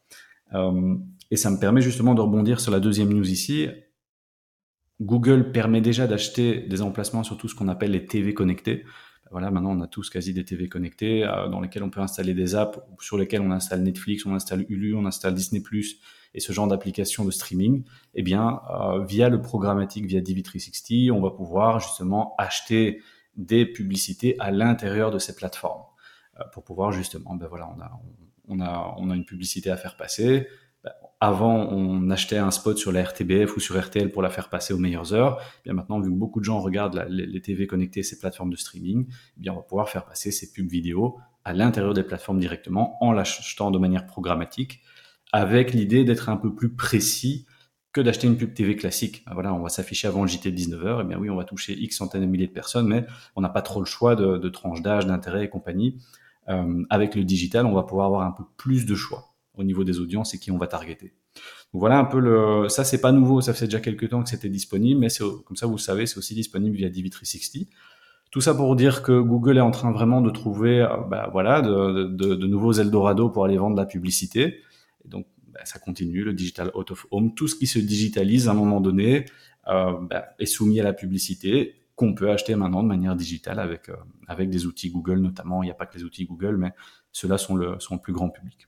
Euh, 0.53 0.93
et 1.31 1.35
ça 1.35 1.49
me 1.49 1.57
permet 1.57 1.81
justement 1.81 2.13
de 2.13 2.21
rebondir 2.21 2.59
sur 2.59 2.71
la 2.71 2.79
deuxième 2.79 3.11
news 3.11 3.27
ici. 3.27 3.69
Google 5.01 5.51
permet 5.51 5.81
déjà 5.81 6.05
d'acheter 6.05 6.59
des 6.59 6.83
emplacements 6.83 7.23
sur 7.23 7.37
tout 7.37 7.47
ce 7.47 7.55
qu'on 7.55 7.69
appelle 7.69 7.89
les 7.89 8.05
TV 8.05 8.35
connectés 8.35 8.85
voilà, 9.31 9.49
maintenant 9.51 9.71
on 9.71 9.81
a 9.81 9.87
tous 9.87 10.09
quasi 10.09 10.33
des 10.33 10.45
TV 10.45 10.69
connectés 10.69 11.23
euh, 11.23 11.47
dans 11.47 11.59
lesquels 11.59 11.83
on 11.83 11.89
peut 11.89 12.01
installer 12.01 12.33
des 12.33 12.55
apps, 12.55 12.79
sur 12.99 13.17
lesquels 13.17 13.41
on 13.41 13.51
installe 13.51 13.81
Netflix, 13.81 14.25
on 14.25 14.35
installe 14.35 14.65
Hulu, 14.69 14.95
on 14.95 15.05
installe 15.05 15.33
Disney+, 15.33 15.63
et 16.33 16.39
ce 16.39 16.51
genre 16.51 16.67
d'applications 16.67 17.25
de 17.25 17.31
streaming. 17.31 17.83
Eh 18.13 18.21
bien, 18.21 18.61
euh, 18.69 19.03
via 19.05 19.29
le 19.29 19.41
programmatique, 19.41 20.05
via 20.05 20.21
DV360, 20.21 21.11
on 21.11 21.21
va 21.21 21.31
pouvoir 21.31 21.79
justement 21.79 22.35
acheter 22.37 23.01
des 23.35 23.65
publicités 23.65 24.35
à 24.39 24.51
l'intérieur 24.51 25.11
de 25.11 25.19
ces 25.19 25.35
plateformes 25.35 25.83
euh, 26.39 26.43
pour 26.53 26.63
pouvoir 26.63 26.91
justement, 26.91 27.35
ben 27.35 27.47
voilà, 27.47 27.69
on 27.75 27.81
a, 27.81 27.91
on 28.47 28.59
a, 28.61 28.95
on 28.97 29.09
a 29.09 29.15
une 29.15 29.25
publicité 29.25 29.71
à 29.71 29.77
faire 29.77 29.97
passer 29.97 30.47
avant, 31.25 31.67
on 31.71 32.11
achetait 32.11 32.37
un 32.37 32.51
spot 32.51 32.77
sur 32.77 32.91
la 32.91 33.03
RTBF 33.03 33.57
ou 33.57 33.59
sur 33.59 33.79
RTL 33.79 34.11
pour 34.11 34.21
la 34.21 34.29
faire 34.29 34.47
passer 34.47 34.75
aux 34.75 34.77
meilleures 34.77 35.13
heures. 35.13 35.41
Eh 35.41 35.63
bien 35.65 35.73
maintenant, 35.73 35.99
vu 35.99 36.11
que 36.11 36.15
beaucoup 36.15 36.39
de 36.39 36.45
gens 36.45 36.59
regardent 36.59 37.03
les, 37.09 37.41
TV 37.41 37.65
connectées, 37.65 38.03
ces 38.03 38.19
plateformes 38.19 38.51
de 38.51 38.55
streaming, 38.55 39.07
eh 39.09 39.39
bien 39.39 39.53
on 39.53 39.55
va 39.55 39.63
pouvoir 39.63 39.89
faire 39.89 40.05
passer 40.05 40.31
ces 40.31 40.51
pubs 40.51 40.69
vidéo 40.69 41.17
à 41.43 41.53
l'intérieur 41.53 41.95
des 41.95 42.03
plateformes 42.03 42.39
directement 42.39 43.03
en 43.03 43.11
l'achetant 43.11 43.71
de 43.71 43.79
manière 43.79 44.05
programmatique, 44.05 44.81
avec 45.31 45.73
l'idée 45.73 46.03
d'être 46.03 46.29
un 46.29 46.37
peu 46.37 46.53
plus 46.53 46.69
précis 46.69 47.47
que 47.91 48.01
d'acheter 48.01 48.27
une 48.27 48.37
pub 48.37 48.53
TV 48.53 48.75
classique. 48.75 49.25
Ben 49.25 49.51
on 49.51 49.63
va 49.63 49.69
s'afficher 49.69 50.07
avant 50.07 50.21
le 50.21 50.27
JT 50.27 50.51
de 50.51 50.57
19h, 50.57 50.99
et 50.99 51.01
eh 51.01 51.03
bien 51.05 51.17
oui, 51.17 51.31
on 51.31 51.35
va 51.35 51.43
toucher 51.43 51.73
X 51.73 51.97
centaines 51.97 52.21
de 52.21 52.27
milliers 52.27 52.47
de 52.47 52.51
personnes, 52.51 52.87
mais 52.87 53.05
on 53.35 53.41
n'a 53.41 53.49
pas 53.49 53.63
trop 53.63 53.79
le 53.79 53.85
choix 53.85 54.15
de, 54.15 54.37
de 54.37 54.49
tranches 54.49 54.83
d'âge, 54.83 55.07
d'intérêt 55.07 55.45
et 55.45 55.49
compagnie. 55.49 55.97
Euh, 56.49 56.83
avec 56.91 57.15
le 57.15 57.23
digital, 57.23 57.65
on 57.65 57.73
va 57.73 57.81
pouvoir 57.81 58.05
avoir 58.05 58.21
un 58.21 58.31
peu 58.31 58.43
plus 58.57 58.85
de 58.85 58.93
choix 58.93 59.34
au 59.57 59.63
niveau 59.63 59.83
des 59.83 59.99
audiences 59.99 60.33
et 60.33 60.39
qui 60.39 60.51
on 60.51 60.57
va 60.57 60.67
targeter. 60.67 61.13
Donc 61.73 61.79
voilà 61.81 61.97
un 61.99 62.05
peu 62.05 62.19
le, 62.19 62.69
ça 62.69 62.83
c'est 62.83 63.01
pas 63.01 63.11
nouveau, 63.11 63.41
ça 63.41 63.53
fait 63.53 63.65
déjà 63.65 63.79
quelques 63.79 64.09
temps 64.09 64.23
que 64.23 64.29
c'était 64.29 64.49
disponible, 64.49 64.99
mais 64.99 65.09
c'est 65.09 65.23
comme 65.45 65.57
ça 65.57 65.65
vous 65.65 65.75
le 65.75 65.79
savez, 65.79 66.05
c'est 66.05 66.17
aussi 66.17 66.33
disponible 66.33 66.75
via 66.75 66.89
DV360. 66.89 67.67
Tout 68.31 68.41
ça 68.41 68.53
pour 68.53 68.75
dire 68.75 69.01
que 69.01 69.19
Google 69.19 69.57
est 69.57 69.61
en 69.61 69.71
train 69.71 69.91
vraiment 69.91 70.21
de 70.21 70.29
trouver, 70.29 70.81
euh, 70.81 70.97
bah, 71.09 71.29
voilà, 71.31 71.61
de, 71.61 72.05
de, 72.05 72.35
de, 72.35 72.47
nouveaux 72.47 72.73
Eldorado 72.73 73.29
pour 73.29 73.45
aller 73.45 73.57
vendre 73.57 73.77
la 73.77 73.85
publicité. 73.85 74.61
Et 75.05 75.07
donc 75.07 75.27
bah, 75.53 75.61
ça 75.63 75.79
continue, 75.79 76.23
le 76.23 76.33
digital 76.33 76.71
out 76.75 76.91
of 76.91 77.07
home, 77.11 77.33
tout 77.33 77.47
ce 77.47 77.55
qui 77.55 77.67
se 77.67 77.79
digitalise 77.79 78.47
à 78.49 78.51
un 78.51 78.55
moment 78.55 78.81
donné 78.81 79.25
euh, 79.67 79.93
bah, 80.01 80.25
est 80.37 80.45
soumis 80.45 80.79
à 80.79 80.83
la 80.83 80.93
publicité 80.93 81.75
qu'on 81.95 82.13
peut 82.13 82.29
acheter 82.29 82.55
maintenant 82.55 82.83
de 82.83 82.87
manière 82.87 83.15
digitale 83.15 83.59
avec 83.59 83.87
euh, 83.89 83.95
avec 84.27 84.49
des 84.49 84.65
outils 84.65 84.89
Google 84.89 85.19
notamment. 85.19 85.63
Il 85.63 85.67
n'y 85.67 85.71
a 85.71 85.75
pas 85.75 85.85
que 85.85 85.97
les 85.97 86.03
outils 86.03 86.25
Google, 86.25 86.57
mais 86.57 86.73
ceux-là 87.13 87.37
sont 87.37 87.55
le 87.55 87.79
sont 87.79 87.95
le 87.95 88.01
plus 88.01 88.13
grand 88.13 88.29
public. 88.29 88.67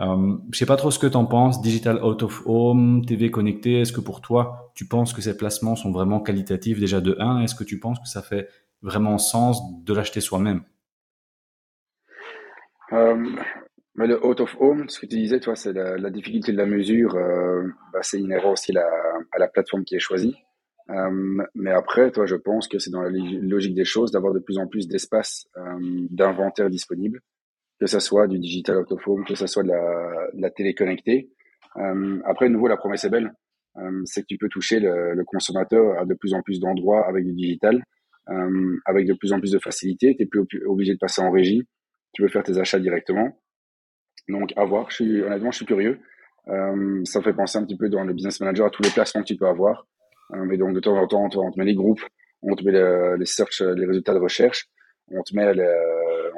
Euh, 0.00 0.36
je 0.50 0.58
sais 0.58 0.66
pas 0.66 0.76
trop 0.76 0.90
ce 0.90 0.98
que 0.98 1.06
tu 1.06 1.16
en 1.16 1.26
penses, 1.26 1.60
digital 1.60 2.02
out 2.02 2.22
of 2.22 2.42
home, 2.46 3.04
TV 3.04 3.30
connecté. 3.30 3.80
Est-ce 3.80 3.92
que 3.92 4.00
pour 4.00 4.20
toi, 4.20 4.72
tu 4.74 4.86
penses 4.86 5.12
que 5.12 5.20
ces 5.20 5.36
placements 5.36 5.76
sont 5.76 5.92
vraiment 5.92 6.20
qualitatifs 6.20 6.80
déjà 6.80 7.00
de 7.00 7.16
1 7.18 7.42
Est-ce 7.42 7.54
que 7.54 7.64
tu 7.64 7.78
penses 7.78 7.98
que 7.98 8.08
ça 8.08 8.22
fait 8.22 8.48
vraiment 8.82 9.18
sens 9.18 9.60
de 9.84 9.92
l'acheter 9.92 10.20
soi-même? 10.20 10.62
Euh, 12.92 13.36
mais 13.94 14.06
le 14.06 14.24
out 14.24 14.40
of 14.40 14.56
home, 14.58 14.88
ce 14.88 15.00
que 15.00 15.06
tu 15.06 15.16
disais, 15.16 15.38
toi, 15.38 15.54
c'est 15.54 15.74
la, 15.74 16.10
difficulté 16.10 16.52
de 16.52 16.56
la 16.56 16.66
mesure. 16.66 17.14
Euh, 17.16 17.62
bah, 17.92 18.00
c'est 18.02 18.20
inhérent 18.20 18.52
aussi 18.52 18.72
à 18.76 19.38
la 19.38 19.48
plateforme 19.48 19.84
qui 19.84 19.96
est 19.96 20.00
choisie. 20.00 20.34
Euh, 20.88 21.44
mais 21.54 21.70
après, 21.70 22.10
toi, 22.10 22.24
je 22.24 22.36
pense 22.36 22.68
que 22.68 22.78
c'est 22.78 22.90
dans 22.90 23.02
la 23.02 23.10
logique 23.10 23.74
des 23.74 23.84
choses 23.84 24.10
d'avoir 24.10 24.32
de 24.32 24.40
plus 24.40 24.58
en 24.58 24.66
plus 24.66 24.88
d'espace 24.88 25.46
d'inventaire 26.10 26.70
disponible 26.70 27.20
que 27.80 27.86
ça 27.86 27.98
soit 27.98 28.26
du 28.26 28.38
digital 28.38 28.84
home, 29.06 29.24
que 29.24 29.34
ça 29.34 29.46
soit 29.46 29.62
de 29.62 29.68
la, 29.68 30.28
de 30.34 30.54
télé 30.54 30.74
connectée. 30.74 31.30
Euh, 31.76 32.20
après, 32.26 32.48
de 32.48 32.52
nouveau, 32.52 32.68
la 32.68 32.76
promesse 32.76 33.04
est 33.04 33.10
belle. 33.10 33.32
Euh, 33.78 34.02
c'est 34.04 34.22
que 34.22 34.26
tu 34.26 34.36
peux 34.36 34.48
toucher 34.48 34.80
le, 34.80 35.22
consommateur 35.24 35.98
à 35.98 36.04
de 36.04 36.14
plus 36.14 36.34
en 36.34 36.42
plus 36.42 36.60
d'endroits 36.60 37.06
avec 37.08 37.24
du 37.24 37.32
digital, 37.32 37.82
euh, 38.28 38.76
avec 38.84 39.06
de 39.06 39.14
plus 39.14 39.32
en 39.32 39.40
plus 39.40 39.52
de 39.52 39.58
facilité. 39.58 40.14
Tu 40.14 40.22
n'es 40.22 40.28
plus 40.28 40.46
obligé 40.66 40.92
de 40.92 40.98
passer 40.98 41.22
en 41.22 41.30
régie. 41.30 41.62
Tu 42.12 42.22
peux 42.22 42.28
faire 42.28 42.42
tes 42.42 42.58
achats 42.58 42.80
directement. 42.80 43.40
Donc, 44.28 44.52
à 44.56 44.64
voir. 44.64 44.88
Honnêtement, 45.00 45.50
je 45.50 45.56
suis 45.56 45.66
curieux. 45.66 46.00
Ça 46.46 46.74
me 46.74 47.22
fait 47.22 47.32
penser 47.32 47.58
un 47.58 47.64
petit 47.64 47.76
peu 47.76 47.88
dans 47.88 48.02
le 48.04 48.12
business 48.12 48.40
manager 48.40 48.66
à 48.66 48.70
tous 48.70 48.82
les 48.82 48.90
placements 48.90 49.22
que 49.22 49.26
tu 49.26 49.36
peux 49.36 49.46
avoir. 49.46 49.86
Mais 50.34 50.56
donc, 50.56 50.74
de 50.74 50.80
temps 50.80 50.96
en 50.96 51.06
temps, 51.06 51.24
on 51.34 51.50
te 51.50 51.58
met 51.58 51.64
les 51.64 51.74
groupes, 51.74 52.02
on 52.42 52.54
te 52.54 52.64
met 52.64 52.72
les 53.16 53.26
search, 53.26 53.62
les 53.62 53.86
résultats 53.86 54.14
de 54.14 54.18
recherche 54.18 54.68
on 55.10 55.22
te 55.22 55.34
met, 55.34 55.52
le, 55.54 55.66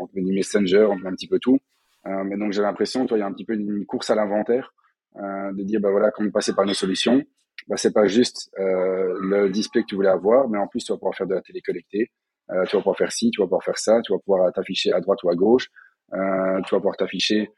on 0.03 0.21
du 0.21 0.33
messenger, 0.33 0.87
on 0.89 1.07
un 1.07 1.15
petit 1.15 1.29
peu 1.29 1.39
tout. 1.39 1.59
Euh, 2.07 2.25
mais 2.25 2.37
donc 2.37 2.53
j'ai 2.53 2.63
l'impression, 2.63 3.07
toi, 3.07 3.17
il 3.17 3.21
y 3.21 3.25
a 3.25 3.27
un 3.27 3.33
petit 3.33 3.45
peu 3.45 3.55
une 3.55 3.87
course 3.87 4.11
à 4.11 4.15
l'inventaire, 4.15 4.73
euh, 5.17 5.53
de 5.53 5.63
dire, 5.63 5.81
bah 5.81 5.91
voilà, 5.91 6.11
comment 6.11 6.31
passer 6.31 6.55
par 6.55 6.67
nos 6.67 6.75
solutions. 6.75 7.23
Bah, 7.69 7.77
c'est 7.77 7.93
pas 7.93 8.07
juste 8.07 8.51
euh, 8.59 9.19
le 9.21 9.51
display 9.51 9.83
que 9.83 9.87
tu 9.87 9.95
voulais 9.95 10.09
avoir, 10.09 10.49
mais 10.49 10.59
en 10.59 10.67
plus, 10.67 10.85
tu 10.85 10.93
vas 10.93 10.99
pouvoir 10.99 11.15
faire 11.15 11.27
de 11.27 11.35
la 11.35 11.43
télé 11.43 11.61
connectée. 11.61 12.11
Euh, 12.51 12.65
tu 12.65 12.77
vas 12.77 12.83
pouvoir 12.83 12.97
faire 12.97 13.13
ci, 13.13 13.31
tu 13.31 13.41
vas 13.41 13.47
pouvoir 13.47 13.63
faire 13.63 13.79
ça, 13.79 14.01
tu 14.03 14.13
vas 14.13 14.19
pouvoir 14.19 14.53
t'afficher 14.53 14.93
à 14.93 15.01
droite 15.01 15.23
ou 15.23 15.31
à 15.31 15.35
gauche. 15.35 15.69
Tu 16.13 16.19
vas 16.19 16.79
pouvoir 16.79 16.97
t'afficher 16.97 17.49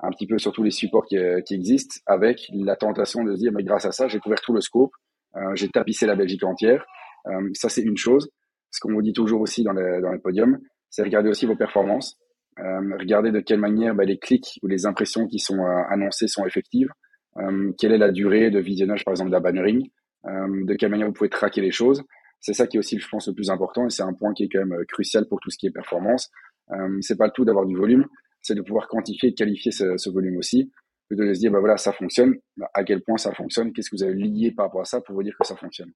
un 0.00 0.10
petit 0.10 0.26
peu 0.26 0.38
sur 0.38 0.52
tous 0.52 0.62
les 0.62 0.70
supports 0.70 1.04
qui, 1.04 1.16
existent, 1.16 1.96
avec 2.06 2.48
la 2.54 2.76
tentation 2.76 3.22
de 3.24 3.34
se 3.34 3.38
dire, 3.38 3.52
mais 3.52 3.64
grâce 3.64 3.84
à 3.84 3.92
ça, 3.92 4.08
j'ai 4.08 4.18
couvert 4.18 4.40
tout 4.40 4.54
le 4.54 4.62
scope, 4.62 4.92
j'ai 5.54 5.68
tapissé 5.68 6.06
la 6.06 6.16
Belgique 6.16 6.42
entière. 6.44 6.86
Ça, 7.52 7.68
c'est 7.68 7.82
une 7.82 7.98
chose 7.98 8.30
ce 8.70 8.80
qu'on 8.80 8.92
vous 8.92 9.02
dit 9.02 9.12
toujours 9.12 9.40
aussi 9.40 9.62
dans 9.62 9.72
les 9.72 10.18
podiums, 10.22 10.58
c'est 10.90 11.02
regarder 11.02 11.28
aussi 11.28 11.46
vos 11.46 11.56
performances, 11.56 12.18
euh, 12.60 12.96
regarder 12.98 13.30
de 13.30 13.40
quelle 13.40 13.60
manière 13.60 13.94
bah, 13.94 14.04
les 14.04 14.18
clics 14.18 14.58
ou 14.62 14.66
les 14.66 14.86
impressions 14.86 15.26
qui 15.26 15.38
sont 15.38 15.60
euh, 15.60 15.82
annoncées 15.90 16.28
sont 16.28 16.44
effectives, 16.44 16.88
euh, 17.36 17.72
quelle 17.78 17.92
est 17.92 17.98
la 17.98 18.10
durée 18.10 18.50
de 18.50 18.58
visionnage 18.58 19.04
par 19.04 19.12
exemple 19.12 19.30
d'un 19.30 19.40
bannering, 19.40 19.88
euh, 20.26 20.64
de 20.64 20.74
quelle 20.74 20.90
manière 20.90 21.06
vous 21.06 21.12
pouvez 21.12 21.30
traquer 21.30 21.60
les 21.60 21.70
choses. 21.70 22.02
C'est 22.40 22.54
ça 22.54 22.66
qui 22.66 22.76
est 22.76 22.80
aussi, 22.80 22.98
je 22.98 23.08
pense, 23.08 23.28
le 23.28 23.34
plus 23.34 23.50
important 23.50 23.86
et 23.86 23.90
c'est 23.90 24.02
un 24.02 24.12
point 24.12 24.32
qui 24.32 24.44
est 24.44 24.48
quand 24.48 24.64
même 24.64 24.84
crucial 24.86 25.26
pour 25.28 25.40
tout 25.40 25.50
ce 25.50 25.58
qui 25.58 25.66
est 25.66 25.70
performance. 25.70 26.30
C'est 27.00 27.16
pas 27.16 27.26
le 27.26 27.32
tout 27.32 27.44
d'avoir 27.44 27.64
du 27.64 27.74
volume, 27.74 28.06
c'est 28.42 28.54
de 28.54 28.60
pouvoir 28.60 28.88
quantifier, 28.88 29.32
qualifier 29.34 29.72
ce, 29.72 30.10
volume 30.10 30.36
aussi, 30.36 30.70
plutôt 31.08 31.24
de 31.24 31.32
se 31.32 31.40
dire 31.40 31.50
bah 31.50 31.60
voilà 31.60 31.78
ça 31.78 31.92
fonctionne, 31.92 32.34
bah, 32.56 32.68
à 32.74 32.84
quel 32.84 33.02
point 33.02 33.16
ça 33.16 33.32
fonctionne, 33.32 33.72
qu'est-ce 33.72 33.90
que 33.90 33.96
vous 33.96 34.02
avez 34.02 34.14
lié 34.14 34.52
par 34.52 34.66
rapport 34.66 34.82
à 34.82 34.84
ça 34.84 35.00
pour 35.00 35.14
vous 35.14 35.22
dire 35.22 35.34
que 35.40 35.46
ça 35.46 35.56
fonctionne. 35.56 35.90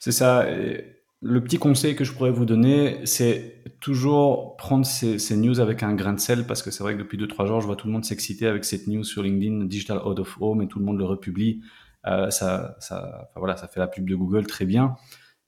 C'est 0.00 0.12
ça. 0.12 0.50
Et 0.50 1.03
le 1.24 1.42
petit 1.42 1.56
conseil 1.58 1.96
que 1.96 2.04
je 2.04 2.12
pourrais 2.12 2.30
vous 2.30 2.44
donner, 2.44 3.00
c'est 3.04 3.62
toujours 3.80 4.56
prendre 4.58 4.84
ces, 4.84 5.36
news 5.36 5.58
avec 5.58 5.82
un 5.82 5.94
grain 5.94 6.12
de 6.12 6.20
sel, 6.20 6.46
parce 6.46 6.62
que 6.62 6.70
c'est 6.70 6.82
vrai 6.82 6.94
que 6.94 6.98
depuis 6.98 7.16
2-3 7.16 7.46
jours, 7.46 7.60
je 7.62 7.66
vois 7.66 7.76
tout 7.76 7.86
le 7.86 7.94
monde 7.94 8.04
s'exciter 8.04 8.46
avec 8.46 8.64
cette 8.66 8.86
news 8.86 9.04
sur 9.04 9.22
LinkedIn, 9.22 9.64
Digital 9.64 9.98
Out 10.04 10.18
of 10.18 10.36
Home, 10.40 10.60
et 10.60 10.68
tout 10.68 10.78
le 10.78 10.84
monde 10.84 10.98
le 10.98 11.04
republie. 11.04 11.62
Euh, 12.06 12.28
ça, 12.28 12.76
ça, 12.78 13.30
voilà, 13.36 13.56
ça 13.56 13.68
fait 13.68 13.80
la 13.80 13.86
pub 13.86 14.08
de 14.08 14.14
Google 14.14 14.46
très 14.46 14.66
bien. 14.66 14.96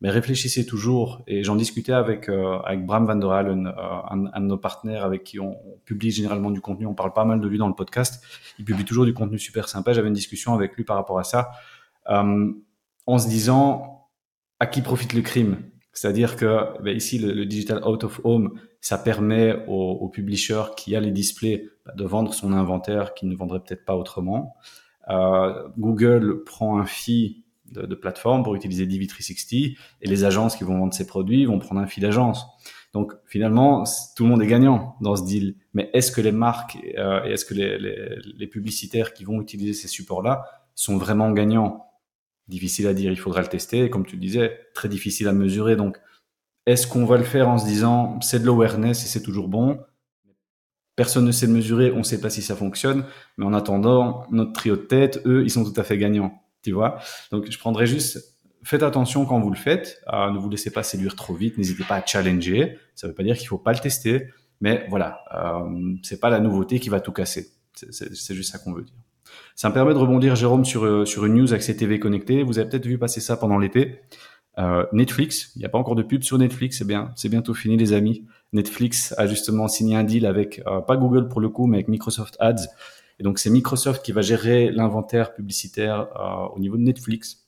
mais 0.01 0.09
réfléchissez 0.09 0.65
toujours. 0.65 1.23
Et 1.27 1.45
j'en 1.45 1.57
discutais 1.57 1.93
avec 1.93 2.31
euh, 2.31 2.59
avec 2.61 2.87
Bram 2.87 3.05
van 3.05 3.17
der 3.17 3.31
Halen, 3.31 3.67
euh, 3.67 3.73
un, 4.11 4.27
un, 4.33 4.41
de 4.41 4.47
nos 4.47 4.57
partenaires 4.57 5.05
avec 5.05 5.25
qui 5.25 5.41
on, 5.41 5.59
publie 5.85 6.11
généralement 6.11 6.51
du 6.51 6.63
contenu. 6.63 6.87
On 6.87 6.95
parle 6.95 7.13
pas 7.13 7.27
mal 7.27 7.39
de 7.39 7.49
lui 7.49 7.59
dans 7.59 7.69
le 7.69 7.75
podcast. 7.75 8.25
Il 8.59 8.65
publie 8.65 8.85
toujours 8.87 9.05
du 9.05 9.13
contenu 9.13 9.39
super 9.39 9.69
sympa. 9.69 9.93
J'avais 9.93 10.09
une 10.09 10.15
discussion 10.15 10.55
avec 10.55 10.75
lui 10.75 10.85
par 10.85 10.97
rapport 10.97 11.19
à 11.19 11.25
ça, 11.25 11.51
euh, 12.09 12.51
en 13.07 13.19
se 13.19 13.29
disant 13.29 13.96
à 14.61 14.67
qui 14.67 14.83
profite 14.83 15.13
le 15.13 15.23
crime. 15.23 15.59
C'est-à-dire 15.93 16.37
que 16.37 16.81
ben 16.83 16.95
ici, 16.95 17.19
le, 17.19 17.47
digital 17.47 17.83
out 17.85 18.05
of 18.05 18.21
home, 18.25 18.61
ça 18.81 18.99
permet 18.99 19.65
au, 19.67 19.93
au 19.93 20.09
publisher 20.09 20.63
qui 20.77 20.95
a 20.95 21.01
les 21.01 21.11
displays 21.11 21.71
bah, 21.87 21.93
de 21.97 22.05
vendre 22.05 22.35
son 22.35 22.53
inventaire 22.53 23.15
qu'il 23.15 23.29
ne 23.29 23.37
vendrait 23.37 23.61
peut-être 23.61 23.85
pas 23.85 23.97
autrement. 23.97 24.57
Euh, 25.09 25.69
Google 25.79 26.45
prend 26.45 26.79
un 26.79 26.85
fee 26.85 27.45
de, 27.73 27.83
de 27.83 27.95
plateforme 27.95 28.43
pour 28.43 28.55
utiliser 28.55 28.87
DV360 28.87 29.77
et 30.03 30.09
les 30.09 30.25
agences 30.25 30.57
qui 30.57 30.65
vont 30.65 30.79
vendre 30.79 30.95
ces 30.95 31.07
produits 31.07 31.47
vont 31.47 31.59
prendre 31.59 31.81
un 31.81 31.87
fil 31.87 32.03
d'agence. 32.03 32.47
Donc 32.93 33.13
finalement, 33.27 33.85
tout 34.17 34.25
le 34.25 34.31
monde 34.31 34.43
est 34.43 34.47
gagnant 34.47 34.97
dans 35.01 35.17
ce 35.17 35.25
deal. 35.25 35.57
Mais 35.75 35.91
est-ce 35.93 36.11
que 36.13 36.21
les 36.21 36.33
marques 36.33 36.79
euh, 36.97 37.25
et 37.25 37.33
est-ce 37.33 37.45
que 37.45 37.55
les, 37.55 37.79
les, 37.79 38.17
les, 38.37 38.47
publicitaires 38.47 39.13
qui 39.13 39.25
vont 39.25 39.41
utiliser 39.41 39.75
ces 39.75 39.89
supports-là 39.89 40.45
sont 40.75 40.97
vraiment 40.97 41.31
gagnants? 41.33 41.86
Difficile 42.49 42.87
à 42.87 42.95
dire, 42.95 43.11
il 43.11 43.19
faudra 43.19 43.41
le 43.41 43.49
tester. 43.49 43.91
comme 43.91 44.07
tu 44.07 44.17
le 44.17 44.21
disais, 44.21 44.61
très 44.75 44.89
difficile 44.89 45.29
à 45.29 45.33
mesurer. 45.33 45.77
Donc, 45.77 45.99
est-ce 46.67 46.87
qu'on 46.87 47.05
va 47.05 47.17
le 47.17 47.25
faire 47.25 47.49
en 47.49 47.59
se 47.59 47.67
disant 47.67 48.21
c'est 48.21 48.41
de 48.41 48.47
l'awareness 48.47 49.05
et 49.05 49.09
c'est 49.09 49.23
toujours 49.23 49.49
bon? 49.49 49.81
Personne 50.97 51.27
ne 51.27 51.33
sait 51.33 51.47
le 51.47 51.53
mesurer, 51.53 51.93
on 51.93 51.99
ne 51.99 52.03
sait 52.03 52.21
pas 52.21 52.31
si 52.31 52.43
ça 52.43 52.57
fonctionne. 52.57 53.05
Mais 53.37 53.45
en 53.45 53.53
attendant, 53.53 54.27
notre 54.31 54.53
trio 54.53 54.77
de 54.77 54.83
tête, 54.83 55.21
eux, 55.27 55.45
ils 55.45 55.51
sont 55.51 55.71
tout 55.71 55.79
à 55.79 55.85
fait 55.85 55.99
gagnants 55.99 56.43
tu 56.67 56.73
vois? 56.73 56.99
Donc, 57.31 57.49
je 57.49 57.59
prendrais 57.59 57.87
juste, 57.87 58.39
faites 58.65 58.83
attention 58.83 59.25
quand 59.25 59.39
vous 59.41 59.51
le 59.51 59.57
faites, 59.57 60.03
euh, 60.13 60.33
ne 60.33 60.39
vous 60.39 60.51
laissez 60.51 60.73
pas 60.73 60.83
séduire 60.83 61.15
trop 61.15 61.35
vite, 61.35 61.57
n'hésitez 61.59 61.85
pas 61.85 61.97
à 61.97 62.05
challenger. 62.05 62.79
Ça 62.97 63.07
ne 63.07 63.13
veut 63.13 63.15
pas 63.15 63.23
dire 63.23 63.37
qu'il 63.37 63.47
faut 63.47 63.59
pas 63.59 63.73
le 63.73 63.79
tester, 63.79 64.31
mais 64.61 64.85
voilà, 64.91 65.21
euh, 65.33 65.95
c'est 66.03 66.19
pas 66.19 66.29
la 66.29 66.41
nouveauté 66.41 66.81
qui 66.81 66.89
va 66.89 67.01
tout 67.01 67.13
casser. 67.13 67.53
C'est 67.75 68.35
juste 68.35 68.51
ça 68.51 68.59
qu'on 68.59 68.73
veut 68.73 68.83
dire. 68.83 68.97
Ça 69.57 69.71
me 69.71 69.75
permet 69.75 69.95
de 69.95 69.99
rebondir, 69.99 70.37
Jérôme, 70.37 70.65
sur, 70.65 70.85
euh, 70.85 71.05
sur 71.07 71.25
une 71.25 71.35
news 71.35 71.55
Accès 71.55 71.75
TV 71.75 71.99
connecté. 71.99 72.43
Vous 72.43 72.59
avez 72.59 72.69
peut-être 72.69 72.87
vu 72.87 72.99
passer 72.99 73.21
ça 73.21 73.37
pendant 73.37 73.59
l'été. 73.59 74.03
Euh, 74.59 74.85
Netflix, 74.93 75.53
il 75.57 75.61
n'y 75.61 75.65
a 75.65 75.69
pas 75.69 75.79
encore 75.79 75.95
de 75.97 76.03
pub 76.03 76.23
sur 76.23 76.39
Netflix, 76.39 76.79
c'est 76.79 76.87
bien, 76.87 77.11
c'est 77.17 77.29
bientôt 77.29 77.55
fini 77.55 77.77
les 77.77 77.93
amis. 77.93 78.27
Netflix 78.53 79.15
a 79.19 79.27
justement 79.27 79.67
signé 79.67 79.97
un 79.97 80.05
deal 80.05 80.27
avec, 80.27 80.63
euh, 80.67 80.81
pas 80.81 80.97
Google 80.97 81.29
pour 81.29 81.41
le 81.41 81.49
coup, 81.49 81.67
mais 81.67 81.79
avec 81.79 81.89
Microsoft 81.89 82.37
Ads 82.39 82.69
et 83.19 83.23
donc, 83.23 83.39
c'est 83.39 83.51
Microsoft 83.51 84.05
qui 84.05 84.13
va 84.13 84.21
gérer 84.21 84.71
l'inventaire 84.71 85.33
publicitaire 85.33 86.09
au 86.55 86.59
niveau 86.59 86.77
de 86.77 86.83
Netflix. 86.83 87.47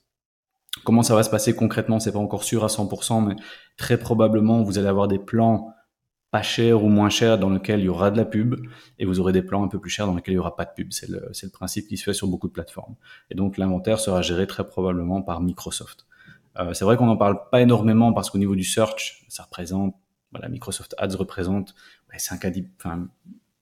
Comment 0.84 1.02
ça 1.02 1.14
va 1.14 1.22
se 1.22 1.30
passer 1.30 1.54
concrètement, 1.54 1.98
c'est 1.98 2.12
pas 2.12 2.18
encore 2.18 2.44
sûr 2.44 2.64
à 2.64 2.68
100%, 2.68 3.26
mais 3.26 3.36
très 3.76 3.98
probablement, 3.98 4.62
vous 4.62 4.78
allez 4.78 4.88
avoir 4.88 5.08
des 5.08 5.18
plans 5.18 5.74
pas 6.30 6.42
chers 6.42 6.82
ou 6.84 6.88
moins 6.88 7.08
chers 7.08 7.38
dans 7.38 7.50
lesquels 7.50 7.80
il 7.80 7.86
y 7.86 7.88
aura 7.88 8.10
de 8.10 8.16
la 8.16 8.24
pub, 8.24 8.56
et 8.98 9.04
vous 9.04 9.20
aurez 9.20 9.32
des 9.32 9.42
plans 9.42 9.64
un 9.64 9.68
peu 9.68 9.80
plus 9.80 9.90
chers 9.90 10.06
dans 10.06 10.14
lesquels 10.14 10.34
il 10.34 10.36
y 10.36 10.40
aura 10.40 10.56
pas 10.56 10.64
de 10.64 10.72
pub. 10.76 10.92
C'est 10.92 11.08
le, 11.08 11.30
le 11.30 11.48
principe 11.50 11.88
qui 11.88 11.96
se 11.96 12.04
fait 12.04 12.12
sur 12.12 12.28
beaucoup 12.28 12.48
de 12.48 12.52
plateformes. 12.52 12.96
Et 13.30 13.34
donc, 13.34 13.56
l'inventaire 13.56 13.98
sera 13.98 14.22
géré 14.22 14.46
très 14.46 14.66
probablement 14.66 15.22
par 15.22 15.40
Microsoft. 15.40 16.06
Euh, 16.58 16.74
c'est 16.74 16.84
vrai 16.84 16.96
qu'on 16.96 17.06
n'en 17.06 17.16
parle 17.16 17.38
pas 17.50 17.60
énormément 17.60 18.12
parce 18.12 18.30
qu'au 18.30 18.38
niveau 18.38 18.56
du 18.56 18.64
search, 18.64 19.24
ça 19.28 19.44
représente, 19.44 19.94
voilà, 20.32 20.48
Microsoft 20.48 20.94
Ads 20.98 21.16
représente 21.16 21.74
5 22.16 22.44
à 22.44 22.50
10, 22.50 22.64
enfin, 22.78 23.08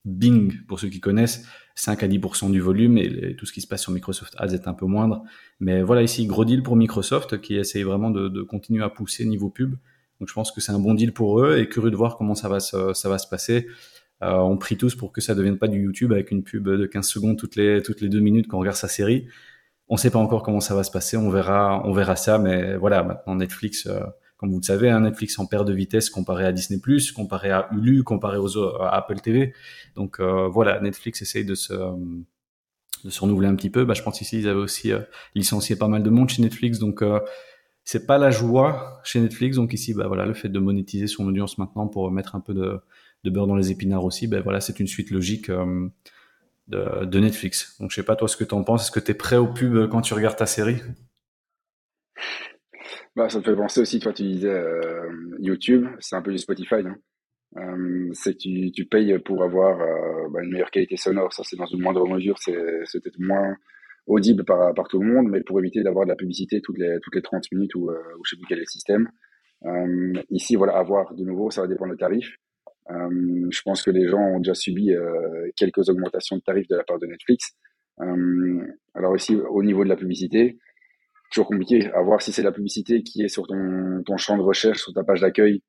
Bing, 0.05 0.65
pour 0.67 0.81
ceux 0.81 0.89
qui 0.89 1.01
connaissent, 1.01 1.47
5 1.75 2.03
à 2.03 2.09
10% 2.09 2.51
du 2.51 2.61
volume 2.61 2.97
et, 2.97 3.37
tout 3.37 3.45
ce 3.45 3.53
qui 3.53 3.61
se 3.61 3.67
passe 3.67 3.83
sur 3.83 3.93
Microsoft 3.93 4.35
Ads 4.39 4.55
est 4.55 4.69
un 4.69 4.75
peu 4.75 4.87
moindre. 4.87 5.23
Mais 5.61 5.83
voilà 5.83 6.03
ici, 6.03 6.27
gros 6.27 6.45
deal 6.45 6.63
pour 6.63 6.77
Microsoft 6.77 7.41
qui 7.41 7.57
essaye 7.57 7.83
vraiment 7.83 8.11
de, 8.11 8.29
de 8.29 8.43
continuer 8.43 8.83
à 8.83 8.89
pousser 8.89 9.25
niveau 9.27 9.51
pub. 9.51 9.77
Donc 10.21 10.29
je 10.29 10.35
pense 10.35 10.53
que 10.53 10.61
c'est 10.61 10.73
un 10.73 10.79
bon 10.79 10.95
deal 10.95 11.13
pour 11.13 11.41
eux 11.41 11.59
et 11.59 11.69
curieux 11.69 11.91
de 11.91 11.97
voir 11.97 12.17
comment 12.17 12.35
ça 12.35 12.49
va 12.49 12.61
se, 12.61 12.93
ça 12.95 13.09
va 13.09 13.19
se 13.19 13.29
passer. 13.29 13.67
Euh, 14.23 14.37
on 14.37 14.57
prie 14.57 14.77
tous 14.77 14.95
pour 14.95 15.13
que 15.13 15.21
ça 15.21 15.35
ne 15.35 15.39
devienne 15.39 15.59
pas 15.59 15.69
du 15.69 15.83
YouTube 15.83 16.13
avec 16.13 16.31
une 16.31 16.43
pub 16.43 16.69
de 16.69 16.87
15 16.87 17.07
secondes 17.07 17.39
toutes 17.39 17.57
les, 17.57 17.83
toutes 17.83 18.01
les 18.01 18.09
deux 18.09 18.21
minutes 18.21 18.47
quand 18.49 18.57
on 18.57 18.61
regarde 18.61 18.77
sa 18.77 18.89
série. 18.89 19.29
On 19.89 19.95
ne 19.95 20.01
sait 20.01 20.11
pas 20.11 20.19
encore 20.19 20.43
comment 20.43 20.61
ça 20.61 20.75
va 20.75 20.83
se 20.83 20.91
passer, 20.91 21.17
on 21.17 21.31
verra, 21.31 21.83
on 21.85 21.93
verra 21.93 22.17
ça, 22.17 22.39
mais 22.39 22.77
voilà, 22.77 23.05
maintenant 23.05 23.37
Netflix, 23.37 23.87
euh, 23.87 24.01
comme 24.37 24.51
vous 24.51 24.59
le 24.59 24.65
savez, 24.65 24.91
un 24.91 25.01
Netflix 25.01 25.39
en 25.39 25.47
perte 25.47 25.67
de 25.69 25.73
vitesse 25.73 26.11
comparé 26.11 26.45
à 26.45 26.53
Disney+, 26.53 26.81
comparé 27.15 27.51
à 27.51 27.69
Hulu, 27.73 28.03
comparé 28.03 28.39
aux, 28.39 28.59
à 28.59 28.97
Apple 28.97 29.21
TV. 29.21 29.55
Donc 29.95 30.19
euh, 30.19 30.49
voilà, 30.49 30.81
Netflix 30.81 31.23
essaye 31.23 31.45
de 31.45 31.55
se 31.55 31.75
de 33.05 33.11
se 33.11 33.21
renouveler 33.21 33.49
un 33.49 33.55
petit 33.55 33.71
peu. 33.71 33.85
Bah, 33.85 33.95
je 33.95 34.03
pense 34.03 34.21
ici 34.21 34.39
ils 34.41 34.49
avaient 34.49 34.59
aussi 34.59 34.93
euh, 34.93 35.01
licencié 35.35 35.77
pas 35.77 35.89
mal 35.89 36.03
de 36.03 36.11
monde 36.11 36.29
chez 36.29 36.43
Netflix, 36.43 36.79
donc 36.79 37.03
euh, 37.03 37.21
c'est 37.87 38.07
pas 38.07 38.19
la 38.19 38.31
joie 38.31 39.01
chez 39.05 39.21
Netflix. 39.21 39.57
Donc 39.57 39.73
ici, 39.73 39.95
bah 39.95 40.07
voilà, 40.07 40.27
le 40.27 40.35
fait 40.35 40.51
de 40.51 40.59
monétiser 40.59 41.07
son 41.07 41.27
audience 41.27 41.57
maintenant 41.57 41.87
pour 41.89 42.11
mettre 42.11 42.37
un 42.37 42.41
peu 42.41 42.53
de, 42.53 42.83
beurre 43.31 43.47
dans 43.47 43.57
les 43.57 43.71
épinards 43.71 44.05
aussi, 44.05 44.27
ben 44.27 44.43
voilà, 44.43 44.61
c'est 44.61 44.79
une 44.79 44.87
suite 44.87 45.11
logique 45.11 45.51
de, 45.51 47.05
de, 47.05 47.21
Netflix. 47.21 47.77
Donc 47.81 47.91
je 47.91 47.97
sais 47.97 48.03
pas 48.03 48.17
toi 48.17 48.29
ce 48.29 48.37
que 48.37 48.45
tu 48.45 48.55
en 48.55 48.63
penses. 48.63 48.83
Est-ce 48.83 48.91
que 48.91 49.01
tu 49.01 49.13
es 49.13 49.15
prêt 49.15 49.37
au 49.37 49.47
pub 49.47 49.89
quand 49.89 50.03
tu 50.03 50.13
regardes 50.13 50.37
ta 50.37 50.47
série? 50.47 50.83
Bah, 53.17 53.31
ça 53.31 53.39
me 53.39 53.45
fait 53.45 53.57
penser 53.57 53.81
aussi, 53.81 53.99
toi, 53.99 54.13
tu 54.13 54.25
disais 54.25 54.51
euh, 54.51 55.11
YouTube, 55.39 55.87
c'est 56.01 56.17
un 56.17 56.23
peu 56.23 56.33
du 56.33 56.39
Spotify. 56.39 56.85
Euh, 57.57 58.11
c'est 58.13 58.35
que 58.35 58.71
tu, 58.71 58.85
payes 58.85 59.19
pour 59.21 59.43
avoir 59.43 59.81
euh, 59.81 60.29
bah, 60.31 60.43
une 60.43 60.51
meilleure 60.51 60.71
qualité 60.71 60.99
sonore. 60.99 61.33
Ça, 61.33 61.43
c'est 61.43 61.57
dans 61.57 61.65
une 61.65 61.81
moindre 61.81 62.07
mesure, 62.07 62.37
c'est 62.39 62.53
peut-être 62.53 63.19
moins 63.19 63.57
audible 64.07 64.45
par, 64.45 64.73
par 64.75 64.89
tout 64.89 65.01
le 65.01 65.13
monde, 65.13 65.29
mais 65.29 65.43
pour 65.43 65.59
éviter 65.59 65.83
d'avoir 65.83 66.05
de 66.05 66.11
la 66.11 66.17
publicité 66.17 66.61
toutes 66.61 66.79
les, 66.79 66.99
toutes 67.03 67.15
les 67.15 67.23
30 67.23 67.45
minutes 67.53 67.75
ou, 67.75 67.91
euh, 67.91 67.99
ou 68.19 68.25
je 68.25 68.31
sais 68.31 68.37
plus 68.37 68.47
quel 68.49 68.59
est 68.59 68.63
le 68.63 68.67
système. 68.67 69.09
Euh, 69.65 70.13
ici, 70.31 70.57
voilà, 70.57 70.77
avoir 70.77 71.15
de 71.15 71.25
nouveau, 71.25 71.51
ça 71.51 71.63
va 71.63 71.67
dépendre 71.67 71.93
des 71.93 71.99
tarifs. 71.99 72.37
Euh, 72.91 73.49
je 73.51 73.61
pense 73.63 73.83
que 73.83 73.91
les 73.91 74.07
gens 74.07 74.21
ont 74.21 74.39
déjà 74.39 74.55
subi 74.55 74.93
quelques 75.57 75.89
augmentations 75.89 76.37
de 76.37 76.43
tarifs 76.43 76.69
de 76.69 76.77
la 76.77 76.85
part 76.85 76.99
de 76.99 77.07
Netflix. 77.07 77.57
alors 78.95 79.17
ici, 79.17 79.37
au 79.37 79.63
niveau 79.63 79.83
de 79.83 79.89
la 79.89 79.97
publicité, 79.97 80.59
toujours 81.31 81.49
compliqué 81.49 81.91
à 81.93 82.03
voir 82.03 82.23
si 82.23 82.31
c'est 82.33 82.43
la 82.43 82.53
publicité 82.53 83.03
qui 83.03 83.23
est 83.23 83.29
sur 83.29 83.47
ton, 83.47 84.03
ton 84.05 84.17
champ 84.17 84.37
de 84.37 84.43
recherche, 84.43 84.79
sur 84.83 84.93
ta 84.93 85.03
page 85.03 85.21
d'accueil. 85.21 85.63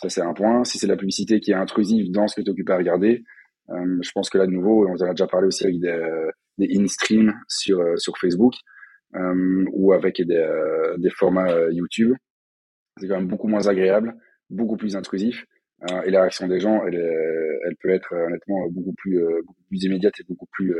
Ça, 0.00 0.08
c'est 0.08 0.22
un 0.22 0.34
point. 0.34 0.64
Si 0.64 0.78
c'est 0.78 0.86
la 0.86 0.96
publicité 0.96 1.40
qui 1.40 1.52
est 1.52 1.54
intrusive 1.54 2.10
dans 2.10 2.26
ce 2.26 2.36
que 2.36 2.42
tu 2.42 2.50
occupes 2.50 2.70
à 2.70 2.76
regarder, 2.76 3.22
euh, 3.70 3.98
je 4.02 4.10
pense 4.12 4.30
que 4.30 4.38
là, 4.38 4.46
de 4.46 4.50
nouveau, 4.50 4.86
on 4.86 4.92
en 4.92 5.00
a 5.00 5.10
déjà 5.10 5.26
parlé 5.26 5.46
aussi 5.46 5.64
avec 5.64 5.80
des, 5.80 6.30
des 6.58 6.68
in-stream 6.76 7.34
sur, 7.48 7.80
euh, 7.80 7.96
sur 7.96 8.16
Facebook 8.18 8.54
euh, 9.14 9.64
ou 9.72 9.92
avec 9.92 10.20
des, 10.20 10.34
euh, 10.34 10.96
des 10.98 11.10
formats 11.10 11.50
euh, 11.50 11.72
YouTube. 11.72 12.14
C'est 12.98 13.08
quand 13.08 13.16
même 13.16 13.28
beaucoup 13.28 13.48
moins 13.48 13.66
agréable, 13.66 14.14
beaucoup 14.50 14.76
plus 14.76 14.96
intrusif. 14.96 15.44
et 16.04 16.10
la 16.10 16.20
réaction 16.22 16.48
des 16.48 16.60
gens, 16.60 16.86
elle, 16.86 16.96
elle 16.96 17.76
peut 17.76 17.90
être 17.90 18.14
honnêtement 18.14 18.66
beaucoup 18.70 18.94
plus, 18.96 19.20
beaucoup 19.46 19.64
plus 19.68 19.84
immédiate 19.84 20.14
et 20.20 20.24
beaucoup 20.26 20.46
plus 20.50 20.74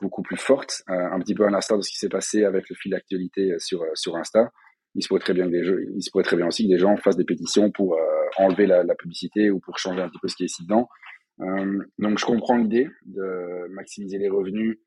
beaucoup 0.00 0.22
plus 0.22 0.36
forte, 0.36 0.82
euh, 0.90 0.94
un 0.94 1.18
petit 1.20 1.34
peu 1.34 1.44
à 1.44 1.50
l'instar 1.50 1.78
de 1.78 1.82
ce 1.82 1.90
qui 1.90 1.98
s'est 1.98 2.08
passé 2.08 2.44
avec 2.44 2.68
le 2.68 2.76
fil 2.76 2.92
d'actualité 2.92 3.52
euh, 3.52 3.58
sur, 3.58 3.82
euh, 3.82 3.90
sur 3.94 4.16
Insta. 4.16 4.50
Il 4.94 5.02
se 5.02 5.08
pourrait 5.08 5.20
très 5.20 5.34
bien 5.34 5.46
que 5.46 5.50
des 5.50 5.64
jeux, 5.64 5.84
il 5.94 6.02
se 6.02 6.10
pourrait 6.10 6.24
très 6.24 6.36
bien 6.36 6.46
aussi 6.46 6.64
que 6.64 6.72
des 6.72 6.78
gens 6.78 6.96
fassent 6.96 7.16
des 7.16 7.24
pétitions 7.24 7.70
pour 7.70 7.96
enlever 8.38 8.66
la, 8.66 8.82
la, 8.82 8.94
publicité 8.94 9.50
ou 9.50 9.60
pour 9.60 9.78
changer 9.78 10.00
un 10.00 10.08
petit 10.08 10.18
peu 10.20 10.28
ce 10.28 10.34
qui 10.34 10.44
est 10.44 10.46
ici 10.46 10.62
dedans. 10.62 10.88
Donc 11.38 12.18
je 12.18 12.24
comprends 12.24 12.56
l'idée 12.56 12.88
de 13.06 13.68
maximiser 13.70 14.18
les 14.18 14.28
revenus 14.28 14.78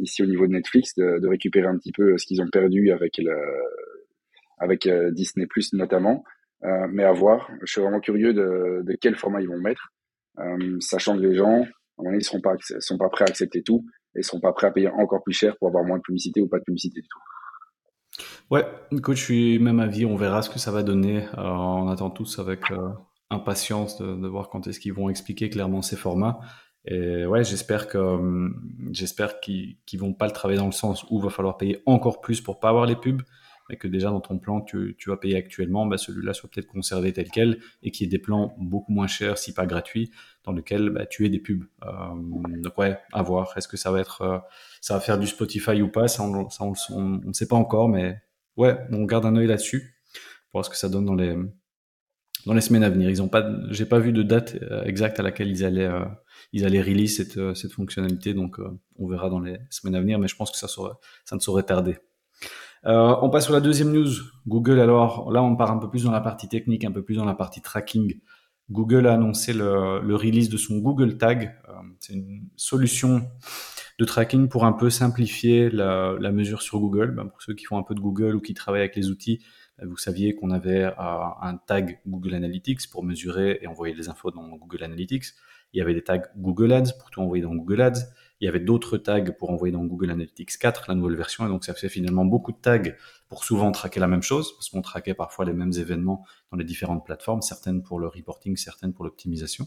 ici 0.00 0.22
au 0.22 0.26
niveau 0.26 0.46
de 0.46 0.52
Netflix, 0.52 0.94
de, 0.96 1.26
récupérer 1.26 1.66
un 1.66 1.76
petit 1.76 1.92
peu 1.92 2.18
ce 2.18 2.26
qu'ils 2.26 2.42
ont 2.42 2.48
perdu 2.48 2.90
avec 2.90 3.20
avec 4.58 4.88
Disney 5.12 5.46
notamment. 5.72 6.24
mais 6.62 7.04
à 7.04 7.12
voir, 7.12 7.50
je 7.62 7.72
suis 7.72 7.80
vraiment 7.80 8.00
curieux 8.00 8.32
de, 8.32 8.82
de 8.84 8.96
quel 9.00 9.14
format 9.14 9.40
ils 9.40 9.48
vont 9.48 9.60
mettre, 9.60 9.92
sachant 10.80 11.16
que 11.16 11.22
les 11.22 11.34
gens, 11.36 11.62
à 11.62 12.00
un 12.00 12.04
donné, 12.04 12.18
ils 12.18 12.24
seront 12.24 12.40
pas, 12.40 12.56
sont 12.80 12.98
pas 12.98 13.08
prêts 13.08 13.24
à 13.24 13.28
accepter 13.28 13.62
tout 13.62 13.84
et 14.16 14.22
sont 14.22 14.40
pas 14.40 14.52
prêts 14.52 14.66
à 14.66 14.70
payer 14.70 14.88
encore 14.88 15.22
plus 15.22 15.34
cher 15.34 15.56
pour 15.58 15.68
avoir 15.68 15.84
moins 15.84 15.98
de 15.98 16.02
publicité 16.02 16.40
ou 16.40 16.48
pas 16.48 16.58
de 16.58 16.64
publicité 16.64 17.00
du 17.00 17.08
tout. 17.08 17.18
Ouais, 18.50 18.66
écoute, 18.90 19.16
je 19.16 19.24
suis 19.24 19.58
même 19.58 19.80
avis, 19.80 20.04
on 20.04 20.16
verra 20.16 20.42
ce 20.42 20.50
que 20.50 20.58
ça 20.58 20.70
va 20.70 20.82
donner. 20.82 21.24
Euh, 21.38 21.42
on 21.42 21.88
attend 21.88 22.10
tous 22.10 22.38
avec 22.38 22.70
euh, 22.70 22.90
impatience 23.32 24.00
de, 24.00 24.28
voir 24.28 24.48
quand 24.48 24.66
est-ce 24.66 24.78
qu'ils 24.78 24.92
vont 24.92 25.08
expliquer 25.08 25.50
clairement 25.50 25.82
ces 25.82 25.96
formats. 25.96 26.40
Et 26.84 27.26
ouais, 27.26 27.44
j'espère 27.44 27.86
que 27.86 27.98
hum, 27.98 28.88
j'espère 28.90 29.40
qu'ils 29.40 29.76
qu'ils 29.86 30.00
vont 30.00 30.14
pas 30.14 30.26
le 30.26 30.32
travailler 30.32 30.58
dans 30.58 30.66
le 30.66 30.72
sens 30.72 31.04
où 31.10 31.18
il 31.18 31.24
va 31.24 31.30
falloir 31.30 31.56
payer 31.56 31.80
encore 31.86 32.20
plus 32.20 32.40
pour 32.40 32.58
pas 32.58 32.70
avoir 32.70 32.86
les 32.86 32.96
pubs, 32.96 33.22
et 33.70 33.76
que 33.76 33.86
déjà 33.86 34.10
dans 34.10 34.20
ton 34.20 34.38
plan 34.38 34.60
tu, 34.60 34.96
tu 34.98 35.10
vas 35.10 35.16
payer 35.16 35.36
actuellement, 35.36 35.86
bah 35.86 35.96
celui-là 35.96 36.34
soit 36.34 36.50
peut-être 36.50 36.66
conservé 36.66 37.12
tel 37.12 37.30
quel 37.30 37.60
et 37.82 37.92
qu'il 37.92 38.06
y 38.06 38.08
ait 38.08 38.10
des 38.10 38.18
plans 38.18 38.54
beaucoup 38.58 38.92
moins 38.92 39.06
chers, 39.06 39.38
si 39.38 39.54
pas 39.54 39.66
gratuits, 39.66 40.10
dans 40.44 40.52
lesquels 40.52 40.90
bah, 40.90 41.06
tu 41.06 41.24
aies 41.24 41.28
des 41.30 41.38
pubs. 41.38 41.64
Euh, 41.84 41.88
donc 42.58 42.76
ouais, 42.78 42.98
à 43.12 43.22
voir. 43.22 43.52
Est-ce 43.56 43.68
que 43.68 43.76
ça 43.76 43.92
va 43.92 44.00
être, 44.00 44.22
euh, 44.22 44.38
ça 44.80 44.94
va 44.94 45.00
faire 45.00 45.18
du 45.18 45.28
Spotify 45.28 45.80
ou 45.82 45.88
pas? 45.88 46.08
Ça, 46.08 46.24
on, 46.24 46.48
on, 46.90 47.20
ne 47.24 47.32
sait 47.32 47.46
pas 47.48 47.56
encore, 47.56 47.88
mais 47.88 48.20
ouais, 48.56 48.76
on 48.90 49.04
garde 49.04 49.24
un 49.24 49.36
œil 49.36 49.46
là-dessus 49.46 49.94
pour 50.50 50.58
voir 50.58 50.64
ce 50.64 50.70
que 50.70 50.76
ça 50.76 50.88
donne 50.88 51.06
dans 51.06 51.14
les 51.14 51.36
dans 52.46 52.54
les 52.54 52.60
semaines 52.60 52.84
à 52.84 52.90
venir. 52.90 53.10
Ils 53.10 53.22
ont 53.22 53.28
pas, 53.28 53.44
j'ai 53.70 53.86
pas 53.86 53.98
vu 53.98 54.12
de 54.12 54.22
date 54.22 54.56
euh, 54.62 54.84
exacte 54.84 55.20
à 55.20 55.22
laquelle 55.22 55.48
ils 55.48 55.64
allaient, 55.64 55.86
euh, 55.86 56.04
ils 56.52 56.64
allaient 56.64 56.82
release 56.82 57.16
cette, 57.16 57.36
euh, 57.36 57.54
cette 57.54 57.72
fonctionnalité. 57.72 58.34
Donc, 58.34 58.58
on 58.98 59.08
verra 59.08 59.30
dans 59.30 59.40
les 59.40 59.58
semaines 59.70 59.94
à 59.94 60.00
venir, 60.00 60.18
mais 60.18 60.28
je 60.28 60.36
pense 60.36 60.50
que 60.50 60.58
ça, 60.58 60.66
ne 61.32 61.40
saurait 61.40 61.62
tarder. 61.62 61.98
On 62.84 63.30
passe 63.30 63.44
sur 63.44 63.52
la 63.52 63.60
deuxième 63.60 63.92
news. 63.92 64.10
Google, 64.46 64.80
alors 64.80 65.30
là, 65.30 65.42
on 65.42 65.54
part 65.56 65.70
un 65.70 65.78
peu 65.78 65.88
plus 65.88 66.04
dans 66.04 66.10
la 66.10 66.20
partie 66.20 66.48
technique, 66.48 66.84
un 66.84 66.90
peu 66.90 67.02
plus 67.02 67.14
dans 67.14 67.24
la 67.24 67.34
partie 67.34 67.60
tracking. 67.60 68.20
Google 68.70 69.06
a 69.06 69.14
annoncé 69.14 69.52
le, 69.52 70.16
release 70.16 70.48
de 70.48 70.56
son 70.56 70.78
Google 70.78 71.16
Tag. 71.16 71.54
C'est 72.00 72.14
une 72.14 72.48
solution 72.56 73.22
de 73.98 74.04
tracking 74.04 74.48
pour 74.48 74.64
un 74.64 74.72
peu 74.72 74.90
simplifier 74.90 75.70
la, 75.70 76.32
mesure 76.32 76.62
sur 76.62 76.80
Google. 76.80 77.12
Ben, 77.12 77.26
pour 77.26 77.40
ceux 77.40 77.54
qui 77.54 77.66
font 77.66 77.78
un 77.78 77.84
peu 77.84 77.94
de 77.94 78.00
Google 78.00 78.34
ou 78.34 78.40
qui 78.40 78.54
travaillent 78.54 78.80
avec 78.80 78.96
les 78.96 79.10
outils, 79.10 79.40
vous 79.80 79.96
saviez 79.96 80.34
qu'on 80.34 80.50
avait 80.50 80.84
euh, 80.84 80.92
un 80.98 81.56
tag 81.56 82.00
Google 82.06 82.34
Analytics 82.34 82.90
pour 82.90 83.02
mesurer 83.02 83.58
et 83.62 83.66
envoyer 83.66 83.94
des 83.94 84.08
infos 84.08 84.30
dans 84.30 84.48
Google 84.48 84.84
Analytics. 84.84 85.24
Il 85.72 85.78
y 85.78 85.80
avait 85.80 85.94
des 85.94 86.02
tags 86.02 86.22
Google 86.36 86.72
Ads 86.72 86.92
pour 86.98 87.10
tout 87.10 87.20
envoyer 87.20 87.42
dans 87.42 87.54
Google 87.54 87.80
Ads. 87.80 88.00
Il 88.40 88.44
y 88.44 88.48
avait 88.48 88.60
d'autres 88.60 88.98
tags 88.98 89.32
pour 89.38 89.50
envoyer 89.50 89.72
dans 89.72 89.84
Google 89.84 90.10
Analytics 90.10 90.58
4, 90.58 90.86
la 90.88 90.94
nouvelle 90.94 91.16
version. 91.16 91.46
Et 91.46 91.48
donc, 91.48 91.64
ça 91.64 91.74
fait 91.74 91.88
finalement 91.88 92.24
beaucoup 92.24 92.52
de 92.52 92.58
tags 92.58 92.92
pour 93.28 93.44
souvent 93.44 93.70
traquer 93.72 94.00
la 94.00 94.08
même 94.08 94.22
chose, 94.22 94.52
parce 94.54 94.68
qu'on 94.68 94.82
traquait 94.82 95.14
parfois 95.14 95.44
les 95.44 95.52
mêmes 95.52 95.72
événements 95.72 96.26
dans 96.50 96.58
les 96.58 96.64
différentes 96.64 97.06
plateformes, 97.06 97.40
certaines 97.40 97.82
pour 97.82 97.98
le 97.98 98.08
reporting, 98.08 98.56
certaines 98.56 98.92
pour 98.92 99.04
l'optimisation. 99.04 99.66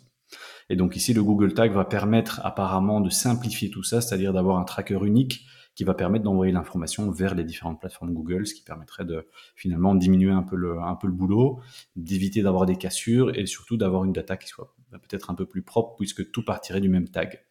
Et 0.70 0.76
donc 0.76 0.96
ici, 0.96 1.14
le 1.14 1.24
Google 1.24 1.54
Tag 1.54 1.72
va 1.72 1.86
permettre 1.86 2.42
apparemment 2.46 3.02
de 3.02 3.10
simplifier 3.10 3.70
tout 3.70 3.84
ça, 3.84 4.02
c'est-à-dire 4.02 4.34
d'avoir 4.34 4.58
un 4.58 4.64
tracker 4.64 5.00
unique 5.04 5.46
qui 5.76 5.84
va 5.84 5.94
permettre 5.94 6.24
d'envoyer 6.24 6.52
l'information 6.52 7.12
vers 7.12 7.36
les 7.36 7.44
différentes 7.44 7.80
plateformes 7.80 8.14
Google, 8.14 8.48
ce 8.48 8.54
qui 8.54 8.64
permettrait 8.64 9.06
de 9.06 9.28
finalement 9.56 9.94
diminuer 9.94 10.32
un 10.32 10.44
peu 10.44 10.56
le, 10.56 10.80
un 10.80 10.96
peu 10.96 11.08
le 11.08 11.14
boulot, 11.14 11.60
d'éviter 11.96 12.42
d'avoir 12.42 12.66
des 12.66 12.78
cassures 12.78 13.38
et 13.38 13.46
surtout 13.46 13.78
d'avoir 13.78 14.06
une 14.06 14.14
data 14.14 14.38
qui 14.38 14.48
soit 14.48 14.74
peut-être 14.92 15.30
un 15.30 15.36
peu 15.36 15.46
plus 15.46 15.62
propre 15.62 15.96
puisque 15.98 16.32
tout 16.32 16.44
partirait 16.44 16.82
du 16.82 16.90
même 16.90 17.10
tag. 17.10 17.42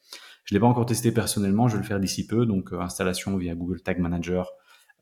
Je 0.44 0.54
l'ai 0.54 0.60
pas 0.60 0.66
encore 0.66 0.86
testé 0.86 1.10
personnellement, 1.10 1.68
je 1.68 1.74
vais 1.74 1.82
le 1.82 1.86
faire 1.86 2.00
d'ici 2.00 2.26
peu, 2.26 2.46
donc 2.46 2.72
euh, 2.72 2.80
installation 2.80 3.36
via 3.36 3.54
Google 3.54 3.80
Tag 3.80 3.98
Manager 3.98 4.52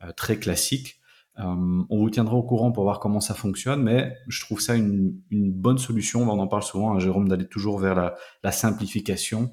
euh, 0.03 0.13
très 0.13 0.39
classique. 0.39 1.01
Euh, 1.39 1.83
on 1.89 1.99
vous 1.99 2.11
tiendra 2.11 2.37
au 2.37 2.43
courant 2.43 2.73
pour 2.73 2.85
voir 2.85 3.01
comment 3.01 3.21
ça 3.21 3.35
fonctionne, 3.35 3.83
mais 3.83 4.17
je 4.29 4.41
trouve 4.41 4.61
ça 4.61 4.77
une, 4.77 5.15
bonne 5.31 5.79
solution. 5.79 6.23
On 6.23 6.39
en 6.39 6.47
parle 6.47 6.63
souvent, 6.63 6.93
hein, 6.93 6.99
Jérôme, 6.99 7.29
d'aller 7.29 7.47
toujours 7.47 7.79
vers 7.79 8.15
la, 8.43 8.53
simplification, 8.53 9.51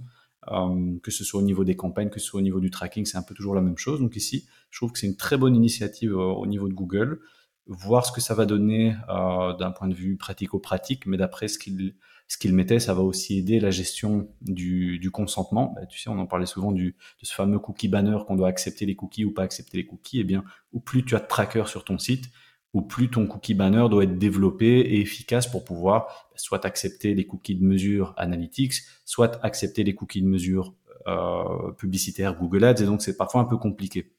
que 1.03 1.11
ce 1.11 1.23
soit 1.23 1.39
au 1.39 1.43
niveau 1.43 1.63
des 1.63 1.75
campagnes, 1.75 2.09
que 2.09 2.19
ce 2.19 2.25
soit 2.25 2.39
au 2.39 2.43
niveau 2.43 2.59
du 2.59 2.71
tracking, 2.71 3.05
c'est 3.05 3.17
un 3.17 3.23
peu 3.23 3.35
toujours 3.35 3.55
la 3.55 3.61
même 3.61 3.77
chose. 3.77 3.99
Donc 3.99 4.15
ici, 4.15 4.47
je 4.69 4.79
trouve 4.79 4.91
que 4.91 4.99
c'est 4.99 5.07
une 5.07 5.17
très 5.17 5.37
bonne 5.37 5.55
initiative 5.55 6.15
au 6.15 6.45
niveau 6.47 6.67
de 6.67 6.73
Google. 6.73 7.19
Voir 7.67 8.05
ce 8.05 8.11
que 8.11 8.21
ça 8.21 8.33
va 8.33 8.45
donner 8.45 8.95
d'un 9.07 9.71
point 9.71 9.87
de 9.87 9.93
vue 9.93 10.17
pratico-pratique, 10.17 11.05
mais 11.05 11.17
d'après 11.17 11.47
ce 11.47 11.59
qu'il 11.59 11.95
ce 12.29 12.37
qu'il 12.37 12.53
mettait, 12.53 12.79
ça 12.79 12.93
va 12.93 13.01
aussi 13.01 13.39
aider 13.39 13.59
la 13.59 13.71
gestion 13.71 14.29
du, 14.39 15.09
consentement. 15.11 15.73
Bah, 15.75 15.87
tu 15.87 15.97
sais, 15.99 16.09
on 16.11 16.19
en 16.19 16.27
parlait 16.27 16.45
souvent 16.45 16.71
du, 16.71 16.95
de 17.19 17.25
ce 17.25 17.33
fameux 17.33 17.57
cookie 17.57 17.87
banner 17.87 18.19
qu'on 18.27 18.35
doit 18.35 18.47
accepter 18.47 18.85
les 18.85 18.95
cookies 18.95 19.25
ou 19.25 19.33
pas 19.33 19.41
accepter 19.41 19.77
les 19.77 19.85
cookies. 19.87 20.19
Eh 20.19 20.23
bien, 20.23 20.43
ou 20.71 20.79
plus 20.79 21.03
tu 21.03 21.15
as 21.15 21.19
de 21.19 21.27
trackers 21.27 21.67
sur 21.67 21.83
ton 21.83 21.97
site, 21.97 22.29
ou 22.73 22.81
plus 22.81 23.09
ton 23.09 23.25
cookie 23.25 23.55
banner 23.55 23.87
doit 23.89 24.03
être 24.03 24.17
développé 24.17 24.67
et 24.67 25.01
efficace 25.01 25.47
pour 25.47 25.63
pouvoir 25.63 26.29
soit 26.35 26.65
accepter 26.65 27.15
les 27.15 27.25
cookies 27.25 27.55
de 27.55 27.63
mesure 27.63 28.13
Analytics, 28.17 28.75
soit 29.05 29.43
accepter 29.43 29.83
les 29.83 29.95
cookies 29.95 30.21
de 30.21 30.27
mesure 30.27 30.75
euh, 31.07 31.71
publicitaires 31.77 32.37
Google 32.37 32.63
Ads. 32.63 32.83
Et 32.83 32.85
donc, 32.85 33.01
c'est 33.01 33.17
parfois 33.17 33.41
un 33.41 33.45
peu 33.45 33.57
compliqué. 33.57 34.11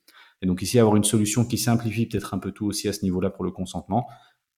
Et 0.43 0.47
donc 0.47 0.63
ici, 0.63 0.79
avoir 0.79 0.97
une 0.97 1.05
solution 1.05 1.45
qui 1.45 1.59
simplifie 1.59 2.07
peut-être 2.07 2.35
un 2.35 2.39
peu 2.39 2.51
tout 2.51 2.67
aussi 2.67 2.89
à 2.89 2.93
ce 2.93 3.03
niveau-là 3.03 3.31
pour 3.31 3.45
le 3.45 3.51
consentement, 3.51 4.09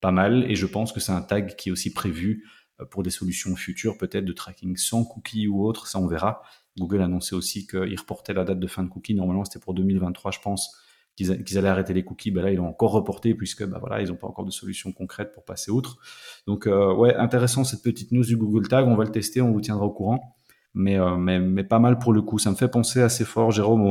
pas 0.01 0.12
mal. 0.12 0.51
Et 0.51 0.55
je 0.55 0.66
pense 0.66 0.93
que 0.93 1.01
c'est 1.01 1.12
un 1.12 1.22
tag 1.22 1.57
qui 1.57 1.68
est 1.68 1.72
aussi 1.72 1.93
prévu 1.93 2.49
euh, 2.80 2.84
pour 2.84 3.03
des 3.03 3.11
solutions 3.11 3.55
futures, 3.57 3.99
peut-être 3.99 4.24
de 4.24 4.32
tracking 4.32 4.76
sans 4.76 5.05
cookies 5.05 5.49
ou 5.49 5.64
autre, 5.64 5.86
ça 5.86 5.99
on 5.99 6.07
verra. 6.07 6.43
Google 6.78 7.03
annonçait 7.03 7.34
aussi 7.34 7.66
qu'ils 7.66 7.99
reportaient 7.99 8.32
la 8.32 8.45
date 8.45 8.61
de 8.61 8.66
fin 8.66 8.82
de 8.82 8.88
cookies. 8.88 9.14
Normalement, 9.14 9.45
c'était 9.45 9.59
pour 9.59 9.74
2023, 9.74 10.30
je 10.30 10.40
pense, 10.40 10.74
qu'ils 11.16 11.58
allaient 11.58 11.68
arrêter 11.68 11.94
les 11.94 12.04
cookies. 12.04 12.30
Ben 12.30 12.42
là, 12.42 12.50
ils 12.50 12.56
l'ont 12.56 12.68
encore 12.68 12.92
reporté 12.92 13.34
puisque 13.34 13.64
ben 13.64 13.78
voilà, 13.78 14.00
ils 14.00 14.08
n'ont 14.08 14.16
pas 14.16 14.26
encore 14.26 14.44
de 14.44 14.50
solution 14.50 14.92
concrète 14.92 15.32
pour 15.32 15.44
passer 15.44 15.70
outre. 15.70 15.98
Donc, 16.46 16.66
euh, 16.66 16.94
ouais, 16.94 17.14
intéressant 17.14 17.64
cette 17.64 17.82
petite 17.82 18.12
news 18.12 18.24
du 18.24 18.36
Google 18.36 18.68
Tag. 18.68 18.86
On 18.86 18.96
va 18.96 19.04
le 19.04 19.10
tester, 19.10 19.40
on 19.40 19.52
vous 19.52 19.60
tiendra 19.60 19.84
au 19.84 19.90
courant. 19.90 20.36
Mais, 20.74 20.98
euh, 20.98 21.62
pas 21.64 21.78
mal 21.78 21.98
pour 21.98 22.12
le 22.12 22.22
coup. 22.22 22.38
Ça 22.38 22.50
me 22.50 22.56
fait 22.56 22.68
penser 22.68 23.02
assez 23.02 23.24
fort, 23.24 23.50
Jérôme, 23.50 23.82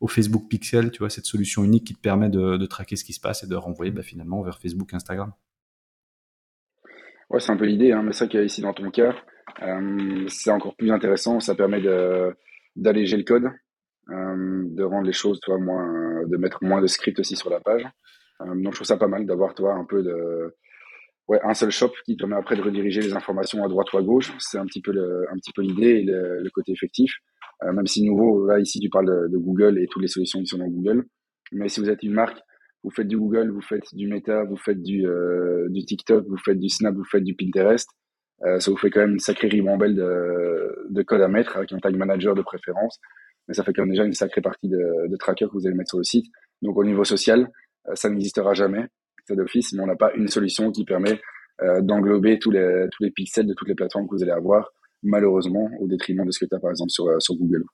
au, 0.00 0.08
Facebook 0.08 0.48
Pixel, 0.48 0.90
tu 0.90 1.00
vois, 1.00 1.10
cette 1.10 1.26
solution 1.26 1.62
unique 1.62 1.86
qui 1.86 1.94
te 1.94 2.00
permet 2.00 2.30
de, 2.30 2.64
traquer 2.66 2.96
ce 2.96 3.04
qui 3.04 3.12
se 3.12 3.20
passe 3.20 3.44
et 3.44 3.46
de 3.46 3.54
renvoyer 3.54 3.92
ben, 3.92 4.02
finalement 4.02 4.42
vers 4.42 4.58
Facebook, 4.58 4.94
Instagram. 4.94 5.32
Ouais, 7.28 7.40
c'est 7.40 7.52
un 7.52 7.56
peu 7.56 7.66
l'idée, 7.66 7.92
hein, 7.92 8.02
mais 8.02 8.12
c'est 8.12 8.26
vrai 8.26 8.42
qu'ici 8.42 8.60
dans 8.60 8.74
ton 8.74 8.90
cas, 8.90 9.14
euh, 9.62 10.24
c'est 10.28 10.50
encore 10.50 10.74
plus 10.74 10.90
intéressant. 10.90 11.38
Ça 11.40 11.54
permet 11.54 11.82
d'alléger 12.76 13.18
le 13.18 13.24
code, 13.24 13.50
de 14.12 14.82
rendre 14.82 15.06
les 15.06 15.12
choses, 15.12 15.40
toi, 15.40 15.58
moins, 15.58 16.26
de 16.26 16.36
mettre 16.36 16.58
moins 16.62 16.80
de 16.80 16.86
script 16.86 17.18
aussi 17.18 17.36
sur 17.36 17.50
la 17.50 17.60
page. 17.60 17.86
Euh, 18.40 18.46
donc 18.46 18.72
je 18.72 18.76
trouve 18.76 18.86
ça 18.86 18.96
pas 18.96 19.08
mal 19.08 19.26
d'avoir 19.26 19.54
toi 19.54 19.74
un 19.74 19.84
peu 19.84 20.02
ouais, 21.28 21.40
un 21.42 21.54
seul 21.54 21.70
shop 21.70 21.92
qui 22.04 22.16
permet 22.16 22.36
après 22.36 22.56
de 22.56 22.62
rediriger 22.62 23.00
les 23.00 23.14
informations 23.14 23.64
à 23.64 23.68
droite 23.68 23.92
ou 23.92 23.98
à 23.98 24.02
gauche. 24.02 24.32
C'est 24.38 24.58
un 24.58 24.66
petit 24.66 24.82
peu 24.82 24.92
un 25.30 25.36
petit 25.36 25.52
peu 25.54 25.62
l'idée 25.62 26.00
et 26.00 26.04
le, 26.04 26.50
côté 26.54 26.72
effectif. 26.72 27.12
Euh, 27.64 27.72
même 27.72 27.86
si 27.86 28.04
nouveau, 28.04 28.46
là 28.46 28.58
ici 28.58 28.80
tu 28.80 28.88
parles 28.88 29.30
de, 29.30 29.38
Google 29.38 29.78
et 29.78 29.86
toutes 29.88 30.02
les 30.02 30.08
solutions 30.08 30.40
qui 30.40 30.46
sont 30.46 30.58
dans 30.58 30.68
Google. 30.68 31.04
Mais 31.52 31.68
si 31.68 31.80
vous 31.80 31.90
êtes 31.90 32.02
une 32.02 32.12
marque 32.12 32.38
vous 32.84 32.90
faites 32.90 33.06
du 33.06 33.16
Google, 33.16 33.50
vous 33.52 33.60
faites 33.60 33.94
du 33.94 34.08
Meta, 34.08 34.42
vous 34.42 34.56
faites 34.56 34.82
du, 34.82 35.06
euh, 35.06 35.68
du 35.70 35.84
TikTok, 35.84 36.26
vous 36.26 36.36
faites 36.36 36.58
du 36.58 36.68
Snap, 36.68 36.92
vous 36.94 37.04
faites 37.04 37.22
du 37.22 37.34
Pinterest. 37.36 37.88
Euh, 38.44 38.58
ça 38.58 38.72
vous 38.72 38.76
fait 38.76 38.90
quand 38.90 39.00
même 39.00 39.12
une 39.12 39.18
sacrée 39.20 39.46
ribambelle 39.46 39.94
de, 39.94 40.88
de 40.90 41.02
code 41.02 41.20
à 41.20 41.28
mettre 41.28 41.56
avec 41.56 41.72
un 41.72 41.78
tag 41.78 41.96
manager 41.96 42.34
de 42.34 42.42
préférence. 42.42 42.98
Mais 43.48 43.54
ça 43.54 43.64
fait 43.64 43.72
quand 43.72 43.82
même 43.82 43.90
déjà 43.90 44.04
une 44.04 44.12
sacrée 44.12 44.40
partie 44.40 44.68
de, 44.68 45.08
de 45.08 45.16
trackers 45.16 45.48
que 45.48 45.54
vous 45.54 45.66
allez 45.66 45.76
mettre 45.76 45.90
sur 45.90 45.98
le 45.98 46.04
site. 46.04 46.26
Donc 46.62 46.76
au 46.76 46.84
niveau 46.84 47.04
social, 47.04 47.50
euh, 47.88 47.94
ça 47.94 48.08
n'existera 48.08 48.54
jamais, 48.54 48.86
c'est 49.24 49.36
d'office, 49.36 49.72
mais 49.72 49.82
on 49.82 49.86
n'a 49.86 49.96
pas 49.96 50.12
une 50.14 50.28
solution 50.28 50.70
qui 50.70 50.84
permet 50.84 51.20
euh, 51.62 51.80
d'englober 51.80 52.38
tous 52.38 52.50
les, 52.50 52.86
tous 52.92 53.02
les 53.02 53.10
pixels 53.10 53.46
de 53.46 53.54
toutes 53.54 53.68
les 53.68 53.74
plateformes 53.74 54.06
que 54.08 54.14
vous 54.14 54.22
allez 54.22 54.32
avoir, 54.32 54.70
malheureusement, 55.02 55.68
au 55.80 55.88
détriment 55.88 56.24
de 56.24 56.30
ce 56.30 56.38
que 56.38 56.48
tu 56.48 56.54
as 56.54 56.60
par 56.60 56.70
exemple 56.70 56.90
sur, 56.90 57.06
euh, 57.06 57.18
sur 57.18 57.34
Google. 57.34 57.64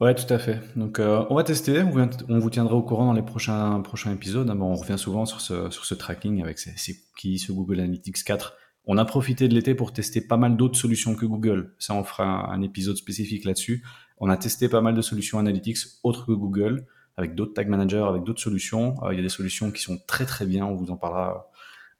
Ouais, 0.00 0.14
tout 0.14 0.32
à 0.32 0.38
fait. 0.38 0.60
Donc, 0.76 1.00
on 1.00 1.34
va 1.34 1.42
tester. 1.42 1.82
On, 1.82 2.38
vous 2.38 2.50
tiendra 2.50 2.76
au 2.76 2.84
courant 2.84 3.06
dans 3.06 3.14
les 3.14 3.24
prochains, 3.24 3.80
prochains 3.80 4.12
épisodes. 4.12 4.48
on 4.48 4.74
revient 4.76 4.96
souvent 4.96 5.26
sur 5.26 5.40
ce, 5.40 5.70
sur 5.70 5.84
ce 5.84 5.94
tracking 5.96 6.40
avec 6.40 6.60
ces 6.60 6.94
cookies, 6.94 7.40
ce 7.40 7.50
Google 7.50 7.80
Analytics 7.80 8.22
4. 8.22 8.56
On 8.90 8.96
a 8.96 9.04
profité 9.04 9.48
de 9.48 9.54
l'été 9.54 9.74
pour 9.74 9.92
tester 9.92 10.22
pas 10.22 10.38
mal 10.38 10.56
d'autres 10.56 10.78
solutions 10.78 11.14
que 11.14 11.26
Google. 11.26 11.74
Ça, 11.78 11.94
on 11.94 12.04
fera 12.04 12.50
un, 12.50 12.62
épisode 12.62 12.96
spécifique 12.96 13.44
là-dessus. 13.44 13.84
On 14.20 14.28
a 14.28 14.36
testé 14.36 14.68
pas 14.68 14.80
mal 14.80 14.94
de 14.94 15.02
solutions 15.02 15.38
analytics 15.38 15.78
autres 16.02 16.26
que 16.26 16.32
Google, 16.32 16.86
avec 17.16 17.34
d'autres 17.34 17.54
tag 17.54 17.68
managers, 17.68 18.04
avec 18.08 18.22
d'autres 18.24 18.40
solutions. 18.40 18.94
Euh, 19.04 19.12
il 19.12 19.16
y 19.16 19.20
a 19.20 19.22
des 19.22 19.28
solutions 19.28 19.70
qui 19.70 19.82
sont 19.82 19.98
très 20.06 20.24
très 20.24 20.46
bien. 20.46 20.66
On 20.66 20.74
vous 20.74 20.90
en 20.90 20.96
parlera 20.96 21.50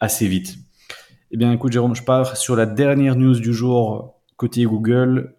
assez 0.00 0.28
vite. 0.28 0.56
Eh 1.30 1.36
bien, 1.36 1.52
écoute, 1.52 1.72
Jérôme, 1.72 1.94
je 1.94 2.02
pars 2.02 2.36
sur 2.36 2.56
la 2.56 2.66
dernière 2.66 3.16
news 3.16 3.38
du 3.38 3.52
jour 3.52 4.22
côté 4.36 4.64
Google. 4.64 5.34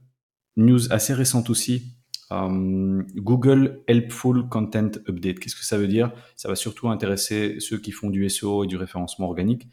News 0.57 0.91
assez 0.91 1.13
récente 1.13 1.49
aussi, 1.49 1.95
euh, 2.31 3.01
Google 3.15 3.81
Helpful 3.87 4.49
Content 4.49 4.91
Update. 5.07 5.39
Qu'est-ce 5.39 5.55
que 5.55 5.65
ça 5.65 5.77
veut 5.77 5.87
dire? 5.87 6.11
Ça 6.35 6.49
va 6.49 6.55
surtout 6.55 6.89
intéresser 6.89 7.55
ceux 7.59 7.77
qui 7.77 7.91
font 7.91 8.09
du 8.09 8.29
SEO 8.29 8.65
et 8.65 8.67
du 8.67 8.75
référencement 8.75 9.27
organique. 9.27 9.67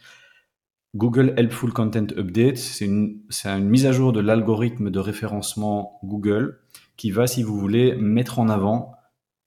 Google 0.95 1.35
Helpful 1.37 1.73
Content 1.73 2.07
Update, 2.17 2.57
c'est 2.57 2.87
une, 2.87 3.21
une, 3.45 3.69
mise 3.69 3.85
à 3.85 3.93
jour 3.93 4.13
de 4.13 4.21
l'algorithme 4.21 4.91
de 4.91 4.99
référencement 4.99 5.99
Google 6.03 6.61
qui 6.97 7.11
va, 7.11 7.27
si 7.27 7.43
vous 7.43 7.59
voulez, 7.59 7.95
mettre 7.97 8.39
en 8.39 8.49
avant 8.49 8.93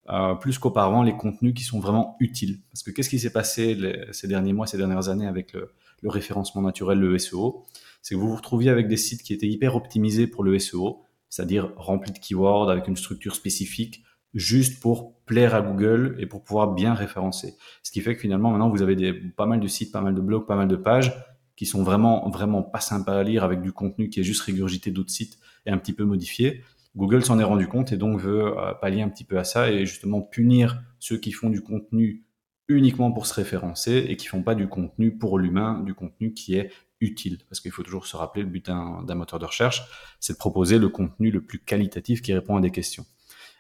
euh, 0.10 0.34
plus 0.34 0.58
qu'auparavant 0.58 1.04
les 1.04 1.16
contenus 1.16 1.54
qui 1.54 1.64
sont 1.64 1.80
vraiment 1.80 2.16
utiles. 2.20 2.60
Parce 2.72 2.84
que 2.84 2.92
qu'est-ce 2.92 3.10
qui 3.10 3.20
s'est 3.20 3.32
passé 3.32 3.78
ces 4.12 4.28
derniers 4.28 4.54
mois, 4.54 4.66
ces 4.66 4.78
dernières 4.78 5.10
années 5.10 5.28
avec 5.28 5.54
le, 5.54 5.72
référencement 6.04 6.62
naturel, 6.62 7.00
le 7.00 7.18
SEO 7.20 7.66
C'est 8.02 8.16
que 8.16 8.20
vous 8.20 8.30
vous 8.30 8.36
retrouviez 8.36 8.70
avec 8.70 8.88
des 8.88 8.98
sites 8.98 9.22
qui 9.22 9.34
étaient 9.34 9.48
hyper 9.48 9.76
optimisés 9.76 10.28
pour 10.28 10.44
le 10.44 10.58
SEO, 10.58 11.04
c'est-à-dire 11.30 11.74
rempli 11.76 12.12
de 12.12 12.18
keywords 12.18 12.72
avec 12.72 12.88
une 12.88 12.96
structure 12.96 13.36
spécifique, 13.36 14.04
juste 14.34 14.80
pour 14.80 15.20
plaire 15.26 15.54
à 15.54 15.62
Google 15.62 16.16
et 16.20 16.26
pour 16.26 16.44
pouvoir 16.44 16.74
bien 16.74 16.94
référencer. 16.94 17.56
Ce 17.84 17.92
qui 17.92 18.02
fait 18.02 18.16
que 18.16 18.22
finalement, 18.22 18.52
maintenant, 18.52 18.70
vous 18.70 18.82
avez 18.82 18.96
des, 18.96 19.14
pas 19.14 19.46
mal 19.46 19.60
de 19.60 19.68
sites, 19.68 19.92
pas 19.92 20.02
mal 20.02 20.16
de 20.16 20.22
blogs, 20.22 20.48
pas 20.48 20.56
mal 20.56 20.68
de 20.68 20.76
pages 20.76 21.14
qui 21.56 21.66
sont 21.66 21.84
vraiment, 21.84 22.30
vraiment 22.30 22.64
pas 22.64 22.80
sympas 22.80 23.20
à 23.20 23.24
lire 23.24 23.44
avec 23.44 23.62
du 23.62 23.74
contenu 23.74 24.10
qui 24.10 24.22
est 24.22 24.24
juste 24.24 24.42
régurgité 24.44 24.92
d'autres 24.92 25.12
sites 25.12 25.38
et 25.66 25.72
un 25.72 25.78
petit 25.78 25.92
peu 25.92 26.06
modifié. 26.06 26.64
Google 27.00 27.24
s'en 27.24 27.40
est 27.40 27.46
rendu 27.46 27.68
compte 27.68 27.94
et 27.94 27.98
donc 27.98 28.20
veut 28.20 28.58
euh, 28.58 28.74
pallier 28.74 29.02
un 29.02 29.10
petit 29.10 29.24
peu 29.24 29.40
à 29.40 29.46
ça 29.46 29.72
et 29.72 29.86
justement 29.86 30.22
punir 30.22 30.82
ceux 31.00 31.18
qui 31.18 31.32
font 31.32 31.50
du 31.50 31.62
contenu 31.62 32.26
uniquement 32.68 33.12
pour 33.12 33.26
se 33.26 33.34
référencer 33.34 34.06
et 34.10 34.18
qui 34.18 34.28
font 34.28 34.44
pas 34.44 34.54
du 34.54 34.68
contenu 34.68 35.18
pour 35.18 35.40
l'humain, 35.40 35.82
du 35.86 35.94
contenu 35.94 36.34
qui 36.34 36.56
est 36.56 36.72
utile. 37.00 37.40
Parce 37.50 37.62
qu'il 37.62 37.72
faut 37.72 37.84
toujours 37.84 38.06
se 38.06 38.18
rappeler, 38.18 38.44
le 38.44 38.50
but 38.50 38.66
d'un 38.66 39.16
moteur 39.16 39.40
de 39.40 39.46
recherche, 39.46 39.84
c'est 40.20 40.34
de 40.34 40.38
proposer 40.38 40.78
le 40.78 40.90
contenu 40.90 41.32
le 41.32 41.42
plus 41.42 41.60
qualitatif 41.60 42.22
qui 42.22 42.34
répond 42.34 42.58
à 42.58 42.62
des 42.62 42.70
questions. 42.70 43.06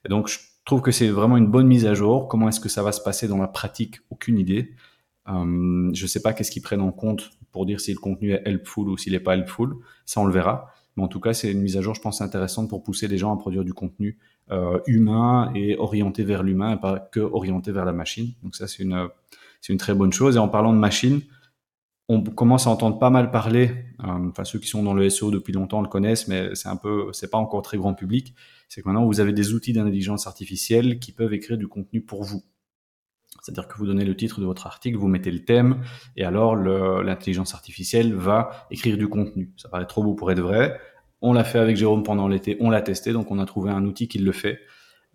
Et 0.05 0.09
donc, 0.09 0.27
je 0.27 0.37
trouve 0.65 0.81
que 0.81 0.91
c'est 0.91 1.07
vraiment 1.07 1.37
une 1.37 1.47
bonne 1.47 1.65
mise 1.65 1.85
à 1.85 1.93
jour. 1.93 2.27
Comment 2.27 2.49
est-ce 2.49 2.59
que 2.59 2.69
ça 2.69 2.83
va 2.83 2.91
se 2.91 3.01
passer 3.01 3.29
dans 3.29 3.37
la 3.37 3.47
pratique? 3.47 4.01
Aucune 4.09 4.37
idée. 4.37 4.75
Euh, 5.29 5.89
je 5.93 6.03
ne 6.03 6.07
sais 6.07 6.21
pas 6.21 6.33
qu'est-ce 6.33 6.51
qu'ils 6.51 6.61
prennent 6.61 6.81
en 6.81 6.91
compte 6.91 7.31
pour 7.51 7.65
dire 7.65 7.79
si 7.79 7.93
le 7.93 7.99
contenu 7.99 8.33
est 8.33 8.41
helpful 8.45 8.89
ou 8.89 8.97
s'il 8.97 9.13
n'est 9.13 9.19
pas 9.21 9.35
helpful. 9.35 9.75
Ça, 10.05 10.19
on 10.19 10.25
le 10.25 10.33
verra. 10.33 10.73
En 11.01 11.07
tout 11.07 11.19
cas, 11.19 11.33
c'est 11.33 11.51
une 11.51 11.61
mise 11.61 11.77
à 11.77 11.81
jour, 11.81 11.95
je 11.95 12.01
pense, 12.01 12.21
intéressante 12.21 12.69
pour 12.69 12.83
pousser 12.83 13.07
les 13.07 13.17
gens 13.17 13.33
à 13.33 13.37
produire 13.37 13.63
du 13.63 13.73
contenu 13.73 14.17
euh, 14.51 14.79
humain 14.87 15.51
et 15.55 15.77
orienté 15.77 16.23
vers 16.23 16.43
l'humain 16.43 16.75
et 16.75 16.79
pas 16.79 16.99
que 16.99 17.19
orienté 17.19 17.71
vers 17.71 17.85
la 17.85 17.93
machine. 17.93 18.33
Donc 18.43 18.55
ça, 18.55 18.67
c'est 18.67 18.83
une, 18.83 19.07
c'est 19.61 19.73
une 19.73 19.79
très 19.79 19.93
bonne 19.93 20.13
chose. 20.13 20.35
Et 20.35 20.39
en 20.39 20.49
parlant 20.49 20.73
de 20.73 20.79
machine, 20.79 21.21
on 22.07 22.23
commence 22.23 22.65
à 22.65 22.71
entendre 22.71 22.97
pas 22.97 23.11
mal 23.11 23.29
parler. 23.29 23.71
Euh, 24.03 24.29
enfin, 24.29 24.43
ceux 24.43 24.59
qui 24.59 24.67
sont 24.67 24.81
dans 24.81 24.95
le 24.95 25.07
SEO 25.09 25.29
depuis 25.29 25.53
longtemps 25.53 25.81
le 25.81 25.87
connaissent, 25.87 26.27
mais 26.27 26.55
c'est 26.55 26.67
un 26.67 26.75
peu, 26.75 27.09
c'est 27.13 27.29
pas 27.29 27.37
encore 27.37 27.61
très 27.61 27.77
grand 27.77 27.93
public. 27.93 28.33
C'est 28.67 28.81
que 28.81 28.87
maintenant 28.87 29.05
vous 29.05 29.19
avez 29.19 29.33
des 29.33 29.53
outils 29.53 29.73
d'intelligence 29.73 30.25
artificielle 30.25 30.99
qui 30.99 31.11
peuvent 31.11 31.33
écrire 31.33 31.57
du 31.57 31.67
contenu 31.67 32.01
pour 32.01 32.23
vous. 32.23 32.43
C'est-à-dire 33.41 33.67
que 33.67 33.77
vous 33.77 33.85
donnez 33.85 34.05
le 34.05 34.15
titre 34.15 34.39
de 34.39 34.45
votre 34.45 34.67
article, 34.67 34.97
vous 34.97 35.07
mettez 35.07 35.31
le 35.31 35.43
thème, 35.45 35.81
et 36.15 36.23
alors 36.23 36.55
l'intelligence 36.55 37.53
artificielle 37.53 38.13
va 38.13 38.67
écrire 38.71 38.97
du 38.97 39.07
contenu. 39.07 39.53
Ça 39.57 39.69
paraît 39.69 39.87
trop 39.87 40.03
beau 40.03 40.13
pour 40.13 40.31
être 40.31 40.41
vrai. 40.41 40.79
On 41.21 41.33
l'a 41.33 41.43
fait 41.43 41.59
avec 41.59 41.75
Jérôme 41.75 42.03
pendant 42.03 42.27
l'été, 42.27 42.57
on 42.59 42.69
l'a 42.69 42.81
testé, 42.81 43.11
donc 43.13 43.31
on 43.31 43.39
a 43.39 43.45
trouvé 43.45 43.71
un 43.71 43.85
outil 43.85 44.07
qui 44.07 44.19
le 44.19 44.31
fait. 44.31 44.59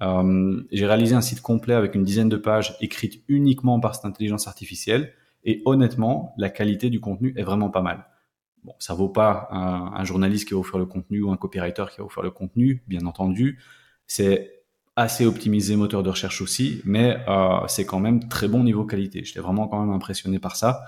Euh, 0.03 0.63
J'ai 0.73 0.87
réalisé 0.87 1.15
un 1.15 1.21
site 1.21 1.41
complet 1.41 1.75
avec 1.75 1.95
une 1.95 2.05
dizaine 2.05 2.29
de 2.29 2.37
pages 2.37 2.77
écrites 2.81 3.23
uniquement 3.29 3.81
par 3.81 3.95
cette 3.95 4.05
intelligence 4.05 4.47
artificielle, 4.47 5.13
et 5.45 5.63
honnêtement, 5.65 6.35
la 6.39 6.51
qualité 6.51 6.91
du 6.91 7.01
contenu 7.01 7.35
est 7.37 7.43
vraiment 7.43 7.71
pas 7.71 7.83
mal. 7.83 8.07
Bon, 8.65 8.75
ça 8.79 8.95
vaut 8.95 9.11
pas 9.11 9.49
un, 9.51 9.93
un 9.95 10.05
journaliste 10.05 10.49
qui 10.49 10.55
va 10.55 10.59
vous 10.59 10.65
faire 10.65 10.81
le 10.81 10.87
contenu 10.87 11.23
ou 11.23 11.31
un 11.31 11.37
copywriter 11.37 11.85
qui 11.91 11.99
va 11.99 12.05
vous 12.05 12.11
faire 12.11 12.23
le 12.23 12.31
contenu, 12.31 12.83
bien 12.87 13.05
entendu. 13.05 13.59
C'est 14.07 14.54
assez 14.97 15.27
optimisé 15.27 15.77
moteur 15.77 16.03
de 16.03 16.11
recherche 16.11 16.41
aussi, 16.41 16.81
mais 16.85 17.19
euh, 17.29 17.67
c'est 17.67 17.85
quand 17.85 17.99
même 17.99 18.29
très 18.29 18.49
bon 18.49 18.63
niveau 18.63 18.85
qualité. 18.85 19.25
J'étais 19.25 19.41
vraiment 19.41 19.67
quand 19.67 19.81
même 19.81 19.95
impressionné 19.95 20.39
par 20.39 20.57
ça. 20.57 20.85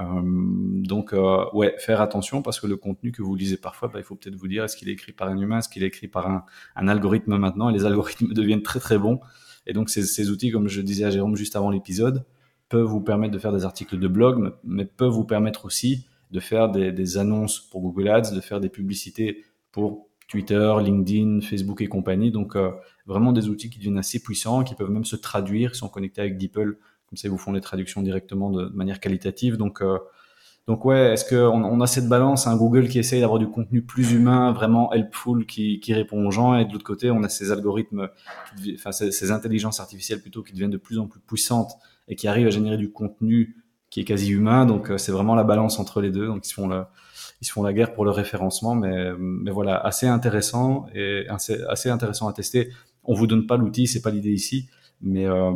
Euh, 0.00 0.04
donc 0.22 1.12
euh, 1.12 1.44
ouais, 1.54 1.74
faire 1.78 2.00
attention 2.00 2.42
parce 2.42 2.60
que 2.60 2.66
le 2.66 2.76
contenu 2.76 3.10
que 3.10 3.22
vous 3.22 3.34
lisez 3.34 3.56
parfois, 3.56 3.88
bah, 3.88 3.98
il 3.98 4.04
faut 4.04 4.14
peut-être 4.14 4.36
vous 4.36 4.48
dire 4.48 4.64
est-ce 4.64 4.76
qu'il 4.76 4.88
est 4.88 4.92
écrit 4.92 5.12
par 5.12 5.28
un 5.28 5.38
humain, 5.38 5.58
est-ce 5.58 5.68
qu'il 5.68 5.82
est 5.82 5.86
écrit 5.86 6.08
par 6.08 6.28
un, 6.28 6.44
un, 6.76 6.88
algorithme 6.88 7.36
maintenant? 7.36 7.70
Et 7.70 7.72
les 7.72 7.84
algorithmes 7.84 8.28
deviennent 8.34 8.62
très 8.62 8.80
très 8.80 8.98
bons. 8.98 9.20
Et 9.66 9.72
donc 9.72 9.90
ces, 9.90 10.02
ces 10.04 10.30
outils, 10.30 10.50
comme 10.50 10.68
je 10.68 10.80
disais 10.82 11.04
à 11.04 11.10
Jérôme 11.10 11.36
juste 11.36 11.56
avant 11.56 11.70
l'épisode, 11.70 12.24
peuvent 12.68 12.86
vous 12.86 13.00
permettre 13.00 13.32
de 13.32 13.38
faire 13.38 13.52
des 13.52 13.64
articles 13.64 13.98
de 13.98 14.08
blog, 14.08 14.52
mais 14.62 14.84
peuvent 14.84 15.10
vous 15.10 15.24
permettre 15.24 15.64
aussi 15.64 16.06
de 16.30 16.40
faire 16.40 16.70
des, 16.70 16.92
des 16.92 17.16
annonces 17.16 17.60
pour 17.60 17.80
Google 17.80 18.08
Ads, 18.08 18.34
de 18.34 18.40
faire 18.40 18.60
des 18.60 18.68
publicités 18.68 19.42
pour 19.72 20.07
Twitter, 20.28 20.74
LinkedIn, 20.82 21.40
Facebook 21.40 21.80
et 21.80 21.88
compagnie. 21.88 22.30
Donc 22.30 22.54
euh, 22.54 22.70
vraiment 23.06 23.32
des 23.32 23.48
outils 23.48 23.70
qui 23.70 23.78
deviennent 23.78 23.98
assez 23.98 24.22
puissants, 24.22 24.62
qui 24.62 24.74
peuvent 24.74 24.90
même 24.90 25.06
se 25.06 25.16
traduire, 25.16 25.74
sont 25.74 25.88
connectés 25.88 26.20
avec 26.20 26.38
DeepL, 26.38 26.76
comme 27.08 27.16
ça 27.16 27.26
ils 27.26 27.30
vous 27.30 27.38
font 27.38 27.52
les 27.52 27.62
traductions 27.62 28.02
directement 28.02 28.50
de, 28.50 28.68
manière 28.68 29.00
qualitative. 29.00 29.56
Donc 29.56 29.82
euh, 29.82 29.98
donc 30.66 30.84
ouais, 30.84 31.14
est-ce 31.14 31.24
qu'on 31.24 31.64
on 31.64 31.80
a 31.80 31.86
cette 31.86 32.10
balance, 32.10 32.46
un 32.46 32.54
Google 32.54 32.88
qui 32.88 32.98
essaye 32.98 33.22
d'avoir 33.22 33.38
du 33.38 33.48
contenu 33.48 33.80
plus 33.80 34.12
humain, 34.12 34.52
vraiment 34.52 34.92
helpful, 34.92 35.46
qui, 35.46 35.80
qui 35.80 35.94
répond 35.94 36.26
aux 36.26 36.30
gens, 36.30 36.56
et 36.56 36.66
de 36.66 36.72
l'autre 36.72 36.84
côté, 36.84 37.10
on 37.10 37.22
a 37.22 37.30
ces 37.30 37.50
algorithmes, 37.50 38.10
enfin 38.74 38.92
ces, 38.92 39.10
ces, 39.10 39.30
intelligences 39.30 39.80
artificielles 39.80 40.20
plutôt 40.20 40.42
qui 40.42 40.52
deviennent 40.52 40.70
de 40.70 40.76
plus 40.76 40.98
en 40.98 41.06
plus 41.06 41.20
puissantes 41.20 41.72
et 42.06 42.16
qui 42.16 42.28
arrivent 42.28 42.48
à 42.48 42.50
générer 42.50 42.76
du 42.76 42.92
contenu 42.92 43.56
qui 43.88 44.00
est 44.00 44.04
quasi 44.04 44.30
humain. 44.30 44.66
Donc 44.66 44.90
euh, 44.90 44.98
c'est 44.98 45.12
vraiment 45.12 45.34
la 45.34 45.44
balance 45.44 45.78
entre 45.78 46.02
les 46.02 46.10
deux. 46.10 46.26
Donc 46.26 46.44
ils 46.44 46.50
se 46.50 46.54
font 46.54 46.68
ils 47.40 47.46
se 47.46 47.52
font 47.52 47.62
la 47.62 47.72
guerre 47.72 47.92
pour 47.92 48.04
le 48.04 48.10
référencement, 48.10 48.74
mais, 48.74 49.12
mais 49.18 49.50
voilà, 49.50 49.76
assez 49.76 50.06
intéressant 50.06 50.86
et 50.94 51.26
assez, 51.28 51.88
intéressant 51.88 52.28
à 52.28 52.32
tester. 52.32 52.70
On 53.04 53.14
vous 53.14 53.26
donne 53.26 53.46
pas 53.46 53.56
l'outil, 53.56 53.86
c'est 53.86 54.02
pas 54.02 54.10
l'idée 54.10 54.32
ici, 54.32 54.68
mais 55.00 55.26
euh, 55.26 55.52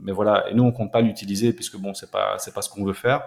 mais 0.00 0.12
voilà. 0.12 0.48
Et 0.50 0.54
nous 0.54 0.64
on 0.64 0.72
compte 0.72 0.90
pas 0.90 1.00
l'utiliser 1.00 1.52
puisque 1.52 1.76
bon 1.76 1.94
c'est 1.94 2.10
pas 2.10 2.36
c'est 2.38 2.54
pas 2.54 2.62
ce 2.62 2.70
qu'on 2.70 2.84
veut 2.84 2.94
faire. 2.94 3.22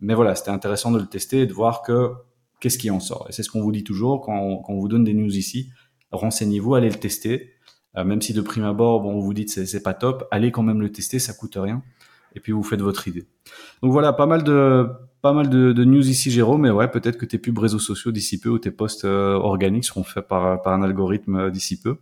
Mais 0.00 0.14
voilà, 0.14 0.34
c'était 0.34 0.50
intéressant 0.50 0.90
de 0.90 0.98
le 0.98 1.06
tester 1.06 1.40
et 1.40 1.46
de 1.46 1.52
voir 1.52 1.82
que 1.82 2.12
qu'est-ce 2.60 2.78
qui 2.78 2.90
en 2.90 3.00
sort. 3.00 3.26
Et 3.28 3.32
c'est 3.32 3.42
ce 3.42 3.50
qu'on 3.50 3.62
vous 3.62 3.72
dit 3.72 3.84
toujours 3.84 4.20
quand 4.20 4.62
on, 4.68 4.78
vous 4.78 4.88
donne 4.88 5.04
des 5.04 5.14
news 5.14 5.36
ici. 5.36 5.70
Renseignez-vous, 6.12 6.74
allez 6.74 6.88
le 6.88 6.96
tester. 6.96 7.52
Euh, 7.96 8.04
même 8.04 8.20
si 8.20 8.32
de 8.32 8.40
prime 8.40 8.64
abord, 8.64 9.00
bon, 9.00 9.14
on 9.14 9.20
vous 9.20 9.34
dit 9.34 9.46
que 9.46 9.64
c'est 9.64 9.82
pas 9.82 9.94
top, 9.94 10.28
allez 10.30 10.52
quand 10.52 10.62
même 10.62 10.80
le 10.80 10.92
tester, 10.92 11.18
ça 11.18 11.32
coûte 11.32 11.56
rien 11.56 11.82
et 12.34 12.40
puis 12.40 12.52
vous 12.52 12.62
faites 12.62 12.80
votre 12.80 13.08
idée. 13.08 13.26
Donc 13.82 13.92
voilà, 13.92 14.12
pas 14.12 14.26
mal 14.26 14.44
de 14.44 14.86
pas 15.20 15.32
mal 15.32 15.48
de, 15.48 15.84
news 15.84 16.08
ici, 16.08 16.30
Jérôme. 16.30 16.62
Mais 16.62 16.70
ouais, 16.70 16.88
peut-être 16.88 17.18
que 17.18 17.26
tes 17.26 17.38
pubs 17.38 17.58
réseaux 17.58 17.78
sociaux 17.78 18.12
d'ici 18.12 18.40
peu 18.40 18.48
ou 18.50 18.58
tes 18.58 18.70
posts 18.70 19.04
euh, 19.04 19.34
organiques 19.34 19.84
seront 19.84 20.04
faits 20.04 20.26
par, 20.26 20.66
un 20.66 20.82
algorithme 20.82 21.36
euh, 21.36 21.50
d'ici 21.50 21.80
peu. 21.80 21.96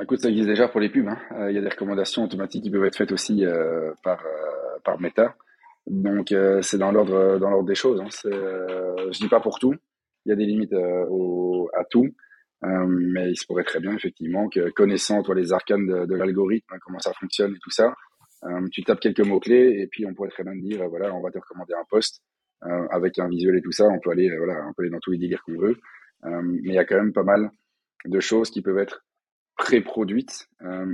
Écoute, 0.00 0.20
ça 0.20 0.28
existe 0.28 0.48
déjà 0.48 0.68
pour 0.68 0.80
les 0.80 0.88
pubs. 0.88 1.08
Hein. 1.08 1.18
Euh, 1.32 1.50
il 1.50 1.54
y 1.54 1.58
a 1.58 1.60
des 1.60 1.68
recommandations 1.68 2.24
automatiques 2.24 2.64
qui 2.64 2.70
peuvent 2.70 2.84
être 2.84 2.96
faites 2.96 3.12
aussi 3.12 3.44
par 4.02 4.22
par 4.84 5.00
Meta. 5.00 5.36
Donc 5.86 6.34
c'est 6.62 6.78
dans 6.78 6.90
l'ordre 6.92 7.64
des 7.64 7.74
choses. 7.74 8.00
Hein. 8.00 8.08
je 8.24 9.18
dis 9.18 9.28
pas 9.28 9.40
pour 9.40 9.58
tout. 9.58 9.74
Il 10.24 10.30
y 10.30 10.32
a 10.32 10.36
des 10.36 10.46
limites 10.46 10.72
à 10.72 11.84
tout. 11.90 12.08
mais 12.62 13.30
il 13.30 13.36
se 13.36 13.46
pourrait 13.46 13.64
très 13.64 13.80
bien 13.80 13.92
effectivement 13.92 14.48
que 14.48 14.70
connaissant 14.70 15.22
toi 15.22 15.34
les 15.34 15.52
arcanes 15.52 15.86
de, 15.86 16.14
l'algorithme, 16.14 16.74
comment 16.80 17.00
ça 17.00 17.12
fonctionne 17.12 17.52
et 17.54 17.58
tout 17.60 17.70
ça, 17.70 17.94
tu 18.70 18.82
tapes 18.82 19.00
quelques 19.00 19.20
mots-clés 19.20 19.80
et 19.80 19.86
puis 19.86 20.06
on 20.06 20.14
pourrait 20.14 20.30
très 20.30 20.44
bien 20.44 20.56
dire, 20.56 20.88
voilà, 20.88 21.14
on 21.14 21.20
va 21.20 21.30
te 21.30 21.38
recommander 21.38 21.74
un 21.74 21.84
poste 21.88 22.22
euh, 22.64 22.86
avec 22.90 23.18
un 23.18 23.28
visuel 23.28 23.56
et 23.56 23.62
tout 23.62 23.72
ça. 23.72 23.88
On 23.88 23.98
peut 23.98 24.10
aller, 24.10 24.34
voilà, 24.36 24.64
on 24.68 24.72
peut 24.72 24.82
aller 24.82 24.90
dans 24.90 25.00
tous 25.00 25.10
les 25.10 25.18
délires 25.18 25.42
qu'on 25.42 25.58
veut. 25.58 25.76
Euh, 26.24 26.42
mais 26.42 26.70
il 26.70 26.74
y 26.74 26.78
a 26.78 26.84
quand 26.84 26.96
même 26.96 27.12
pas 27.12 27.24
mal 27.24 27.50
de 28.04 28.20
choses 28.20 28.50
qui 28.50 28.62
peuvent 28.62 28.78
être 28.78 29.04
pré-produites 29.56 30.48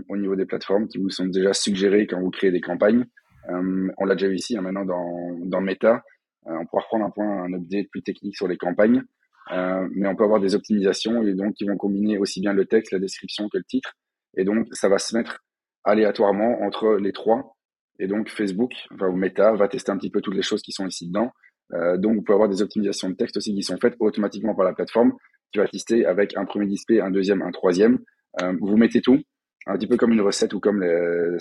au 0.09 0.17
niveau 0.17 0.35
des 0.35 0.45
plateformes 0.45 0.89
qui 0.89 0.99
vous 0.99 1.11
sont 1.11 1.27
déjà 1.27 1.55
suggérées 1.55 2.07
quand 2.07 2.21
vous 2.21 2.31
créez 2.31 2.51
des 2.51 2.61
campagnes. 2.61 3.07
on 3.49 4.05
l'a 4.05 4.15
déjà 4.15 4.29
vu 4.29 4.35
ici, 4.35 4.59
hein, 4.59 4.63
maintenant 4.63 4.85
dans, 4.85 5.39
dans 5.47 5.61
Meta. 5.61 6.03
on 6.45 6.67
pourra 6.67 6.83
reprendre 6.83 7.07
un 7.07 7.11
point, 7.11 7.45
un 7.45 7.53
update 7.55 7.89
plus 7.91 8.03
technique 8.03 8.37
sur 8.37 8.49
les 8.49 8.59
campagnes. 8.59 9.05
mais 9.51 10.07
on 10.07 10.17
peut 10.17 10.25
avoir 10.25 10.41
des 10.41 10.55
optimisations 10.55 11.23
et 11.23 11.35
donc 11.35 11.55
qui 11.55 11.65
vont 11.65 11.77
combiner 11.77 12.19
aussi 12.19 12.41
bien 12.41 12.53
le 12.53 12.67
texte, 12.67 12.93
la 12.93 12.99
description 12.99 13.49
que 13.49 13.57
le 13.57 13.65
titre. 13.65 13.95
Et 14.37 14.45
donc, 14.45 14.67
ça 14.73 14.89
va 14.89 14.99
se 14.99 15.17
mettre 15.17 15.43
aléatoirement 15.89 16.63
entre 16.63 16.97
les 16.97 17.13
trois. 17.13 17.57
Et 17.99 18.07
donc 18.07 18.29
Facebook, 18.29 18.73
enfin, 18.95 19.09
ou 19.09 19.17
Meta, 19.17 19.53
va 19.55 19.69
tester 19.69 19.91
un 19.91 19.97
petit 19.97 20.11
peu 20.11 20.21
toutes 20.21 20.37
les 20.37 20.43
choses 20.43 20.63
qui 20.63 20.71
sont 20.71 20.87
ici 20.87 21.09
dedans. 21.09 21.33
Euh, 21.75 21.97
donc 21.97 22.17
vous 22.17 22.23
pouvez 22.23 22.35
avoir 22.35 22.49
des 22.49 22.63
optimisations 22.63 23.11
de 23.11 23.15
texte 23.15 23.37
aussi 23.39 23.55
qui 23.55 23.63
sont 23.63 23.77
faites 23.79 23.97
automatiquement 23.99 24.55
par 24.55 24.65
la 24.65 24.73
plateforme, 24.73 25.13
qui 25.53 25.59
va 25.59 25.67
tester 25.67 26.07
avec 26.07 26.37
un 26.37 26.45
premier 26.45 26.67
display, 26.67 27.01
un 27.01 27.11
deuxième, 27.11 27.43
un 27.43 27.51
troisième. 27.51 27.99
Euh, 28.43 28.53
vous 28.61 28.77
mettez 28.77 29.01
tout, 29.01 29.19
un 29.67 29.77
petit 29.77 29.87
peu 29.87 29.97
comme 29.97 30.13
une 30.13 30.21
recette 30.21 30.53
ou 30.53 30.61
comme 30.61 30.83
les, 30.83 30.89
euh, 30.89 31.39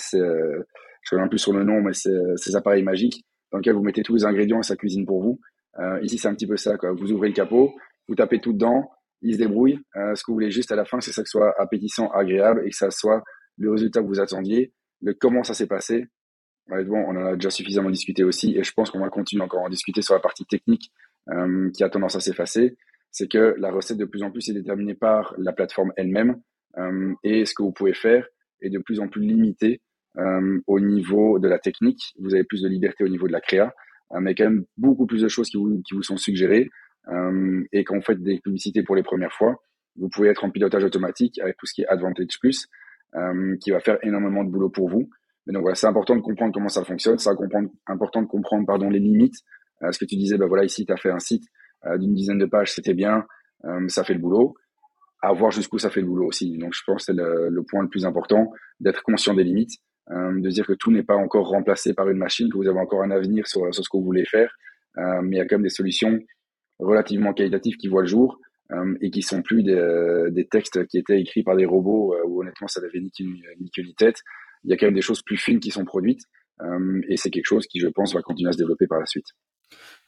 je 1.04 1.16
ne 1.16 1.24
sais 1.24 1.30
plus 1.30 1.40
sur 1.40 1.54
le 1.54 1.64
nom, 1.64 1.82
mais 1.82 1.94
ces 1.94 2.56
appareils 2.56 2.84
magiques 2.84 3.24
dans 3.52 3.60
lesquels 3.60 3.76
vous 3.76 3.84
mettez 3.84 4.02
tous 4.02 4.16
les 4.16 4.26
ingrédients 4.26 4.60
et 4.60 4.64
ça 4.64 4.76
cuisine 4.76 5.06
pour 5.06 5.22
vous. 5.22 5.40
Ici, 6.02 6.18
c'est 6.18 6.28
un 6.28 6.34
petit 6.34 6.48
peu 6.48 6.58
ça. 6.58 6.76
Vous 6.98 7.12
ouvrez 7.12 7.28
le 7.28 7.36
capot, 7.36 7.72
vous 8.08 8.16
tapez 8.16 8.42
tout 8.42 8.52
dedans, 8.52 8.90
il 9.22 9.36
se 9.36 9.38
débrouille. 9.38 9.80
Ce 9.94 10.22
que 10.22 10.28
vous 10.28 10.34
voulez 10.34 10.50
juste 10.50 10.72
à 10.72 10.76
la 10.76 10.84
fin, 10.84 11.00
c'est 11.00 11.14
ça 11.14 11.22
que 11.22 11.30
soit 11.30 11.54
appétissant, 11.62 12.10
agréable 12.10 12.64
et 12.66 12.72
que 12.72 12.76
ça 12.76 12.90
soit 12.90 13.24
le 13.58 13.72
résultat 13.72 14.02
que 14.02 14.08
vous 14.08 14.20
attendiez, 14.20 14.74
le 15.02 15.14
comment 15.14 15.44
ça 15.44 15.54
s'est 15.54 15.68
passé. 15.68 16.08
On 16.70 16.76
en 16.76 17.26
a 17.26 17.34
déjà 17.36 17.50
suffisamment 17.50 17.90
discuté 17.90 18.24
aussi, 18.24 18.58
et 18.58 18.64
je 18.64 18.74
pense 18.74 18.92
qu'on 18.92 19.00
va 19.00 19.10
continuer 19.10 19.44
encore 19.44 19.62
à 19.62 19.64
en 19.64 19.70
discuter 19.70 20.02
sur 20.02 20.14
la 20.14 20.20
partie 20.20 20.46
technique 20.46 20.92
euh, 21.30 21.70
qui 21.72 21.84
a 21.84 21.90
tendance 21.90 22.16
à 22.16 22.20
s'effacer. 22.20 22.78
C'est 23.12 23.30
que 23.30 23.56
la 23.58 23.72
recette 23.72 23.98
de 23.98 24.06
plus 24.06 24.22
en 24.22 24.32
plus 24.32 24.50
est 24.50 24.54
déterminée 24.54 24.94
par 24.94 25.34
la 25.38 25.54
plateforme 25.54 25.94
elle-même, 25.96 26.42
euh, 26.78 27.14
et 27.24 27.46
ce 27.46 27.54
que 27.54 27.64
vous 27.64 27.72
pouvez 27.72 27.94
faire 27.94 28.28
est 28.62 28.70
de 28.70 28.80
plus 28.80 29.00
en 29.00 29.08
plus 29.08 29.22
limité 29.22 29.82
euh, 30.18 30.60
au 30.68 30.80
niveau 30.80 31.40
de 31.40 31.48
la 31.48 31.58
technique. 31.58 32.14
Vous 32.20 32.34
avez 32.34 32.44
plus 32.44 32.62
de 32.64 32.68
liberté 32.68 33.04
au 33.04 33.08
niveau 33.08 33.28
de 33.28 33.32
la 33.32 33.42
créa, 33.42 33.74
mais 34.20 34.36
quand 34.36 34.46
même 34.46 34.66
beaucoup 34.78 35.06
plus 35.06 35.22
de 35.22 35.28
choses 35.28 35.50
qui 35.50 35.58
vous, 35.58 35.82
qui 35.82 35.94
vous 35.94 36.04
sont 36.04 36.16
suggérées. 36.16 36.70
Et 37.74 37.84
quand 37.84 37.96
vous 37.96 38.02
faites 38.02 38.24
des 38.24 38.40
publicités 38.40 38.82
pour 38.82 38.96
les 38.96 39.04
premières 39.04 39.34
fois, 39.34 39.62
vous 39.98 40.08
pouvez 40.08 40.30
être 40.30 40.46
en 40.46 40.50
pilotage 40.50 40.86
automatique 40.86 41.40
avec 41.40 41.58
tout 41.58 41.66
ce 41.66 41.74
qui 41.74 41.82
est 41.82 41.88
Advantage 41.88 42.40
Plus, 42.40 42.68
qui 43.60 43.72
va 43.72 43.80
faire 43.80 43.98
énormément 44.04 44.44
de 44.44 44.50
boulot 44.50 44.70
pour 44.70 44.90
vous. 44.90 45.10
Mais 45.48 45.54
donc 45.54 45.62
voilà, 45.62 45.76
c'est 45.76 45.88
important 45.88 46.16
de 46.16 46.22
comprendre 46.22 46.54
comment 46.54 46.68
ça 46.68 46.84
fonctionne, 46.84 47.18
c'est 47.18 47.30
important 47.30 48.22
de 48.22 48.28
comprendre 48.28 48.66
pardon 48.66 48.90
les 48.90 49.00
limites. 49.00 49.38
Euh, 49.82 49.92
ce 49.92 50.00
que 50.00 50.06
tu 50.06 50.18
disais, 50.18 50.38
ben 50.38 50.48
voilà, 50.48 50.66
ici 50.66 50.86
tu 50.86 50.92
as 50.92 50.98
fait 50.98 51.10
un 51.10 51.20
site 51.20 51.46
euh, 51.86 51.98
d'une 51.98 52.14
dizaine 52.14 52.38
de 52.38 52.46
pages, 52.46 52.74
c'était 52.74 52.94
bien, 52.94 53.26
ça 53.88 54.04
fait 54.04 54.14
le 54.14 54.20
boulot. 54.20 54.56
À 55.22 55.34
voir 55.34 55.52
jusqu'où 55.52 55.80
ça 55.80 55.90
fait 55.90 56.02
le 56.02 56.08
boulot 56.08 56.28
aussi. 56.28 56.58
Donc 56.58 56.74
je 56.74 56.82
pense 56.86 57.06
que 57.08 57.14
c'est 57.14 57.14
le, 57.14 57.64
point 57.64 57.82
le 57.82 57.90
plus 57.90 58.06
important, 58.06 58.52
d'être 58.80 59.02
conscient 59.02 59.34
des 59.34 59.44
limites, 59.44 59.80
de 60.10 60.50
dire 60.50 60.66
que 60.66 60.74
tout 60.74 60.92
n'est 60.92 61.04
pas 61.04 61.16
encore 61.16 61.50
remplacé 61.50 61.94
par 61.94 62.08
une 62.08 62.18
machine, 62.18 62.50
que 62.52 62.58
vous 62.58 62.68
avez 62.68 62.80
encore 62.80 63.02
un 63.02 63.10
avenir 63.10 63.48
sur 63.48 63.74
ce 63.74 63.82
que 63.82 63.98
vous 63.98 64.04
voulez 64.04 64.26
faire, 64.26 64.56
mais 64.96 65.38
il 65.38 65.38
y 65.38 65.42
a 65.42 65.46
quand 65.46 65.56
même 65.56 65.64
des 65.64 65.70
solutions 65.70 66.20
relativement 66.78 67.34
qualitatives 67.34 67.78
qui 67.78 67.88
voient 67.88 68.04
le 68.04 68.08
jour. 68.08 68.40
Euh, 68.72 68.96
et 69.00 69.12
qui 69.12 69.22
sont 69.22 69.42
plus 69.42 69.64
des, 69.64 69.76
euh, 69.76 70.30
des, 70.30 70.46
textes 70.46 70.86
qui 70.88 70.98
étaient 70.98 71.22
écrits 71.22 71.42
par 71.42 71.56
des 71.56 71.66
robots 71.66 72.14
euh, 72.14 72.28
où 72.28 72.42
honnêtement 72.42 72.68
ça 72.68 72.82
n'avait 72.82 73.00
ni 73.00 73.12
queue 73.12 73.84
ni, 73.84 73.96
tête. 73.96 74.18
Il 74.66 74.70
y 74.70 74.74
a 74.74 74.78
quand 74.78 74.88
même 74.88 74.94
des 74.94 75.02
choses 75.02 75.22
plus 75.22 75.38
fines 75.38 75.62
qui 75.62 75.72
sont 75.72 75.86
produites 75.86 76.24
et 77.08 77.18
c'est 77.18 77.30
quelque 77.30 77.46
chose 77.46 77.68
qui 77.68 77.80
je 77.80 77.88
pense 77.88 78.16
va 78.16 78.24
continuer 78.24 78.50
à 78.50 78.52
se 78.52 78.58
développer 78.58 78.88
par 78.88 79.00
la 79.00 79.06
suite. 79.06 79.28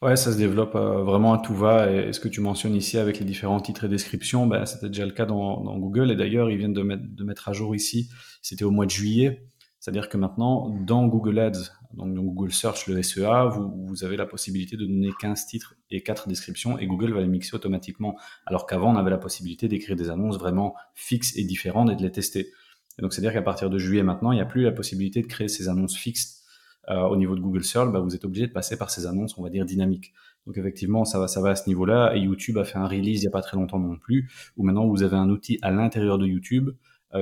Ouais, 0.01 0.16
ça 0.16 0.32
se 0.32 0.38
développe 0.38 0.74
vraiment 0.74 1.34
à 1.34 1.38
tout 1.38 1.53
va. 1.53 1.91
Et 1.91 2.12
ce 2.12 2.20
que 2.20 2.28
tu 2.28 2.41
mentionnes 2.41 2.74
ici 2.74 2.97
avec 2.97 3.20
les 3.20 3.26
différents 3.26 3.60
titres 3.60 3.84
et 3.84 3.88
descriptions, 3.88 4.47
ben, 4.47 4.66
c'était 4.66 4.88
déjà 4.88 5.05
le 5.05 5.12
cas 5.12 5.28
dans, 5.28 5.64
dans 5.64 5.78
Google. 5.78 6.10
Et 6.10 6.16
d'ailleurs, 6.16 6.49
ils 6.49 6.57
viennent 6.57 6.74
de 6.74 6.82
mettre, 6.82 7.03
de 7.05 7.24
mettre 7.24 7.49
à 7.49 7.53
jour 7.53 7.76
ici, 7.76 8.10
c'était 8.41 8.64
au 8.64 8.72
mois 8.72 8.88
de 8.88 8.89
juillet. 8.89 9.43
C'est-à-dire 9.80 10.10
que 10.10 10.18
maintenant, 10.18 10.70
dans 10.88 11.05
Google 11.05 11.38
Ads, 11.38 11.72
donc 11.94 12.14
dans 12.14 12.22
Google 12.22 12.52
Search, 12.52 12.88
le 12.88 13.02
SEA, 13.02 13.50
vous, 13.50 14.04
avez 14.04 14.16
la 14.16 14.28
possibilité 14.28 14.78
de 14.78 14.86
donner 14.86 15.10
15 15.20 15.48
titres 15.48 15.76
et 15.90 16.02
4 16.02 16.28
descriptions 16.28 16.78
et 16.78 16.86
Google 16.86 17.14
va 17.14 17.22
les 17.22 17.28
mixer 17.28 17.56
automatiquement. 17.56 18.16
Alors 18.46 18.68
qu'avant, 18.68 18.94
on 18.94 18.98
avait 18.98 19.10
la 19.10 19.18
possibilité 19.18 19.68
d'écrire 19.68 19.96
des 19.96 20.10
annonces 20.10 20.38
vraiment 20.38 20.76
fixes 20.94 21.36
et 21.36 21.44
différentes 21.44 21.90
et 21.90 21.96
de 21.96 22.04
les 22.04 22.12
tester. 22.12 22.52
Et 23.00 23.02
donc, 23.02 23.14
c'est-à-dire 23.14 23.34
qu'à 23.34 23.42
partir 23.42 23.72
de 23.72 23.80
juillet 23.80 24.04
maintenant, 24.04 24.32
il 24.32 24.36
n'y 24.36 24.42
a 24.42 24.46
plus 24.46 24.62
la 24.62 24.72
possibilité 24.72 25.22
de 25.22 25.28
créer 25.28 25.48
ces 25.48 25.68
annonces 25.68 25.98
fixes 25.98 26.44
euh, 26.90 27.02
au 27.08 27.18
niveau 27.18 27.36
de 27.36 27.42
Google 27.42 27.64
Search. 27.64 27.92
Bah, 27.92 28.02
vous 28.02 28.14
êtes 28.14 28.26
obligé 28.26 28.46
de 28.46 28.52
passer 28.52 28.78
par 28.78 28.92
ces 28.92 29.08
annonces, 29.08 29.36
on 29.40 29.44
va 29.44 29.50
dire, 29.50 29.66
dynamiques. 29.66 30.14
Donc, 30.46 30.58
effectivement, 30.58 31.06
ça 31.06 31.18
va, 31.18 31.28
ça 31.28 31.42
va 31.42 31.50
à 31.50 31.56
ce 31.56 31.68
niveau-là. 31.68 32.16
Et 32.16 32.20
YouTube 32.20 32.60
a 32.60 32.66
fait 32.66 32.78
un 32.78 32.88
release 32.88 33.20
il 33.20 33.22
n'y 33.22 33.28
a 33.28 33.32
pas 33.32 33.42
très 33.42 33.58
longtemps 33.58 33.80
non 33.80 33.98
plus, 33.98 34.30
où 34.58 34.64
maintenant 34.64 34.88
vous 34.88 35.02
avez 35.02 35.18
un 35.18 35.30
outil 35.30 35.58
à 35.64 35.72
l'intérieur 35.72 36.20
de 36.20 36.28
YouTube 36.28 36.70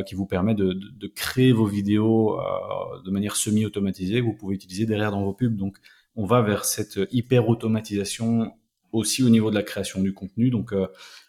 qui 0.05 0.15
vous 0.15 0.25
permet 0.25 0.53
de, 0.53 0.73
de, 0.73 0.89
de 0.89 1.07
créer 1.07 1.53
vos 1.53 1.65
vidéos 1.65 2.39
euh, 2.39 3.01
de 3.05 3.11
manière 3.11 3.35
semi-automatisée 3.35 4.19
que 4.19 4.25
vous 4.25 4.33
pouvez 4.33 4.55
utiliser 4.55 4.85
derrière 4.85 5.11
dans 5.11 5.23
vos 5.23 5.33
pubs. 5.33 5.55
Donc, 5.55 5.77
on 6.15 6.25
va 6.25 6.41
vers 6.41 6.65
cette 6.65 6.99
hyper-automatisation 7.11 8.53
aussi 8.91 9.23
au 9.23 9.29
niveau 9.29 9.49
de 9.49 9.55
la 9.55 9.63
création 9.63 10.01
du 10.01 10.13
contenu. 10.13 10.49
Donc, 10.49 10.73
euh, 10.73 10.87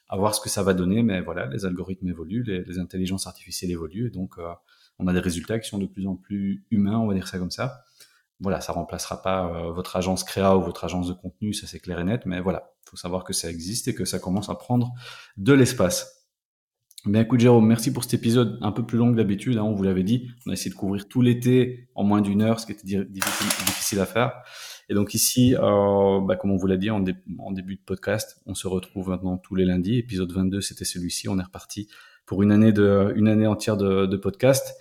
à 0.08 0.16
voir 0.16 0.34
ce 0.34 0.40
que 0.40 0.48
ça 0.48 0.62
va 0.62 0.74
donner. 0.74 1.02
Mais 1.02 1.20
voilà, 1.20 1.46
les 1.46 1.64
algorithmes 1.64 2.08
évoluent, 2.08 2.42
les, 2.42 2.64
les 2.64 2.78
intelligences 2.78 3.26
artificielles 3.26 3.70
évoluent. 3.70 4.06
Et 4.06 4.10
donc, 4.10 4.38
euh, 4.38 4.48
on 4.98 5.06
a 5.06 5.12
des 5.12 5.20
résultats 5.20 5.58
qui 5.58 5.68
sont 5.68 5.78
de 5.78 5.86
plus 5.86 6.06
en 6.06 6.16
plus 6.16 6.64
humains, 6.70 6.98
on 6.98 7.06
va 7.06 7.14
dire 7.14 7.28
ça 7.28 7.38
comme 7.38 7.50
ça. 7.50 7.84
Voilà, 8.40 8.60
ça 8.60 8.72
remplacera 8.72 9.20
pas 9.22 9.46
euh, 9.46 9.72
votre 9.72 9.96
agence 9.96 10.24
créa 10.24 10.56
ou 10.56 10.62
votre 10.62 10.84
agence 10.84 11.08
de 11.08 11.12
contenu, 11.12 11.52
ça 11.52 11.66
c'est 11.66 11.80
clair 11.80 11.98
et 11.98 12.04
net. 12.04 12.22
Mais 12.24 12.40
voilà, 12.40 12.72
faut 12.84 12.96
savoir 12.96 13.24
que 13.24 13.32
ça 13.32 13.50
existe 13.50 13.88
et 13.88 13.94
que 13.94 14.04
ça 14.04 14.18
commence 14.18 14.48
à 14.48 14.54
prendre 14.54 14.92
de 15.36 15.52
l'espace. 15.52 16.17
Bien 17.06 17.20
écoute 17.20 17.38
Jérôme, 17.38 17.64
merci 17.64 17.92
pour 17.92 18.02
cet 18.02 18.14
épisode 18.14 18.58
un 18.60 18.72
peu 18.72 18.84
plus 18.84 18.98
long 18.98 19.12
que 19.12 19.16
d'habitude. 19.16 19.56
Hein, 19.56 19.62
on 19.62 19.72
vous 19.72 19.84
l'avait 19.84 20.02
dit, 20.02 20.30
on 20.46 20.50
a 20.50 20.54
essayé 20.54 20.70
de 20.70 20.74
couvrir 20.74 21.06
tout 21.06 21.22
l'été 21.22 21.88
en 21.94 22.02
moins 22.02 22.20
d'une 22.20 22.42
heure, 22.42 22.58
ce 22.58 22.66
qui 22.66 22.72
était 22.72 23.04
difficile, 23.04 24.00
à 24.00 24.06
faire. 24.06 24.32
Et 24.88 24.94
donc 24.94 25.14
ici, 25.14 25.54
bah, 25.54 26.36
comme 26.36 26.50
on 26.50 26.56
vous 26.56 26.66
l'a 26.66 26.76
dit 26.76 26.90
en, 26.90 26.98
dé 26.98 27.14
en, 27.38 27.52
début 27.52 27.76
de 27.76 27.82
podcast, 27.82 28.40
on 28.46 28.54
se 28.54 28.66
retrouve 28.66 29.10
maintenant 29.10 29.38
tous 29.38 29.54
les 29.54 29.64
lundis. 29.64 29.98
Épisode 29.98 30.32
22, 30.32 30.60
c'était 30.60 30.84
celui-ci. 30.84 31.28
On 31.28 31.38
est 31.38 31.42
reparti 31.42 31.88
pour 32.26 32.42
une 32.42 32.50
année 32.50 32.72
de 32.72 33.12
une 33.14 33.28
année 33.28 33.46
entière 33.46 33.76
de, 33.76 34.06
de 34.06 34.16
podcast. 34.16 34.74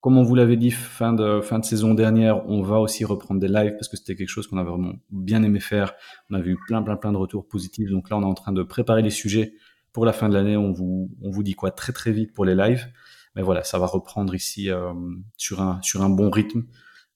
Comme 0.00 0.16
on 0.16 0.22
vous 0.22 0.34
l'avait 0.34 0.56
dit 0.56 0.70
fin 0.70 1.12
de 1.12 1.42
saison 1.62 1.92
dernière, 1.92 2.48
on 2.48 2.62
va 2.62 2.78
aussi 2.78 3.04
reprendre 3.04 3.40
des 3.40 3.48
lives 3.48 3.72
parce 3.72 3.88
que 3.88 3.98
c'était 3.98 4.16
quelque 4.16 4.28
chose 4.28 4.46
qu'on 4.46 4.58
avait 4.58 4.70
vraiment 4.70 4.94
bien 5.10 5.42
aimé 5.42 5.60
faire. 5.60 5.92
On 6.30 6.34
avait 6.34 6.52
eu 6.52 6.58
plein 6.66 6.82
plein 6.82 6.96
plein 6.96 7.12
de 7.12 7.18
retours 7.18 7.46
positifs. 7.46 7.90
Donc 7.90 8.08
là, 8.08 8.16
on 8.16 8.22
est 8.22 8.26
en 8.26 8.34
train 8.34 8.52
de 8.52 8.62
préparer 8.62 9.02
les 9.02 9.10
sujets 9.10 9.54
pour 9.94 10.04
la 10.04 10.12
fin 10.12 10.28
de 10.28 10.34
l'année, 10.34 10.58
on 10.58 10.72
vous, 10.72 11.10
on 11.22 11.30
vous 11.30 11.42
dit 11.42 11.54
quoi 11.54 11.70
très 11.70 11.94
très 11.94 12.12
vite 12.12 12.34
pour 12.34 12.44
les 12.44 12.54
lives. 12.54 12.86
Mais 13.34 13.42
voilà, 13.42 13.64
ça 13.64 13.78
va 13.78 13.86
reprendre 13.86 14.34
ici 14.34 14.70
euh, 14.70 14.92
sur, 15.38 15.62
un, 15.62 15.80
sur 15.80 16.02
un 16.02 16.10
bon 16.10 16.28
rythme. 16.28 16.64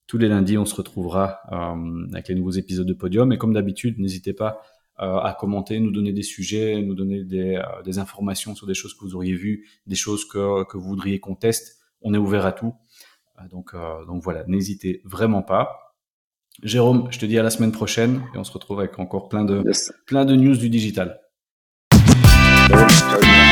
Tous 0.07 0.17
les 0.17 0.29
lundis, 0.29 0.57
on 0.57 0.65
se 0.65 0.75
retrouvera 0.75 1.41
euh, 1.53 2.07
avec 2.13 2.29
les 2.29 2.35
nouveaux 2.35 2.53
épisodes 2.53 2.87
de 2.87 2.95
Podium. 2.95 3.31
Et 3.33 3.37
comme 3.37 3.53
d'habitude, 3.53 3.99
n'hésitez 3.99 4.33
pas 4.33 4.63
euh, 5.01 5.19
à 5.19 5.33
commenter, 5.33 5.79
nous 5.79 5.93
donner 5.93 6.13
des 6.13 6.25
sujets, 6.25 6.83
nous 6.83 6.95
donner 6.95 7.23
des, 7.23 7.57
euh, 7.57 7.83
des, 7.85 8.01
informations 8.01 8.57
sur 8.57 8.67
des 8.67 8.75
choses 8.75 8.95
que 8.95 9.05
vous 9.05 9.15
auriez 9.15 9.35
vues, 9.35 9.69
des 9.87 9.95
choses 9.95 10.25
que, 10.25 10.65
que 10.65 10.77
vous 10.77 10.89
voudriez 10.89 11.21
qu'on 11.21 11.37
teste. 11.37 11.79
On 12.01 12.15
est 12.15 12.19
ouvert 12.19 12.47
à 12.47 12.53
tout. 12.53 12.75
Donc, 13.51 13.75
euh, 13.75 14.05
donc 14.07 14.23
voilà, 14.25 14.45
n'hésitez 14.47 15.01
vraiment 15.05 15.43
pas. 15.43 15.95
Jérôme, 16.65 17.07
je 17.11 17.19
te 17.21 17.27
dis 17.27 17.39
à 17.39 17.45
la 17.45 17.51
semaine 17.51 17.71
prochaine 17.71 18.23
et 18.35 18.39
on 18.39 18.45
se 18.45 18.51
retrouve 18.51 18.81
avec 18.81 18.99
encore 18.99 19.29
plein 19.29 19.45
de, 19.45 19.63
yes. 19.65 19.93
plein 20.07 20.25
de 20.25 20.35
news 20.35 20.57
du 20.57 20.69
digital. 20.69 21.21
Turn 23.09 23.48